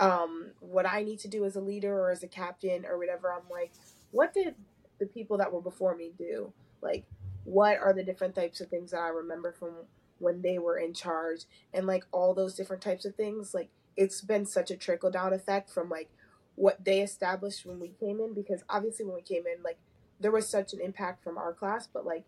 um 0.00 0.50
what 0.58 0.86
I 0.86 1.04
need 1.04 1.20
to 1.20 1.28
do 1.28 1.44
as 1.44 1.54
a 1.54 1.60
leader 1.60 1.96
or 1.96 2.10
as 2.10 2.24
a 2.24 2.28
captain 2.28 2.84
or 2.84 2.98
whatever 2.98 3.32
I'm 3.32 3.48
like 3.48 3.70
what 4.10 4.34
did 4.34 4.56
the 4.98 5.06
people 5.06 5.38
that 5.38 5.52
were 5.52 5.60
before 5.60 5.94
me 5.94 6.10
do? 6.18 6.52
Like 6.82 7.04
what 7.44 7.78
are 7.78 7.92
the 7.92 8.02
different 8.02 8.34
types 8.34 8.60
of 8.60 8.68
things 8.68 8.90
that 8.90 8.98
I 8.98 9.08
remember 9.08 9.52
from 9.52 9.70
when 10.18 10.42
they 10.42 10.58
were 10.58 10.76
in 10.76 10.92
charge? 10.92 11.42
And 11.72 11.86
like 11.86 12.04
all 12.10 12.34
those 12.34 12.56
different 12.56 12.82
types 12.82 13.04
of 13.04 13.14
things 13.14 13.54
like 13.54 13.68
it's 13.96 14.20
been 14.20 14.46
such 14.46 14.72
a 14.72 14.76
trickle 14.76 15.12
down 15.12 15.32
effect 15.32 15.70
from 15.70 15.88
like 15.88 16.10
what 16.56 16.84
they 16.84 17.02
established 17.02 17.64
when 17.64 17.78
we 17.78 17.92
came 18.00 18.18
in. 18.18 18.34
Because 18.34 18.64
obviously 18.68 19.04
when 19.04 19.14
we 19.14 19.22
came 19.22 19.44
in 19.46 19.62
like 19.62 19.78
there 20.18 20.32
was 20.32 20.48
such 20.48 20.72
an 20.72 20.80
impact 20.80 21.22
from 21.22 21.38
our 21.38 21.52
class 21.52 21.86
but 21.86 22.04
like 22.04 22.24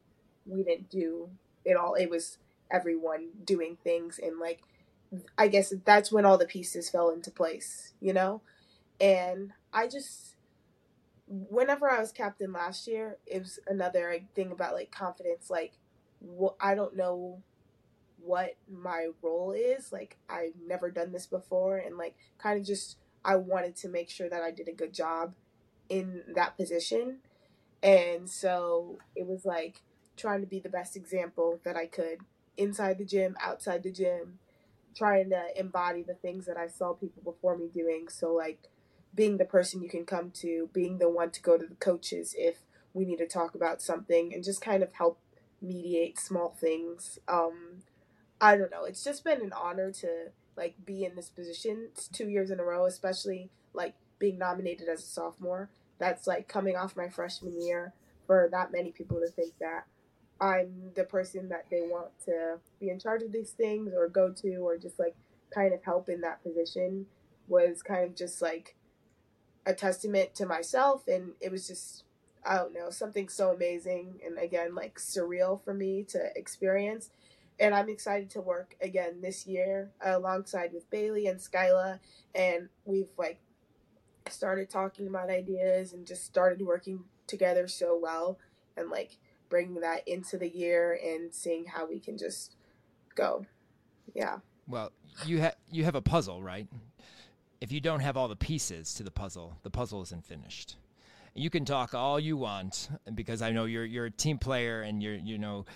we 0.48 0.62
didn't 0.64 0.90
do 0.90 1.30
it 1.64 1.76
all 1.76 1.94
it 1.94 2.10
was 2.10 2.38
everyone 2.70 3.28
doing 3.44 3.76
things 3.84 4.20
and 4.22 4.38
like 4.38 4.60
I 5.38 5.48
guess 5.48 5.72
that's 5.84 6.12
when 6.12 6.24
all 6.26 6.38
the 6.38 6.46
pieces 6.46 6.90
fell 6.90 7.10
into 7.10 7.30
place, 7.30 7.94
you 8.00 8.12
know? 8.12 8.42
And 9.00 9.52
I 9.72 9.88
just, 9.88 10.36
whenever 11.26 11.90
I 11.90 12.00
was 12.00 12.12
captain 12.12 12.52
last 12.52 12.86
year, 12.86 13.18
it 13.26 13.40
was 13.40 13.58
another 13.66 14.18
thing 14.34 14.50
about 14.52 14.74
like 14.74 14.90
confidence. 14.90 15.50
Like, 15.50 15.72
wh- 16.22 16.56
I 16.60 16.74
don't 16.74 16.96
know 16.96 17.42
what 18.22 18.56
my 18.70 19.08
role 19.22 19.52
is. 19.52 19.92
Like 19.92 20.18
I've 20.28 20.54
never 20.66 20.90
done 20.90 21.12
this 21.12 21.26
before 21.26 21.78
and 21.78 21.96
like 21.98 22.16
kind 22.38 22.60
of 22.60 22.66
just 22.66 22.98
I 23.24 23.36
wanted 23.36 23.76
to 23.78 23.88
make 23.88 24.10
sure 24.10 24.28
that 24.28 24.42
I 24.42 24.50
did 24.50 24.68
a 24.68 24.72
good 24.72 24.94
job 24.94 25.34
in 25.88 26.22
that 26.34 26.56
position. 26.56 27.18
And 27.82 28.28
so 28.30 28.98
it 29.16 29.26
was 29.26 29.44
like 29.44 29.82
trying 30.18 30.40
to 30.40 30.46
be 30.46 30.60
the 30.60 30.68
best 30.68 30.96
example 30.96 31.60
that 31.64 31.76
I 31.76 31.86
could 31.86 32.18
inside 32.56 32.98
the 32.98 33.04
gym, 33.04 33.36
outside 33.40 33.82
the 33.82 33.92
gym, 33.92 34.38
trying 34.94 35.30
to 35.30 35.42
embody 35.58 36.02
the 36.02 36.14
things 36.14 36.46
that 36.46 36.56
I 36.56 36.66
saw 36.66 36.92
people 36.92 37.22
before 37.22 37.56
me 37.56 37.68
doing. 37.72 38.08
So 38.08 38.32
like 38.34 38.68
being 39.14 39.38
the 39.38 39.44
person 39.44 39.82
you 39.82 39.88
can 39.88 40.04
come 40.04 40.30
to, 40.32 40.68
being 40.72 40.98
the 40.98 41.08
one 41.08 41.30
to 41.30 41.42
go 41.42 41.56
to 41.56 41.66
the 41.66 41.76
coaches 41.76 42.34
if 42.36 42.58
we 42.92 43.04
need 43.04 43.18
to 43.18 43.26
talk 43.26 43.54
about 43.54 43.80
something 43.80 44.34
and 44.34 44.44
just 44.44 44.60
kind 44.60 44.82
of 44.82 44.92
help 44.92 45.18
mediate 45.62 46.18
small 46.18 46.56
things. 46.60 47.18
Um, 47.28 47.82
I 48.40 48.56
don't 48.56 48.70
know. 48.70 48.84
It's 48.84 49.04
just 49.04 49.24
been 49.24 49.40
an 49.40 49.52
honor 49.52 49.92
to 49.92 50.32
like 50.56 50.74
be 50.84 51.04
in 51.04 51.14
this 51.14 51.28
position 51.28 51.88
two 52.12 52.28
years 52.28 52.50
in 52.50 52.60
a 52.60 52.64
row, 52.64 52.86
especially 52.86 53.50
like 53.72 53.94
being 54.18 54.38
nominated 54.38 54.88
as 54.88 55.02
a 55.02 55.06
sophomore. 55.06 55.70
That's 55.98 56.26
like 56.26 56.48
coming 56.48 56.76
off 56.76 56.96
my 56.96 57.08
freshman 57.08 57.60
year 57.60 57.92
for 58.26 58.48
that 58.52 58.72
many 58.72 58.90
people 58.92 59.20
to 59.20 59.28
think 59.28 59.54
that 59.60 59.86
I'm 60.40 60.92
the 60.94 61.04
person 61.04 61.48
that 61.48 61.66
they 61.70 61.80
want 61.80 62.10
to 62.26 62.58
be 62.80 62.90
in 62.90 62.98
charge 62.98 63.22
of 63.22 63.32
these 63.32 63.50
things 63.50 63.92
or 63.94 64.08
go 64.08 64.32
to 64.32 64.56
or 64.58 64.76
just 64.76 64.98
like 64.98 65.16
kind 65.52 65.74
of 65.74 65.82
help 65.82 66.08
in 66.08 66.20
that 66.20 66.42
position 66.42 67.06
was 67.48 67.82
kind 67.82 68.04
of 68.04 68.14
just 68.14 68.40
like 68.40 68.76
a 69.66 69.74
testament 69.74 70.34
to 70.36 70.46
myself. 70.46 71.08
And 71.08 71.32
it 71.40 71.50
was 71.50 71.66
just 71.66 72.04
I 72.46 72.56
don't 72.56 72.72
know, 72.72 72.90
something 72.90 73.28
so 73.28 73.50
amazing 73.50 74.20
and 74.24 74.38
again 74.38 74.74
like 74.74 74.98
surreal 74.98 75.62
for 75.62 75.74
me 75.74 76.04
to 76.10 76.30
experience. 76.36 77.10
And 77.60 77.74
I'm 77.74 77.88
excited 77.88 78.30
to 78.30 78.40
work 78.40 78.76
again 78.80 79.20
this 79.20 79.46
year 79.46 79.90
alongside 80.00 80.72
with 80.72 80.88
Bailey 80.90 81.26
and 81.26 81.40
Skyla. 81.40 81.98
And 82.34 82.68
we've 82.84 83.10
like 83.18 83.40
started 84.30 84.70
talking 84.70 85.08
about 85.08 85.30
ideas 85.30 85.92
and 85.92 86.06
just 86.06 86.24
started 86.24 86.64
working 86.64 87.04
together 87.26 87.66
so 87.66 87.98
well. 88.00 88.38
And 88.76 88.90
like 88.90 89.18
bringing 89.48 89.80
that 89.80 90.06
into 90.06 90.36
the 90.38 90.48
year 90.48 90.98
and 91.02 91.34
seeing 91.34 91.66
how 91.66 91.86
we 91.86 91.98
can 91.98 92.16
just 92.16 92.56
go. 93.14 93.46
Yeah. 94.14 94.38
Well, 94.66 94.92
you 95.24 95.38
have 95.40 95.56
you 95.70 95.84
have 95.84 95.94
a 95.94 96.02
puzzle, 96.02 96.42
right? 96.42 96.66
If 97.60 97.72
you 97.72 97.80
don't 97.80 98.00
have 98.00 98.16
all 98.16 98.28
the 98.28 98.36
pieces 98.36 98.94
to 98.94 99.02
the 99.02 99.10
puzzle, 99.10 99.56
the 99.62 99.70
puzzle 99.70 100.02
isn't 100.02 100.24
finished. 100.24 100.76
You 101.34 101.50
can 101.50 101.64
talk 101.64 101.94
all 101.94 102.18
you 102.18 102.36
want 102.36 102.88
because 103.14 103.42
I 103.42 103.50
know 103.50 103.64
you're 103.64 103.84
you're 103.84 104.06
a 104.06 104.10
team 104.10 104.38
player 104.38 104.82
and 104.82 105.02
you're 105.02 105.14
you 105.14 105.38
know 105.38 105.66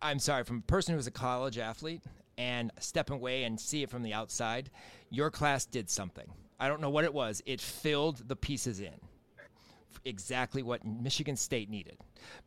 I'm 0.00 0.18
sorry 0.18 0.44
from 0.44 0.58
a 0.58 0.62
person 0.62 0.92
who 0.92 0.96
was 0.96 1.06
a 1.06 1.12
college 1.12 1.58
athlete 1.58 2.02
and 2.38 2.72
step 2.80 3.10
away 3.10 3.44
and 3.44 3.60
see 3.60 3.82
it 3.82 3.90
from 3.90 4.02
the 4.02 4.12
outside, 4.12 4.70
your 5.10 5.30
class 5.30 5.66
did 5.66 5.88
something. 5.88 6.26
I 6.58 6.68
don't 6.68 6.80
know 6.80 6.90
what 6.90 7.04
it 7.04 7.14
was. 7.14 7.42
It 7.46 7.60
filled 7.60 8.28
the 8.28 8.36
pieces 8.36 8.80
in 8.80 8.94
exactly 10.04 10.62
what 10.62 10.84
Michigan 10.84 11.36
State 11.36 11.70
needed 11.70 11.98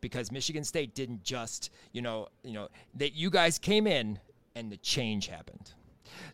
because 0.01 0.31
Michigan 0.31 0.63
State 0.63 0.95
didn't 0.95 1.23
just, 1.23 1.71
you 1.91 2.01
know, 2.01 2.27
you 2.43 2.53
know, 2.53 2.67
that 2.95 3.13
you 3.13 3.29
guys 3.29 3.57
came 3.59 3.87
in 3.87 4.19
and 4.55 4.71
the 4.71 4.77
change 4.77 5.27
happened. 5.27 5.71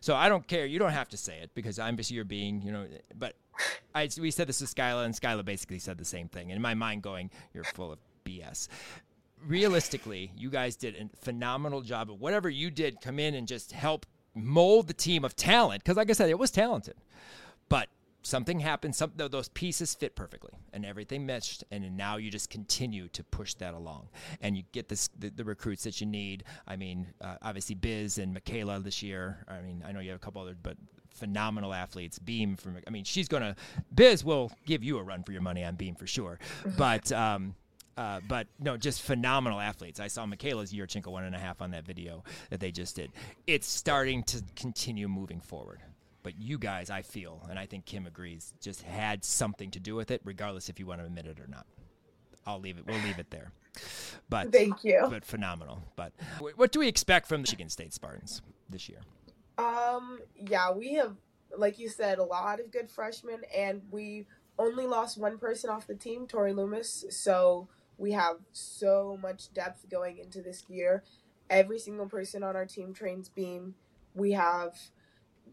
So 0.00 0.14
I 0.14 0.28
don't 0.28 0.46
care. 0.46 0.66
You 0.66 0.78
don't 0.78 0.92
have 0.92 1.08
to 1.10 1.16
say 1.16 1.38
it 1.38 1.50
because 1.54 1.78
I'm 1.78 1.96
just 1.96 2.10
you're 2.10 2.24
being, 2.24 2.62
you 2.62 2.72
know, 2.72 2.86
but 3.18 3.34
I 3.94 4.08
we 4.20 4.30
said 4.30 4.48
this 4.48 4.58
to 4.58 4.64
Skyla 4.64 5.04
and 5.04 5.14
Skyla 5.14 5.44
basically 5.44 5.78
said 5.78 5.98
the 5.98 6.04
same 6.04 6.28
thing. 6.28 6.50
In 6.50 6.60
my 6.60 6.74
mind 6.74 7.02
going, 7.02 7.30
you're 7.52 7.64
full 7.64 7.92
of 7.92 7.98
BS. 8.24 8.68
Realistically, 9.46 10.32
you 10.36 10.48
guys 10.48 10.76
did 10.76 10.94
a 10.96 11.16
phenomenal 11.24 11.82
job 11.82 12.10
of 12.10 12.20
whatever 12.20 12.48
you 12.48 12.70
did 12.70 13.00
come 13.00 13.18
in 13.18 13.34
and 13.34 13.46
just 13.46 13.72
help 13.72 14.06
mold 14.34 14.88
the 14.88 14.94
team 14.94 15.24
of 15.24 15.36
talent 15.36 15.84
because 15.84 15.96
like 15.96 16.10
I 16.10 16.14
said, 16.14 16.30
it 16.30 16.38
was 16.38 16.50
talented. 16.50 16.96
But 17.68 17.88
something 18.24 18.58
happened 18.58 18.96
some 18.96 19.12
those 19.16 19.48
pieces 19.50 19.94
fit 19.94 20.16
perfectly 20.16 20.52
and 20.72 20.84
everything 20.84 21.26
meshed 21.26 21.62
and 21.70 21.96
now 21.96 22.16
you 22.16 22.30
just 22.30 22.48
continue 22.48 23.06
to 23.08 23.22
push 23.22 23.54
that 23.54 23.74
along 23.74 24.08
and 24.40 24.56
you 24.56 24.62
get 24.72 24.88
this 24.88 25.08
the, 25.18 25.28
the 25.30 25.44
recruits 25.44 25.84
that 25.84 26.00
you 26.00 26.06
need 26.06 26.42
i 26.66 26.74
mean 26.74 27.06
uh, 27.20 27.36
obviously 27.42 27.74
biz 27.74 28.18
and 28.18 28.32
michaela 28.32 28.80
this 28.80 29.02
year 29.02 29.44
i 29.46 29.60
mean 29.60 29.84
i 29.86 29.92
know 29.92 30.00
you 30.00 30.10
have 30.10 30.16
a 30.16 30.24
couple 30.24 30.40
other 30.40 30.56
but 30.60 30.76
phenomenal 31.10 31.72
athletes 31.72 32.18
beam 32.18 32.56
from 32.56 32.76
i 32.86 32.90
mean 32.90 33.04
she's 33.04 33.28
gonna 33.28 33.54
biz 33.94 34.24
will 34.24 34.50
give 34.64 34.82
you 34.82 34.98
a 34.98 35.02
run 35.02 35.22
for 35.22 35.32
your 35.32 35.42
money 35.42 35.62
on 35.62 35.76
beam 35.76 35.94
for 35.94 36.06
sure 36.06 36.38
but 36.78 37.12
um 37.12 37.54
uh, 37.96 38.18
but 38.26 38.48
no, 38.58 38.76
just 38.76 39.02
phenomenal 39.02 39.60
athletes. 39.60 40.00
I 40.00 40.08
saw 40.08 40.26
Michaela's 40.26 40.72
Yurchenko 40.72 41.06
one 41.08 41.22
and 41.22 41.32
a 41.32 41.38
half 41.38 41.62
on 41.62 41.70
that 41.70 41.86
video 41.86 42.24
that 42.50 42.58
they 42.58 42.72
just 42.72 42.96
did. 42.96 43.12
It's 43.46 43.68
starting 43.68 44.24
to 44.24 44.42
continue 44.56 45.06
moving 45.06 45.40
forward. 45.40 45.80
But 46.24 46.36
you 46.38 46.58
guys, 46.58 46.90
I 46.90 47.02
feel, 47.02 47.46
and 47.48 47.58
I 47.58 47.66
think 47.66 47.84
Kim 47.84 48.06
agrees, 48.06 48.52
just 48.58 48.82
had 48.82 49.24
something 49.24 49.70
to 49.70 49.78
do 49.78 49.94
with 49.94 50.10
it, 50.10 50.22
regardless 50.24 50.68
if 50.68 50.80
you 50.80 50.86
want 50.86 51.00
to 51.00 51.06
admit 51.06 51.26
it 51.26 51.38
or 51.38 51.46
not. 51.46 51.66
I'll 52.46 52.58
leave 52.58 52.78
it. 52.78 52.86
We'll 52.86 53.00
leave 53.02 53.18
it 53.18 53.30
there. 53.30 53.52
But 54.28 54.50
thank 54.50 54.84
you. 54.84 55.06
But 55.08 55.24
phenomenal. 55.24 55.82
But 55.96 56.12
what 56.56 56.72
do 56.72 56.80
we 56.80 56.88
expect 56.88 57.26
from 57.28 57.36
the 57.36 57.42
Michigan 57.42 57.68
State 57.68 57.92
Spartans 57.92 58.42
this 58.68 58.88
year? 58.88 59.00
Um. 59.58 60.20
Yeah, 60.34 60.72
we 60.72 60.94
have, 60.94 61.14
like 61.56 61.78
you 61.78 61.88
said, 61.88 62.18
a 62.18 62.24
lot 62.24 62.58
of 62.58 62.72
good 62.72 62.90
freshmen, 62.90 63.42
and 63.54 63.82
we 63.90 64.26
only 64.58 64.86
lost 64.86 65.18
one 65.18 65.38
person 65.38 65.70
off 65.70 65.86
the 65.86 65.94
team, 65.94 66.26
Tori 66.26 66.52
Loomis. 66.52 67.04
So 67.10 67.68
we 67.98 68.12
have 68.12 68.36
so 68.52 69.18
much 69.20 69.52
depth 69.52 69.88
going 69.90 70.18
into 70.18 70.40
this 70.40 70.64
year. 70.68 71.04
Every 71.50 71.78
single 71.78 72.06
person 72.06 72.42
on 72.42 72.56
our 72.56 72.66
team 72.66 72.94
trains 72.94 73.28
beam. 73.28 73.74
We 74.14 74.32
have 74.32 74.78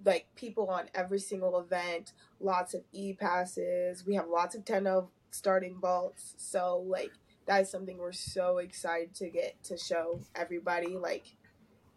like 0.05 0.27
people 0.35 0.67
on 0.67 0.85
every 0.93 1.19
single 1.19 1.59
event, 1.59 2.13
lots 2.39 2.73
of 2.73 2.81
e 2.91 3.13
passes. 3.13 4.05
We 4.05 4.15
have 4.15 4.27
lots 4.27 4.55
of 4.55 4.65
10 4.65 4.87
of 4.87 5.09
starting 5.31 5.77
vaults. 5.79 6.35
So 6.37 6.83
like 6.87 7.11
that 7.45 7.61
is 7.61 7.69
something 7.69 7.97
we're 7.97 8.11
so 8.11 8.57
excited 8.57 9.13
to 9.15 9.29
get 9.29 9.63
to 9.65 9.77
show 9.77 10.21
everybody. 10.35 10.97
Like 10.97 11.35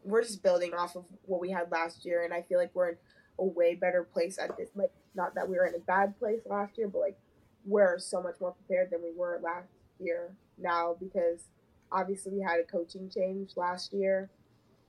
we're 0.02 0.22
just 0.22 0.42
building 0.42 0.74
off 0.74 0.96
of 0.96 1.04
what 1.24 1.40
we 1.40 1.50
had 1.50 1.70
last 1.70 2.04
year 2.04 2.24
and 2.24 2.32
I 2.32 2.42
feel 2.42 2.58
like 2.58 2.70
we're 2.74 2.90
in 2.90 2.96
a 3.38 3.44
way 3.44 3.74
better 3.74 4.04
place 4.04 4.38
at 4.38 4.56
this 4.56 4.68
like 4.76 4.92
not 5.16 5.34
that 5.34 5.48
we 5.48 5.56
were 5.56 5.66
in 5.66 5.74
a 5.74 5.80
bad 5.80 6.18
place 6.18 6.40
last 6.46 6.76
year, 6.76 6.88
but 6.88 7.00
like 7.00 7.18
we're 7.64 7.98
so 7.98 8.22
much 8.22 8.36
more 8.40 8.52
prepared 8.52 8.90
than 8.90 9.02
we 9.02 9.12
were 9.16 9.40
last 9.42 9.68
year 9.98 10.34
now 10.58 10.96
because 11.00 11.48
obviously 11.90 12.32
we 12.32 12.40
had 12.40 12.60
a 12.60 12.64
coaching 12.64 13.08
change 13.08 13.52
last 13.56 13.92
year 13.92 14.28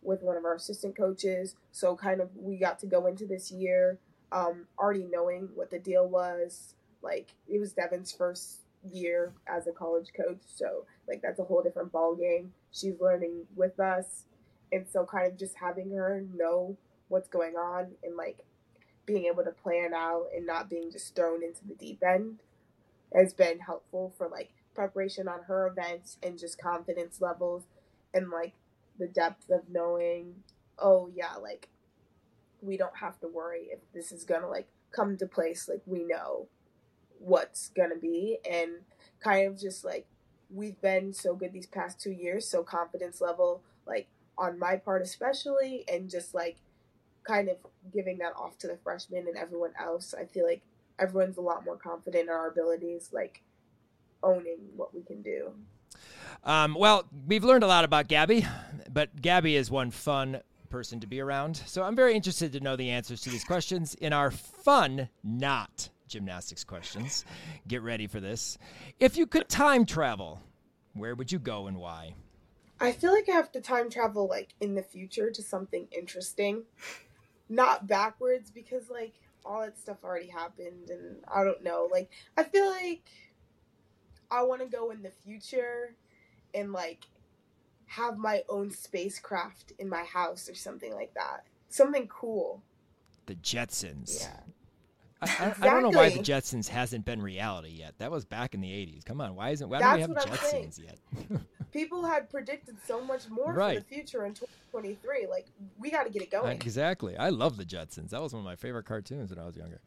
with 0.05 0.21
one 0.21 0.37
of 0.37 0.45
our 0.45 0.55
assistant 0.55 0.95
coaches. 0.95 1.55
So 1.71 1.95
kind 1.95 2.21
of 2.21 2.29
we 2.35 2.57
got 2.57 2.79
to 2.79 2.85
go 2.85 3.07
into 3.07 3.25
this 3.25 3.51
year 3.51 3.99
um, 4.31 4.65
already 4.77 5.05
knowing 5.09 5.49
what 5.55 5.71
the 5.71 5.79
deal 5.79 6.07
was. 6.07 6.75
Like 7.01 7.33
it 7.47 7.59
was 7.59 7.73
Devin's 7.73 8.11
first 8.11 8.61
year 8.91 9.33
as 9.47 9.67
a 9.67 9.71
college 9.71 10.09
coach, 10.15 10.41
so 10.45 10.85
like 11.07 11.21
that's 11.21 11.39
a 11.39 11.43
whole 11.43 11.61
different 11.61 11.91
ball 11.91 12.15
game. 12.15 12.53
She's 12.71 12.99
learning 12.99 13.45
with 13.55 13.79
us, 13.79 14.25
and 14.71 14.85
so 14.91 15.05
kind 15.05 15.27
of 15.27 15.37
just 15.37 15.55
having 15.55 15.91
her 15.91 16.23
know 16.33 16.77
what's 17.07 17.29
going 17.29 17.55
on 17.55 17.91
and 18.03 18.15
like 18.15 18.39
being 19.05 19.25
able 19.25 19.43
to 19.43 19.51
plan 19.51 19.93
out 19.93 20.25
and 20.35 20.47
not 20.47 20.69
being 20.69 20.91
just 20.91 21.15
thrown 21.15 21.43
into 21.43 21.65
the 21.67 21.75
deep 21.75 22.01
end 22.03 22.39
has 23.13 23.33
been 23.33 23.59
helpful 23.59 24.13
for 24.17 24.27
like 24.27 24.49
preparation 24.73 25.27
on 25.27 25.43
her 25.43 25.67
events 25.67 26.17
and 26.23 26.39
just 26.39 26.59
confidence 26.59 27.21
levels 27.21 27.63
and 28.13 28.29
like 28.29 28.53
the 28.99 29.07
depth 29.07 29.49
of 29.49 29.61
knowing, 29.69 30.35
oh 30.79 31.09
yeah, 31.13 31.35
like 31.35 31.69
we 32.61 32.77
don't 32.77 32.97
have 32.97 33.19
to 33.19 33.27
worry 33.27 33.67
if 33.71 33.79
this 33.93 34.11
is 34.11 34.23
gonna 34.23 34.47
like 34.47 34.67
come 34.91 35.17
to 35.17 35.25
place. 35.25 35.67
Like 35.69 35.81
we 35.85 36.03
know 36.03 36.47
what's 37.19 37.69
gonna 37.69 37.97
be, 37.97 38.39
and 38.49 38.71
kind 39.23 39.47
of 39.47 39.59
just 39.59 39.83
like 39.83 40.05
we've 40.49 40.79
been 40.81 41.13
so 41.13 41.35
good 41.35 41.53
these 41.53 41.67
past 41.67 41.99
two 41.99 42.11
years. 42.11 42.47
So 42.47 42.63
confidence 42.63 43.21
level, 43.21 43.61
like 43.85 44.07
on 44.37 44.59
my 44.59 44.77
part 44.77 45.01
especially, 45.01 45.85
and 45.87 46.09
just 46.09 46.33
like 46.33 46.57
kind 47.25 47.49
of 47.49 47.57
giving 47.93 48.19
that 48.19 48.33
off 48.35 48.57
to 48.59 48.67
the 48.67 48.77
freshmen 48.83 49.27
and 49.27 49.37
everyone 49.37 49.73
else. 49.79 50.13
I 50.17 50.25
feel 50.25 50.45
like 50.45 50.61
everyone's 50.99 51.37
a 51.37 51.41
lot 51.41 51.65
more 51.65 51.77
confident 51.77 52.25
in 52.25 52.29
our 52.29 52.47
abilities, 52.47 53.09
like 53.11 53.41
owning 54.23 54.59
what 54.75 54.93
we 54.93 55.01
can 55.01 55.21
do. 55.21 55.51
Um, 56.43 56.75
well, 56.77 57.05
we've 57.27 57.43
learned 57.43 57.63
a 57.63 57.67
lot 57.67 57.85
about 57.85 58.07
Gabi, 58.07 58.47
but 58.91 59.15
Gabi 59.21 59.53
is 59.53 59.71
one 59.71 59.91
fun 59.91 60.41
person 60.69 60.99
to 60.99 61.07
be 61.07 61.21
around. 61.21 61.57
So 61.65 61.83
I'm 61.83 61.95
very 61.95 62.15
interested 62.15 62.51
to 62.53 62.59
know 62.59 62.75
the 62.75 62.89
answers 62.89 63.21
to 63.21 63.29
these 63.29 63.43
questions 63.43 63.95
in 63.95 64.13
our 64.13 64.31
fun, 64.31 65.09
not 65.23 65.89
gymnastics 66.07 66.63
questions. 66.63 67.25
Get 67.67 67.81
ready 67.81 68.07
for 68.07 68.19
this. 68.19 68.57
If 68.99 69.17
you 69.17 69.25
could 69.25 69.49
time 69.49 69.85
travel, 69.85 70.41
where 70.93 71.15
would 71.15 71.31
you 71.31 71.39
go 71.39 71.67
and 71.67 71.77
why? 71.77 72.15
I 72.79 72.91
feel 72.91 73.13
like 73.13 73.29
I 73.29 73.33
have 73.33 73.51
to 73.53 73.61
time 73.61 73.89
travel 73.89 74.27
like 74.27 74.53
in 74.59 74.75
the 74.75 74.83
future 74.83 75.31
to 75.31 75.41
something 75.41 75.87
interesting, 75.91 76.63
not 77.49 77.87
backwards 77.87 78.51
because 78.51 78.89
like 78.89 79.13
all 79.45 79.61
that 79.61 79.79
stuff 79.79 80.03
already 80.03 80.27
happened 80.27 80.89
and 80.89 81.17
I 81.33 81.43
don't 81.43 81.63
know. 81.63 81.87
Like 81.91 82.11
I 82.37 82.43
feel 82.43 82.69
like 82.69 83.03
I 84.29 84.43
want 84.43 84.61
to 84.61 84.67
go 84.67 84.91
in 84.91 85.01
the 85.01 85.11
future 85.23 85.95
and 86.55 86.71
like 86.71 87.05
have 87.87 88.17
my 88.17 88.43
own 88.49 88.71
spacecraft 88.71 89.73
in 89.77 89.89
my 89.89 90.03
house 90.03 90.49
or 90.49 90.55
something 90.55 90.93
like 90.93 91.13
that. 91.13 91.45
Something 91.69 92.07
cool. 92.07 92.63
The 93.27 93.35
Jetsons. 93.35 94.21
Yeah. 94.21 94.39
I, 95.21 95.27
I, 95.27 95.53
I 95.61 95.69
don't 95.69 95.81
know 95.81 95.89
why 95.97 96.09
the 96.09 96.19
Jetsons 96.19 96.67
hasn't 96.67 97.05
been 97.05 97.21
reality 97.21 97.69
yet. 97.69 97.93
That 97.99 98.11
was 98.11 98.25
back 98.25 98.53
in 98.53 98.61
the 98.61 98.67
'80s. 98.69 99.05
Come 99.05 99.21
on, 99.21 99.35
why 99.35 99.51
isn't? 99.51 99.67
Why 99.69 99.79
That's 99.79 99.99
don't 100.05 100.09
we 100.09 100.15
have 100.15 100.39
Jetsons 100.39 100.79
yet? 100.83 101.41
People 101.71 102.05
had 102.05 102.29
predicted 102.29 102.75
so 102.85 103.01
much 103.03 103.29
more 103.29 103.53
Right. 103.53 103.77
for 103.77 103.83
the 103.83 103.95
future 103.95 104.25
in 104.25 104.33
2023. 104.33 105.27
Like, 105.29 105.47
we 105.77 105.89
got 105.89 106.03
to 106.03 106.09
get 106.09 106.21
it 106.21 106.31
going. 106.31 106.51
exactly. 106.55 107.17
I 107.17 107.29
love 107.29 107.57
the 107.57 107.65
Jetsons. 107.65 108.09
That 108.11 108.21
was 108.21 108.33
one 108.33 108.41
of 108.41 108.45
my 108.45 108.55
favorite 108.55 108.85
cartoons 108.85 109.29
when 109.29 109.39
I 109.39 109.45
was 109.45 109.55
younger. 109.57 109.81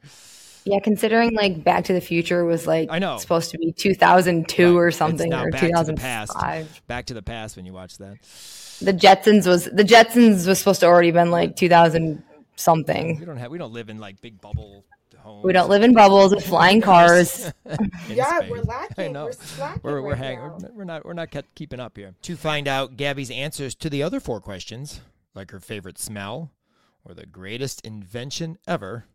Yeah, 0.69 0.81
considering 0.81 1.35
like 1.35 1.64
Back 1.64 1.85
to 1.85 1.93
the 1.93 2.01
Future 2.01 2.45
was 2.45 2.66
like 2.66 2.89
I 2.91 2.99
know. 2.99 3.16
supposed 3.19 3.51
to 3.53 3.59
be 3.59 3.73
2002 3.73 4.64
Right. 4.66 4.73
or 4.79 4.89
It's 4.89 4.97
something 4.97 5.31
now 5.31 5.45
or 5.45 5.51
Back 5.51 5.61
to 5.61 5.66
the 5.66 5.95
Past. 5.95 6.33
2005. 6.33 6.83
Back 6.87 7.07
to 7.07 7.14
the 7.14 7.23
Past 7.23 7.57
when 7.57 7.66
you 7.66 7.73
watch 7.73 7.99
that. 7.99 8.19
The 8.81 8.93
Jetsons 8.93 9.47
was 9.47 9.64
the 9.64 9.83
Jetsons 9.85 10.47
was 10.47 10.59
supposed 10.59 10.81
to 10.81 10.87
already 10.87 11.11
been 11.11 11.31
like 11.31 11.57
2000 11.57 12.23
something. 12.57 13.19
We 13.19 13.25
don't 13.27 13.37
have. 13.37 13.51
We 13.51 13.59
don't 13.59 13.73
live 13.73 13.89
in 13.89 13.99
like 13.99 14.21
big 14.21 14.41
bubble 14.41 14.85
homes. 15.19 15.45
We 15.45 15.53
don't 15.53 15.69
live 15.69 15.83
in 15.83 15.95
bubbles 15.95 16.33
with 16.35 16.47
flying 16.47 16.81
cars. 16.81 17.53
Yeah, 18.09 18.39
space. 18.39 18.51
we're 18.51 18.62
lacking. 18.62 19.05
I 19.05 19.09
know. 19.09 19.25
We're 19.27 19.33
slacking 19.33 19.81
We're 19.83 20.01
we're, 20.03 20.11
right 20.11 20.19
hang, 20.19 20.39
now. 20.39 20.59
we're 20.61 20.71
we're 20.75 20.85
not 20.85 21.05
we're 21.05 21.12
not 21.12 21.31
kept 21.31 21.55
keeping 21.55 21.81
up 21.81 21.97
here. 21.97 22.14
To 22.23 22.37
find 22.37 22.66
out 22.69 22.97
Gabi's 22.97 23.31
answers 23.31 23.75
to 23.77 23.91
the 23.91 24.03
other 24.03 24.21
four 24.21 24.41
questions, 24.41 25.01
like 25.35 25.51
her 25.51 25.61
favorite 25.61 25.99
smell 25.99 26.53
or 27.05 27.14
the 27.14 27.27
greatest 27.27 27.81
invention 27.87 28.59
ever, 28.66 29.07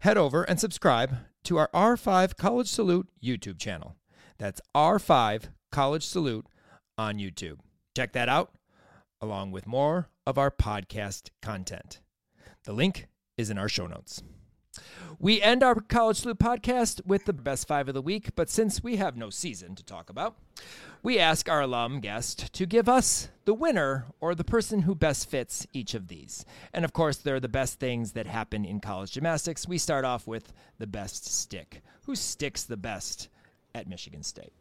head 0.00 0.18
over 0.18 0.42
and 0.44 0.58
subscribe 0.58 1.16
to 1.44 1.58
our 1.58 1.68
R5 1.74 2.36
College 2.36 2.68
Salute 2.68 3.08
YouTube 3.22 3.58
channel. 3.58 3.96
That's 4.38 4.60
R5 4.74 5.48
College 5.70 6.04
Salute 6.04 6.46
on 6.96 7.18
YouTube. 7.18 7.58
Check 7.96 8.12
that 8.12 8.28
out 8.28 8.52
along 9.20 9.50
with 9.50 9.66
more 9.66 10.08
of 10.26 10.38
our 10.38 10.50
podcast 10.50 11.30
content. 11.42 12.00
The 12.64 12.72
link 12.72 13.08
is 13.36 13.50
in 13.50 13.58
our 13.58 13.68
show 13.68 13.86
notes. 13.86 14.22
We 15.18 15.42
end 15.42 15.62
our 15.62 15.74
College 15.74 16.20
Salute 16.20 16.38
podcast 16.38 17.04
with 17.04 17.26
the 17.26 17.34
best 17.34 17.68
five 17.68 17.88
of 17.88 17.94
the 17.94 18.00
week, 18.00 18.30
but 18.34 18.48
since 18.48 18.82
we 18.82 18.96
have 18.96 19.18
no 19.18 19.28
season 19.28 19.74
to 19.74 19.84
talk 19.84 20.08
about, 20.08 20.36
we 21.02 21.18
ask 21.18 21.46
our 21.46 21.60
alum 21.60 22.00
guest 22.00 22.52
to 22.54 22.64
give 22.64 22.88
us 22.88 23.28
the 23.44 23.52
winner 23.52 24.06
or 24.20 24.34
the 24.34 24.44
person 24.44 24.82
who 24.82 24.94
best 24.94 25.28
fits 25.28 25.66
each 25.74 25.92
of 25.92 26.08
these. 26.08 26.46
And 26.72 26.86
of 26.86 26.94
course, 26.94 27.18
they're 27.18 27.38
the 27.38 27.48
best 27.48 27.78
things 27.78 28.12
that 28.12 28.26
happen 28.26 28.64
in 28.64 28.80
college 28.80 29.12
gymnastics. 29.12 29.68
We 29.68 29.76
start 29.76 30.06
off 30.06 30.26
with 30.26 30.54
the 30.78 30.86
best 30.86 31.26
stick. 31.26 31.82
Who 32.04 32.16
sticks 32.16 32.64
the 32.64 32.78
best 32.78 33.28
at 33.74 33.88
Michigan 33.88 34.22
State? 34.22 34.52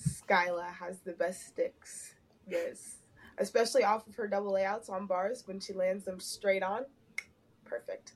Skyla 0.00 0.72
has 0.72 1.00
the 1.00 1.12
best 1.12 1.48
sticks. 1.48 2.14
Yes. 2.48 2.96
Especially 3.38 3.84
off 3.84 4.06
of 4.06 4.14
her 4.14 4.26
double 4.26 4.52
layouts 4.52 4.88
on 4.88 5.06
bars 5.06 5.42
when 5.46 5.60
she 5.60 5.74
lands 5.74 6.04
them 6.04 6.18
straight 6.18 6.62
on. 6.62 6.86
Perfect. 7.66 8.12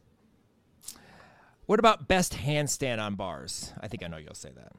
What 1.70 1.78
about 1.78 2.08
best 2.08 2.32
handstand 2.32 3.00
on 3.00 3.14
bars? 3.14 3.72
I 3.80 3.86
think 3.86 4.02
I 4.02 4.08
know 4.08 4.16
you'll 4.16 4.34
say 4.34 4.50
that. 4.56 4.72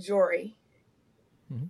Jory. 0.00 0.56
Mhm. 1.52 1.68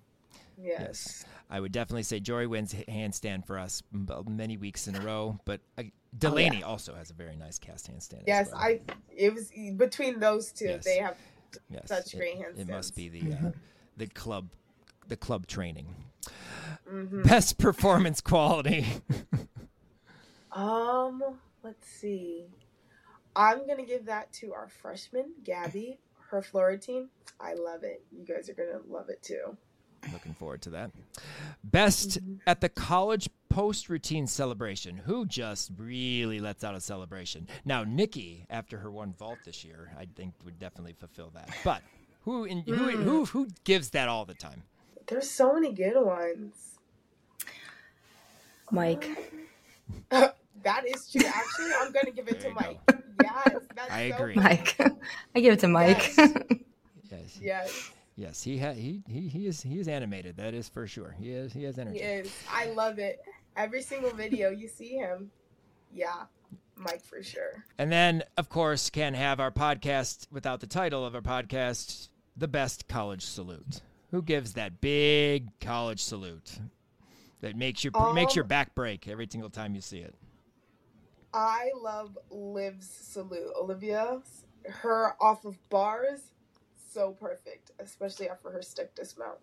Yes. 0.57 0.79
Yes. 0.79 1.25
I 1.51 1.59
would 1.59 1.73
definitely 1.73 2.05
say 2.05 2.21
Jory 2.21 2.47
wins 2.47 2.73
handstand 2.73 3.45
for 3.45 3.59
us 3.59 3.83
many 3.93 4.57
weeks 4.57 4.87
in 4.87 4.95
a 4.95 5.01
row, 5.01 5.41
but 5.45 5.63
uh, 5.77 5.83
Delaney 6.17 6.63
also 6.63 6.95
has 6.95 7.11
a 7.11 7.13
very 7.13 7.35
nice 7.35 7.59
cast 7.59 7.91
handstand. 7.91 8.23
Yes, 8.29 8.53
well. 8.53 8.61
I. 8.61 8.81
It 9.11 9.35
was 9.35 9.51
between 9.77 10.21
those 10.21 10.53
two. 10.53 10.67
Yes. 10.67 10.85
They 10.85 10.99
have 10.99 11.17
yes, 11.69 11.89
such 11.89 12.15
it- 12.15 12.19
great 12.19 12.37
It 12.57 12.69
must 12.69 12.95
be 12.95 13.09
the 13.09 13.33
uh, 13.33 13.51
the 13.97 14.07
club 14.07 14.47
the 15.09 15.17
club 15.17 15.49
training. 15.49 15.89
hmm 16.89 17.23
Best 17.23 17.59
performance 17.59 18.21
quality. 18.21 18.87
Um, 20.53 21.21
let's 21.65 21.89
see. 21.89 22.45
I'm 23.37 23.67
gonna 23.67 23.85
give 23.85 24.07
that 24.07 24.33
to 24.35 24.53
our 24.55 24.69
freshman, 24.69 25.33
Gabby. 25.45 25.99
Her 26.31 26.43
floor 26.43 26.69
routine. 26.69 27.09
I 27.41 27.55
love 27.55 27.83
it. 27.83 28.05
You 28.13 28.25
guys 28.25 28.49
are 28.49 28.55
gonna 28.55 28.81
love 28.89 29.09
it 29.09 29.23
too. 29.23 29.57
Looking 30.13 30.35
forward 30.35 30.61
to 30.63 30.71
that. 30.71 30.91
Best 31.63 32.23
Mhm. 32.23 32.41
at 32.47 32.61
the 32.61 32.69
college 32.69 33.31
post 33.49 33.89
routine 33.89 34.27
celebration. 34.27 34.99
Who 34.99 35.25
just 35.27 35.71
really 35.79 36.41
lets 36.41 36.63
out 36.63 36.75
a 36.75 36.81
celebration? 36.81 37.49
Now, 37.65 37.85
Nikki, 37.85 38.45
after 38.51 38.79
her 38.79 38.91
one 38.91 39.15
vault 39.15 39.39
this 39.45 39.65
year, 39.65 39.93
I 39.99 40.07
think 40.07 40.35
would 40.45 40.59
definitely 40.59 40.93
fulfill 40.93 41.31
that. 41.31 41.49
But 41.65 41.83
who 42.23 42.45
in, 42.45 42.65
Mm. 42.65 43.03
who 43.05 43.25
who 43.27 43.49
gives 43.65 43.91
that 43.91 44.09
all 44.09 44.25
the 44.27 44.35
time? 44.35 44.65
There's 45.07 45.31
so 45.31 45.55
many 45.55 45.73
good 45.73 46.03
ones. 46.05 46.79
Mike. 48.71 49.09
that 50.11 50.87
is 50.87 51.11
true. 51.11 51.23
Actually, 51.27 51.73
I'm 51.79 51.93
gonna 51.93 52.11
give 52.11 52.29
it 52.29 52.41
There 52.41 52.51
to 52.51 52.55
Mike. 52.55 52.87
go. 52.87 52.94
Yes, 53.21 53.57
that's 53.75 53.91
I 53.93 54.11
so 54.11 54.17
agree. 54.17 54.35
good. 54.35 54.43
Mike. 54.43 54.77
I 55.35 55.41
give 55.41 55.55
it 55.55 55.61
to 55.61 55.69
Mike. 55.69 56.13
Yes. 56.17 56.33
Yes. 57.11 57.39
Yes, 57.41 57.91
Yes, 58.17 58.43
he 58.43 58.59
ha- 58.59 58.73
he 58.73 59.03
he 59.09 59.29
he 59.29 59.47
is 59.47 59.63
he 59.63 59.79
is 59.79 59.87
animated. 59.89 60.37
That 60.37 60.53
is 60.55 60.69
for 60.69 60.87
sure. 60.87 61.15
He 61.19 61.31
is 61.31 61.53
he 61.53 61.63
has 61.65 61.79
energy. 61.79 61.99
he 61.99 62.05
is. 62.05 62.33
I 62.51 62.67
love 62.71 62.99
it. 62.99 63.21
Every 63.57 63.83
single 63.83 64.11
video 64.11 64.51
you 64.51 64.67
see 64.69 64.97
him. 64.97 65.31
Yeah, 65.93 66.25
Mike 66.77 67.05
for 67.05 67.23
sure. 67.23 67.65
And 67.79 67.91
then, 67.93 68.25
of 68.37 68.49
course, 68.49 68.91
can 68.91 69.15
have 69.15 69.39
our 69.39 69.51
podcast 69.53 70.27
without 70.33 70.59
the 70.61 70.67
title 70.67 71.05
of 71.07 71.15
our 71.15 71.21
podcast, 71.21 72.09
the 72.37 72.49
best 72.49 72.89
college 72.89 73.23
salute. 73.23 73.81
Who 74.11 74.23
gives 74.23 74.55
that 74.55 74.81
big 74.81 75.49
college 75.61 76.01
salute 76.03 76.59
that 77.43 77.55
makes 77.57 77.85
your 77.85 77.93
makes 78.15 78.35
your 78.35 78.45
Um, 78.45 78.49
back 78.49 78.75
break 78.75 79.07
every 79.07 79.29
single 79.31 79.51
time 79.51 79.75
you 79.77 79.81
see 79.81 79.99
it? 79.99 80.15
I 81.35 81.71
love 81.83 82.17
Liv's 82.31 82.89
salute. 82.89 83.51
Olivia, 83.61 84.21
her 84.69 85.15
off 85.21 85.45
of 85.45 85.59
bars, 85.69 86.21
so 86.93 87.11
perfect, 87.11 87.73
especially 87.81 88.29
after 88.29 88.51
her 88.51 88.63
stick 88.63 88.95
dismount. 88.95 89.39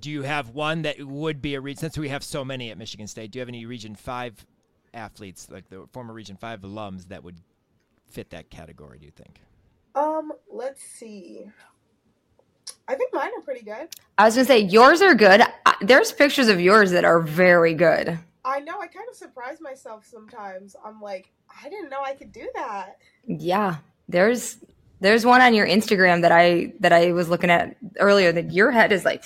Do 0.00 0.10
you 0.10 0.22
have 0.22 0.48
one 0.48 0.82
that 0.82 0.98
would 1.06 1.42
be 1.42 1.54
a 1.56 1.60
region? 1.60 1.78
Since 1.78 1.98
we 1.98 2.08
have 2.08 2.24
so 2.24 2.42
many 2.42 2.70
at 2.70 2.78
Michigan 2.78 3.06
State, 3.06 3.30
do 3.30 3.38
you 3.38 3.40
have 3.40 3.48
any 3.48 3.66
Region 3.66 3.94
Five 3.94 4.46
athletes, 4.94 5.48
like 5.50 5.68
the 5.68 5.86
former 5.92 6.14
Region 6.14 6.36
Five 6.36 6.62
alums, 6.62 7.08
that 7.08 7.22
would 7.22 7.36
fit 8.10 8.30
that 8.30 8.48
category? 8.48 8.98
Do 8.98 9.04
you 9.04 9.12
think? 9.12 9.40
Um, 9.94 10.32
let's 10.50 10.82
see. 10.82 11.44
I 12.88 12.94
think 12.94 13.12
mine 13.12 13.30
are 13.36 13.42
pretty 13.42 13.64
good. 13.64 13.88
I 14.16 14.24
was 14.24 14.34
gonna 14.34 14.46
say 14.46 14.60
yours 14.60 15.02
are 15.02 15.14
good. 15.14 15.42
There's 15.82 16.12
pictures 16.12 16.48
of 16.48 16.60
yours 16.60 16.90
that 16.92 17.04
are 17.04 17.20
very 17.20 17.74
good. 17.74 18.18
I 18.44 18.60
know 18.60 18.80
I 18.80 18.86
kind 18.86 19.06
of 19.08 19.16
surprise 19.16 19.60
myself 19.60 20.06
sometimes. 20.06 20.76
I'm 20.84 21.00
like, 21.00 21.30
I 21.62 21.68
didn't 21.68 21.90
know 21.90 22.02
I 22.02 22.14
could 22.14 22.32
do 22.32 22.48
that. 22.54 22.98
Yeah, 23.26 23.76
there's 24.08 24.58
there's 25.00 25.24
one 25.24 25.40
on 25.40 25.54
your 25.54 25.66
Instagram 25.66 26.22
that 26.22 26.32
I 26.32 26.72
that 26.80 26.92
I 26.92 27.12
was 27.12 27.28
looking 27.28 27.50
at 27.50 27.76
earlier. 27.98 28.32
That 28.32 28.52
your 28.52 28.70
head 28.70 28.92
is 28.92 29.04
like 29.04 29.24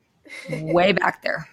way 0.50 0.92
back 0.92 1.22
there. 1.22 1.48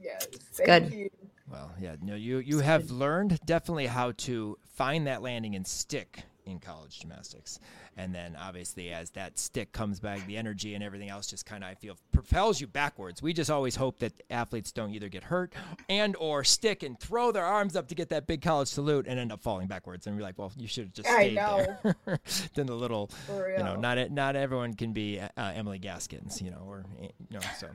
yes, 0.00 0.26
good. 0.64 0.92
you. 0.92 1.10
Well, 1.50 1.72
yeah, 1.80 1.96
no, 2.02 2.14
you 2.14 2.38
you 2.38 2.60
have 2.60 2.90
learned 2.90 3.38
definitely 3.44 3.86
how 3.86 4.12
to 4.18 4.56
find 4.64 5.06
that 5.06 5.22
landing 5.22 5.54
and 5.54 5.66
stick 5.66 6.24
in 6.46 6.58
college 6.58 7.00
gymnastics, 7.00 7.58
and 7.96 8.14
then 8.14 8.36
obviously 8.40 8.90
as 8.92 9.10
that 9.10 9.38
stick 9.38 9.72
comes 9.72 10.00
back, 10.00 10.26
the 10.26 10.36
energy 10.36 10.74
and 10.74 10.84
everything 10.84 11.08
else 11.08 11.26
just 11.26 11.46
kind 11.46 11.64
of 11.64 11.70
I 11.70 11.74
feel 11.74 11.96
propels 12.12 12.60
you 12.60 12.66
backwards. 12.66 13.22
We 13.22 13.32
just 13.32 13.50
always 13.50 13.76
hope 13.76 13.98
that 14.00 14.12
athletes 14.30 14.72
don't 14.72 14.90
either 14.90 15.08
get 15.08 15.24
hurt 15.24 15.52
and 15.88 16.14
or 16.16 16.44
stick 16.44 16.82
and 16.82 16.98
throw 17.00 17.32
their 17.32 17.44
arms 17.44 17.76
up 17.76 17.88
to 17.88 17.94
get 17.94 18.08
that 18.10 18.26
big 18.26 18.42
college 18.42 18.68
salute 18.68 19.06
and 19.08 19.18
end 19.18 19.32
up 19.32 19.42
falling 19.42 19.66
backwards, 19.68 20.06
and 20.06 20.16
we're 20.16 20.22
like, 20.22 20.38
well, 20.38 20.52
you 20.56 20.68
should 20.68 20.84
have 20.84 20.92
just 20.92 21.08
I 21.08 21.34
stayed 21.34 21.38
there. 21.38 21.96
then 22.54 22.66
the 22.66 22.74
little, 22.74 23.10
you 23.28 23.58
know, 23.64 23.76
not 23.76 24.10
not 24.10 24.36
everyone 24.36 24.74
can 24.74 24.92
be 24.92 25.18
uh, 25.20 25.28
Emily 25.36 25.78
Gaskins, 25.78 26.40
you 26.42 26.50
know, 26.50 26.64
or 26.68 26.84
you 27.00 27.08
know, 27.30 27.40
so 27.58 27.68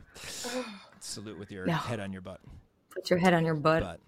salute 1.00 1.40
with 1.40 1.52
your 1.52 1.66
No. 1.66 1.74
head 1.74 2.00
on 2.00 2.12
your 2.12 2.22
butt, 2.22 2.40
Put 2.94 3.10
your 3.10 3.20
head 3.20 3.34
on 3.34 3.46
your 3.46 3.56
butt 3.56 3.82
but. 3.84 4.00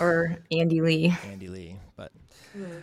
or 0.00 0.36
Andy 0.50 0.80
Lee. 0.80 1.14
Andy 1.24 1.48
Lee. 1.48 1.76
But 1.96 2.12
Mm. 2.56 2.82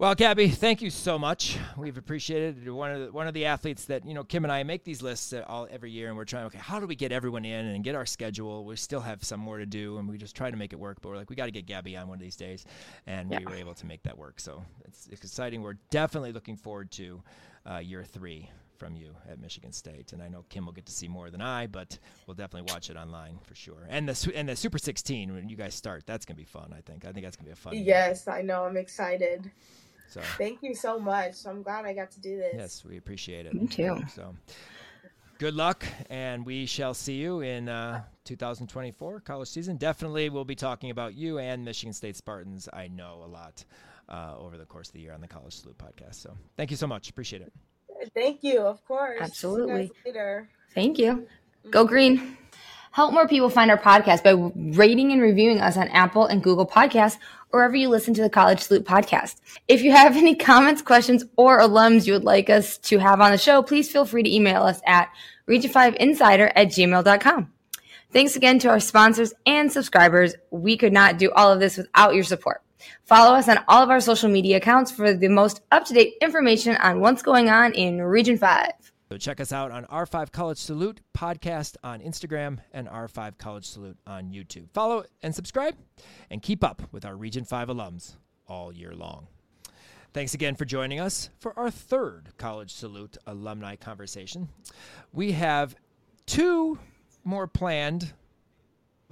Well, 0.00 0.14
Gabi, 0.14 0.54
thank 0.54 0.80
you 0.80 0.90
so 0.90 1.18
much. 1.18 1.58
We've 1.76 1.96
appreciated. 1.96 2.62
You're 2.62 2.72
one 2.72 2.92
of 2.92 3.00
the, 3.00 3.10
one 3.10 3.26
of 3.26 3.34
the 3.34 3.46
athletes 3.46 3.86
that 3.86 4.06
you 4.06 4.14
know. 4.14 4.22
Kim 4.22 4.44
and 4.44 4.52
I 4.52 4.62
make 4.62 4.84
these 4.84 5.02
lists 5.02 5.34
all 5.48 5.66
every 5.68 5.90
year, 5.90 6.06
and 6.06 6.16
we're 6.16 6.24
trying. 6.24 6.46
Okay, 6.46 6.58
how 6.58 6.78
do 6.78 6.86
we 6.86 6.94
get 6.94 7.10
everyone 7.10 7.44
in 7.44 7.66
and 7.66 7.82
get 7.82 7.96
our 7.96 8.06
schedule? 8.06 8.64
We 8.64 8.76
still 8.76 9.00
have 9.00 9.24
some 9.24 9.40
more 9.40 9.58
to 9.58 9.66
do, 9.66 9.98
and 9.98 10.08
we 10.08 10.16
just 10.16 10.36
try 10.36 10.52
to 10.52 10.56
make 10.56 10.72
it 10.72 10.78
work. 10.78 10.98
But 11.02 11.08
we're 11.08 11.16
like, 11.16 11.30
we 11.30 11.34
got 11.34 11.46
to 11.46 11.50
get 11.50 11.66
Gabi 11.66 12.00
on 12.00 12.06
one 12.06 12.14
of 12.14 12.22
these 12.22 12.36
days, 12.36 12.64
and 13.08 13.28
we 13.28 13.44
were 13.44 13.56
able 13.56 13.74
to 13.74 13.86
make 13.86 14.04
that 14.04 14.16
work. 14.16 14.38
So 14.38 14.64
it's, 14.84 15.08
it's 15.08 15.24
exciting. 15.24 15.62
We're 15.62 15.78
definitely 15.90 16.30
looking 16.30 16.56
forward 16.56 16.92
to 16.92 17.20
uh, 17.68 17.78
year 17.78 18.04
three 18.04 18.48
from 18.76 18.94
you 18.94 19.16
at 19.28 19.40
Michigan 19.40 19.72
State, 19.72 20.12
and 20.12 20.22
I 20.22 20.28
know 20.28 20.44
Kim 20.48 20.64
will 20.64 20.74
get 20.74 20.86
to 20.86 20.92
see 20.92 21.08
more 21.08 21.28
than 21.28 21.40
I, 21.40 21.66
but 21.66 21.98
we'll 22.28 22.36
definitely 22.36 22.72
watch 22.72 22.88
it 22.88 22.96
online 22.96 23.40
for 23.42 23.56
sure. 23.56 23.88
And 23.88 24.08
the 24.08 24.14
su- 24.14 24.30
and 24.32 24.48
the 24.48 24.54
Super 24.54 24.78
16 24.78 25.34
when 25.34 25.48
you 25.48 25.56
guys 25.56 25.74
start, 25.74 26.04
that's 26.06 26.24
gonna 26.24 26.36
be 26.36 26.44
fun. 26.44 26.72
I 26.72 26.82
think. 26.82 27.04
I 27.04 27.10
think 27.10 27.26
that's 27.26 27.34
gonna 27.36 27.46
be 27.48 27.52
a 27.52 27.56
fun. 27.56 27.74
year. 27.74 27.82
Yes, 27.82 28.28
I 28.28 28.42
know. 28.42 28.62
I'm 28.62 28.76
excited. 28.76 29.50
So 30.08 30.20
Thank 30.38 30.62
you 30.62 30.74
so 30.74 30.98
much. 30.98 31.34
I'm 31.46 31.62
glad 31.62 31.84
I 31.84 31.92
got 31.92 32.10
to 32.12 32.20
do 32.20 32.36
this. 32.38 32.54
yes, 32.56 32.84
we 32.84 32.96
appreciate 32.96 33.46
it. 33.46 33.54
Me 33.54 33.66
too. 33.66 33.98
So, 34.14 34.34
good 35.38 35.54
luck, 35.54 35.84
and 36.08 36.44
we 36.46 36.66
shall 36.66 36.94
see 36.94 37.14
you 37.16 37.40
in 37.40 37.68
uh, 37.68 38.02
2024 38.24 39.20
college 39.20 39.48
season. 39.48 39.76
Definitely, 39.76 40.30
we'll 40.30 40.44
be 40.44 40.54
talking 40.54 40.90
about 40.90 41.14
you 41.14 41.38
and 41.38 41.64
Michigan 41.64 41.92
State 41.92 42.16
Spartans. 42.16 42.68
I 42.72 42.88
know 42.88 43.22
a 43.24 43.28
lot 43.28 43.64
uh, 44.08 44.34
over 44.38 44.56
the 44.56 44.64
course 44.64 44.88
of 44.88 44.94
the 44.94 45.00
year 45.00 45.12
on 45.12 45.20
the 45.20 45.28
College 45.28 45.54
Salute 45.54 45.76
podcast. 45.78 46.14
So, 46.16 46.34
thank 46.56 46.70
you 46.70 46.76
so 46.76 46.86
much. 46.86 47.10
Appreciate 47.10 47.42
it. 47.42 47.52
Thank 48.14 48.42
you. 48.42 48.60
Of 48.60 48.84
course. 48.86 49.18
Absolutely. 49.20 49.90
later. 50.06 50.48
Thank 50.74 50.98
you. 50.98 51.26
Go 51.70 51.84
green. 51.84 52.36
Help 52.92 53.12
more 53.12 53.28
people 53.28 53.50
find 53.50 53.70
our 53.70 53.78
podcast 53.78 54.24
by 54.24 54.32
rating 54.76 55.12
and 55.12 55.20
reviewing 55.20 55.60
us 55.60 55.76
on 55.76 55.88
Apple 55.88 56.24
and 56.26 56.42
Google 56.42 56.66
Podcasts 56.66 57.16
or 57.16 57.18
wherever 57.50 57.76
you 57.76 57.88
listen 57.88 58.14
to 58.14 58.22
the 58.22 58.30
College 58.30 58.60
Salute 58.60 58.84
podcast. 58.84 59.36
If 59.66 59.82
you 59.82 59.92
have 59.92 60.16
any 60.16 60.34
comments, 60.34 60.82
questions, 60.82 61.24
or 61.36 61.60
alums 61.60 62.06
you 62.06 62.12
would 62.12 62.24
like 62.24 62.50
us 62.50 62.78
to 62.78 62.98
have 62.98 63.20
on 63.20 63.32
the 63.32 63.38
show, 63.38 63.62
please 63.62 63.90
feel 63.90 64.04
free 64.04 64.22
to 64.22 64.34
email 64.34 64.62
us 64.62 64.80
at 64.86 65.08
region5insider 65.48 66.52
at 66.54 66.68
gmail.com. 66.68 67.52
Thanks 68.12 68.36
again 68.36 68.58
to 68.60 68.68
our 68.68 68.80
sponsors 68.80 69.34
and 69.44 69.70
subscribers. 69.70 70.34
We 70.50 70.76
could 70.76 70.92
not 70.92 71.18
do 71.18 71.30
all 71.32 71.52
of 71.52 71.60
this 71.60 71.76
without 71.76 72.14
your 72.14 72.24
support. 72.24 72.62
Follow 73.04 73.34
us 73.34 73.48
on 73.48 73.58
all 73.68 73.82
of 73.82 73.90
our 73.90 74.00
social 74.00 74.30
media 74.30 74.58
accounts 74.58 74.90
for 74.90 75.12
the 75.12 75.28
most 75.28 75.60
up 75.70 75.84
to 75.86 75.94
date 75.94 76.14
information 76.22 76.76
on 76.76 77.00
what's 77.00 77.22
going 77.22 77.50
on 77.50 77.72
in 77.74 78.00
Region 78.00 78.38
5. 78.38 78.70
So 79.08 79.16
check 79.16 79.40
us 79.40 79.52
out 79.52 79.70
on 79.70 79.86
R5 79.86 80.32
College 80.32 80.58
Salute 80.58 81.00
podcast 81.16 81.76
on 81.82 82.00
Instagram 82.00 82.58
and 82.72 82.86
R5 82.86 83.38
College 83.38 83.64
Salute 83.64 83.96
on 84.06 84.30
YouTube. 84.30 84.68
Follow 84.74 85.04
and 85.22 85.34
subscribe 85.34 85.74
and 86.28 86.42
keep 86.42 86.62
up 86.62 86.82
with 86.92 87.06
our 87.06 87.16
Region 87.16 87.44
5 87.44 87.68
alums 87.68 88.16
all 88.46 88.70
year 88.70 88.94
long. 88.94 89.28
Thanks 90.12 90.34
again 90.34 90.56
for 90.56 90.66
joining 90.66 91.00
us 91.00 91.30
for 91.38 91.58
our 91.58 91.70
third 91.70 92.30
College 92.36 92.70
Salute 92.70 93.16
alumni 93.26 93.76
conversation. 93.76 94.48
We 95.10 95.32
have 95.32 95.74
two 96.26 96.78
more 97.24 97.46
planned 97.46 98.12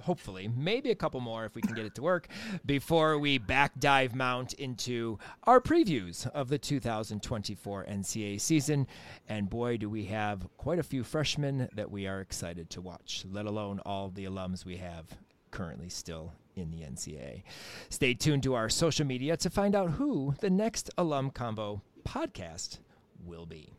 hopefully, 0.01 0.49
maybe 0.55 0.91
a 0.91 0.95
couple 0.95 1.19
more 1.19 1.45
if 1.45 1.55
we 1.55 1.61
can 1.61 1.75
get 1.75 1.85
it 1.85 1.95
to 1.95 2.01
work, 2.01 2.27
before 2.65 3.17
we 3.17 3.37
back 3.37 3.79
dive 3.79 4.15
mount 4.15 4.53
into 4.53 5.17
our 5.43 5.59
previews 5.59 6.29
of 6.31 6.49
the 6.49 6.57
2024 6.57 7.85
NCAA 7.85 8.39
season. 8.39 8.87
And 9.27 9.49
boy, 9.49 9.77
do 9.77 9.89
we 9.89 10.05
have 10.05 10.47
quite 10.57 10.79
a 10.79 10.83
few 10.83 11.03
freshmen 11.03 11.69
that 11.73 11.91
we 11.91 12.07
are 12.07 12.21
excited 12.21 12.69
to 12.71 12.81
watch, 12.81 13.25
let 13.29 13.45
alone 13.45 13.79
all 13.85 14.09
the 14.09 14.25
alums 14.25 14.65
we 14.65 14.77
have 14.77 15.17
currently 15.51 15.89
still 15.89 16.33
in 16.55 16.71
the 16.71 16.81
NCAA. 16.81 17.43
Stay 17.89 18.13
tuned 18.13 18.43
to 18.43 18.55
our 18.55 18.69
social 18.69 19.05
media 19.05 19.37
to 19.37 19.49
find 19.49 19.75
out 19.75 19.91
who 19.91 20.35
the 20.39 20.49
next 20.49 20.89
Alum 20.97 21.31
Combo 21.31 21.81
podcast 22.03 22.79
will 23.23 23.45
be. 23.45 23.73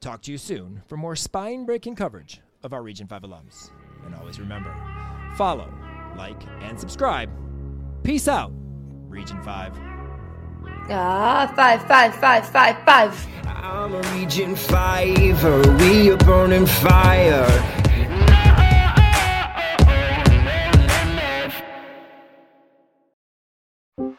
Talk 0.00 0.22
to 0.22 0.32
you 0.32 0.38
soon 0.38 0.82
for 0.86 0.96
more 0.96 1.16
spine 1.16 1.64
breaking 1.64 1.96
coverage 1.96 2.40
of 2.62 2.72
our 2.72 2.82
Region 2.82 3.06
5 3.06 3.22
alums. 3.22 3.70
And 4.06 4.14
always 4.14 4.40
remember 4.40 4.74
follow, 5.36 5.72
like, 6.16 6.42
and 6.60 6.80
subscribe. 6.80 7.30
Peace 8.02 8.28
out, 8.28 8.52
Region 9.08 9.42
5. 9.42 9.72
Ah, 10.88 11.52
five, 11.54 11.86
five, 11.86 12.14
five, 12.14 12.48
five, 12.48 12.84
five. 12.84 13.26
I'm 13.46 13.94
a 13.94 14.00
Region 14.14 14.54
5, 14.56 15.80
we 15.80 16.10
are 16.10 16.16
burning 16.18 16.66
fire. 16.66 17.85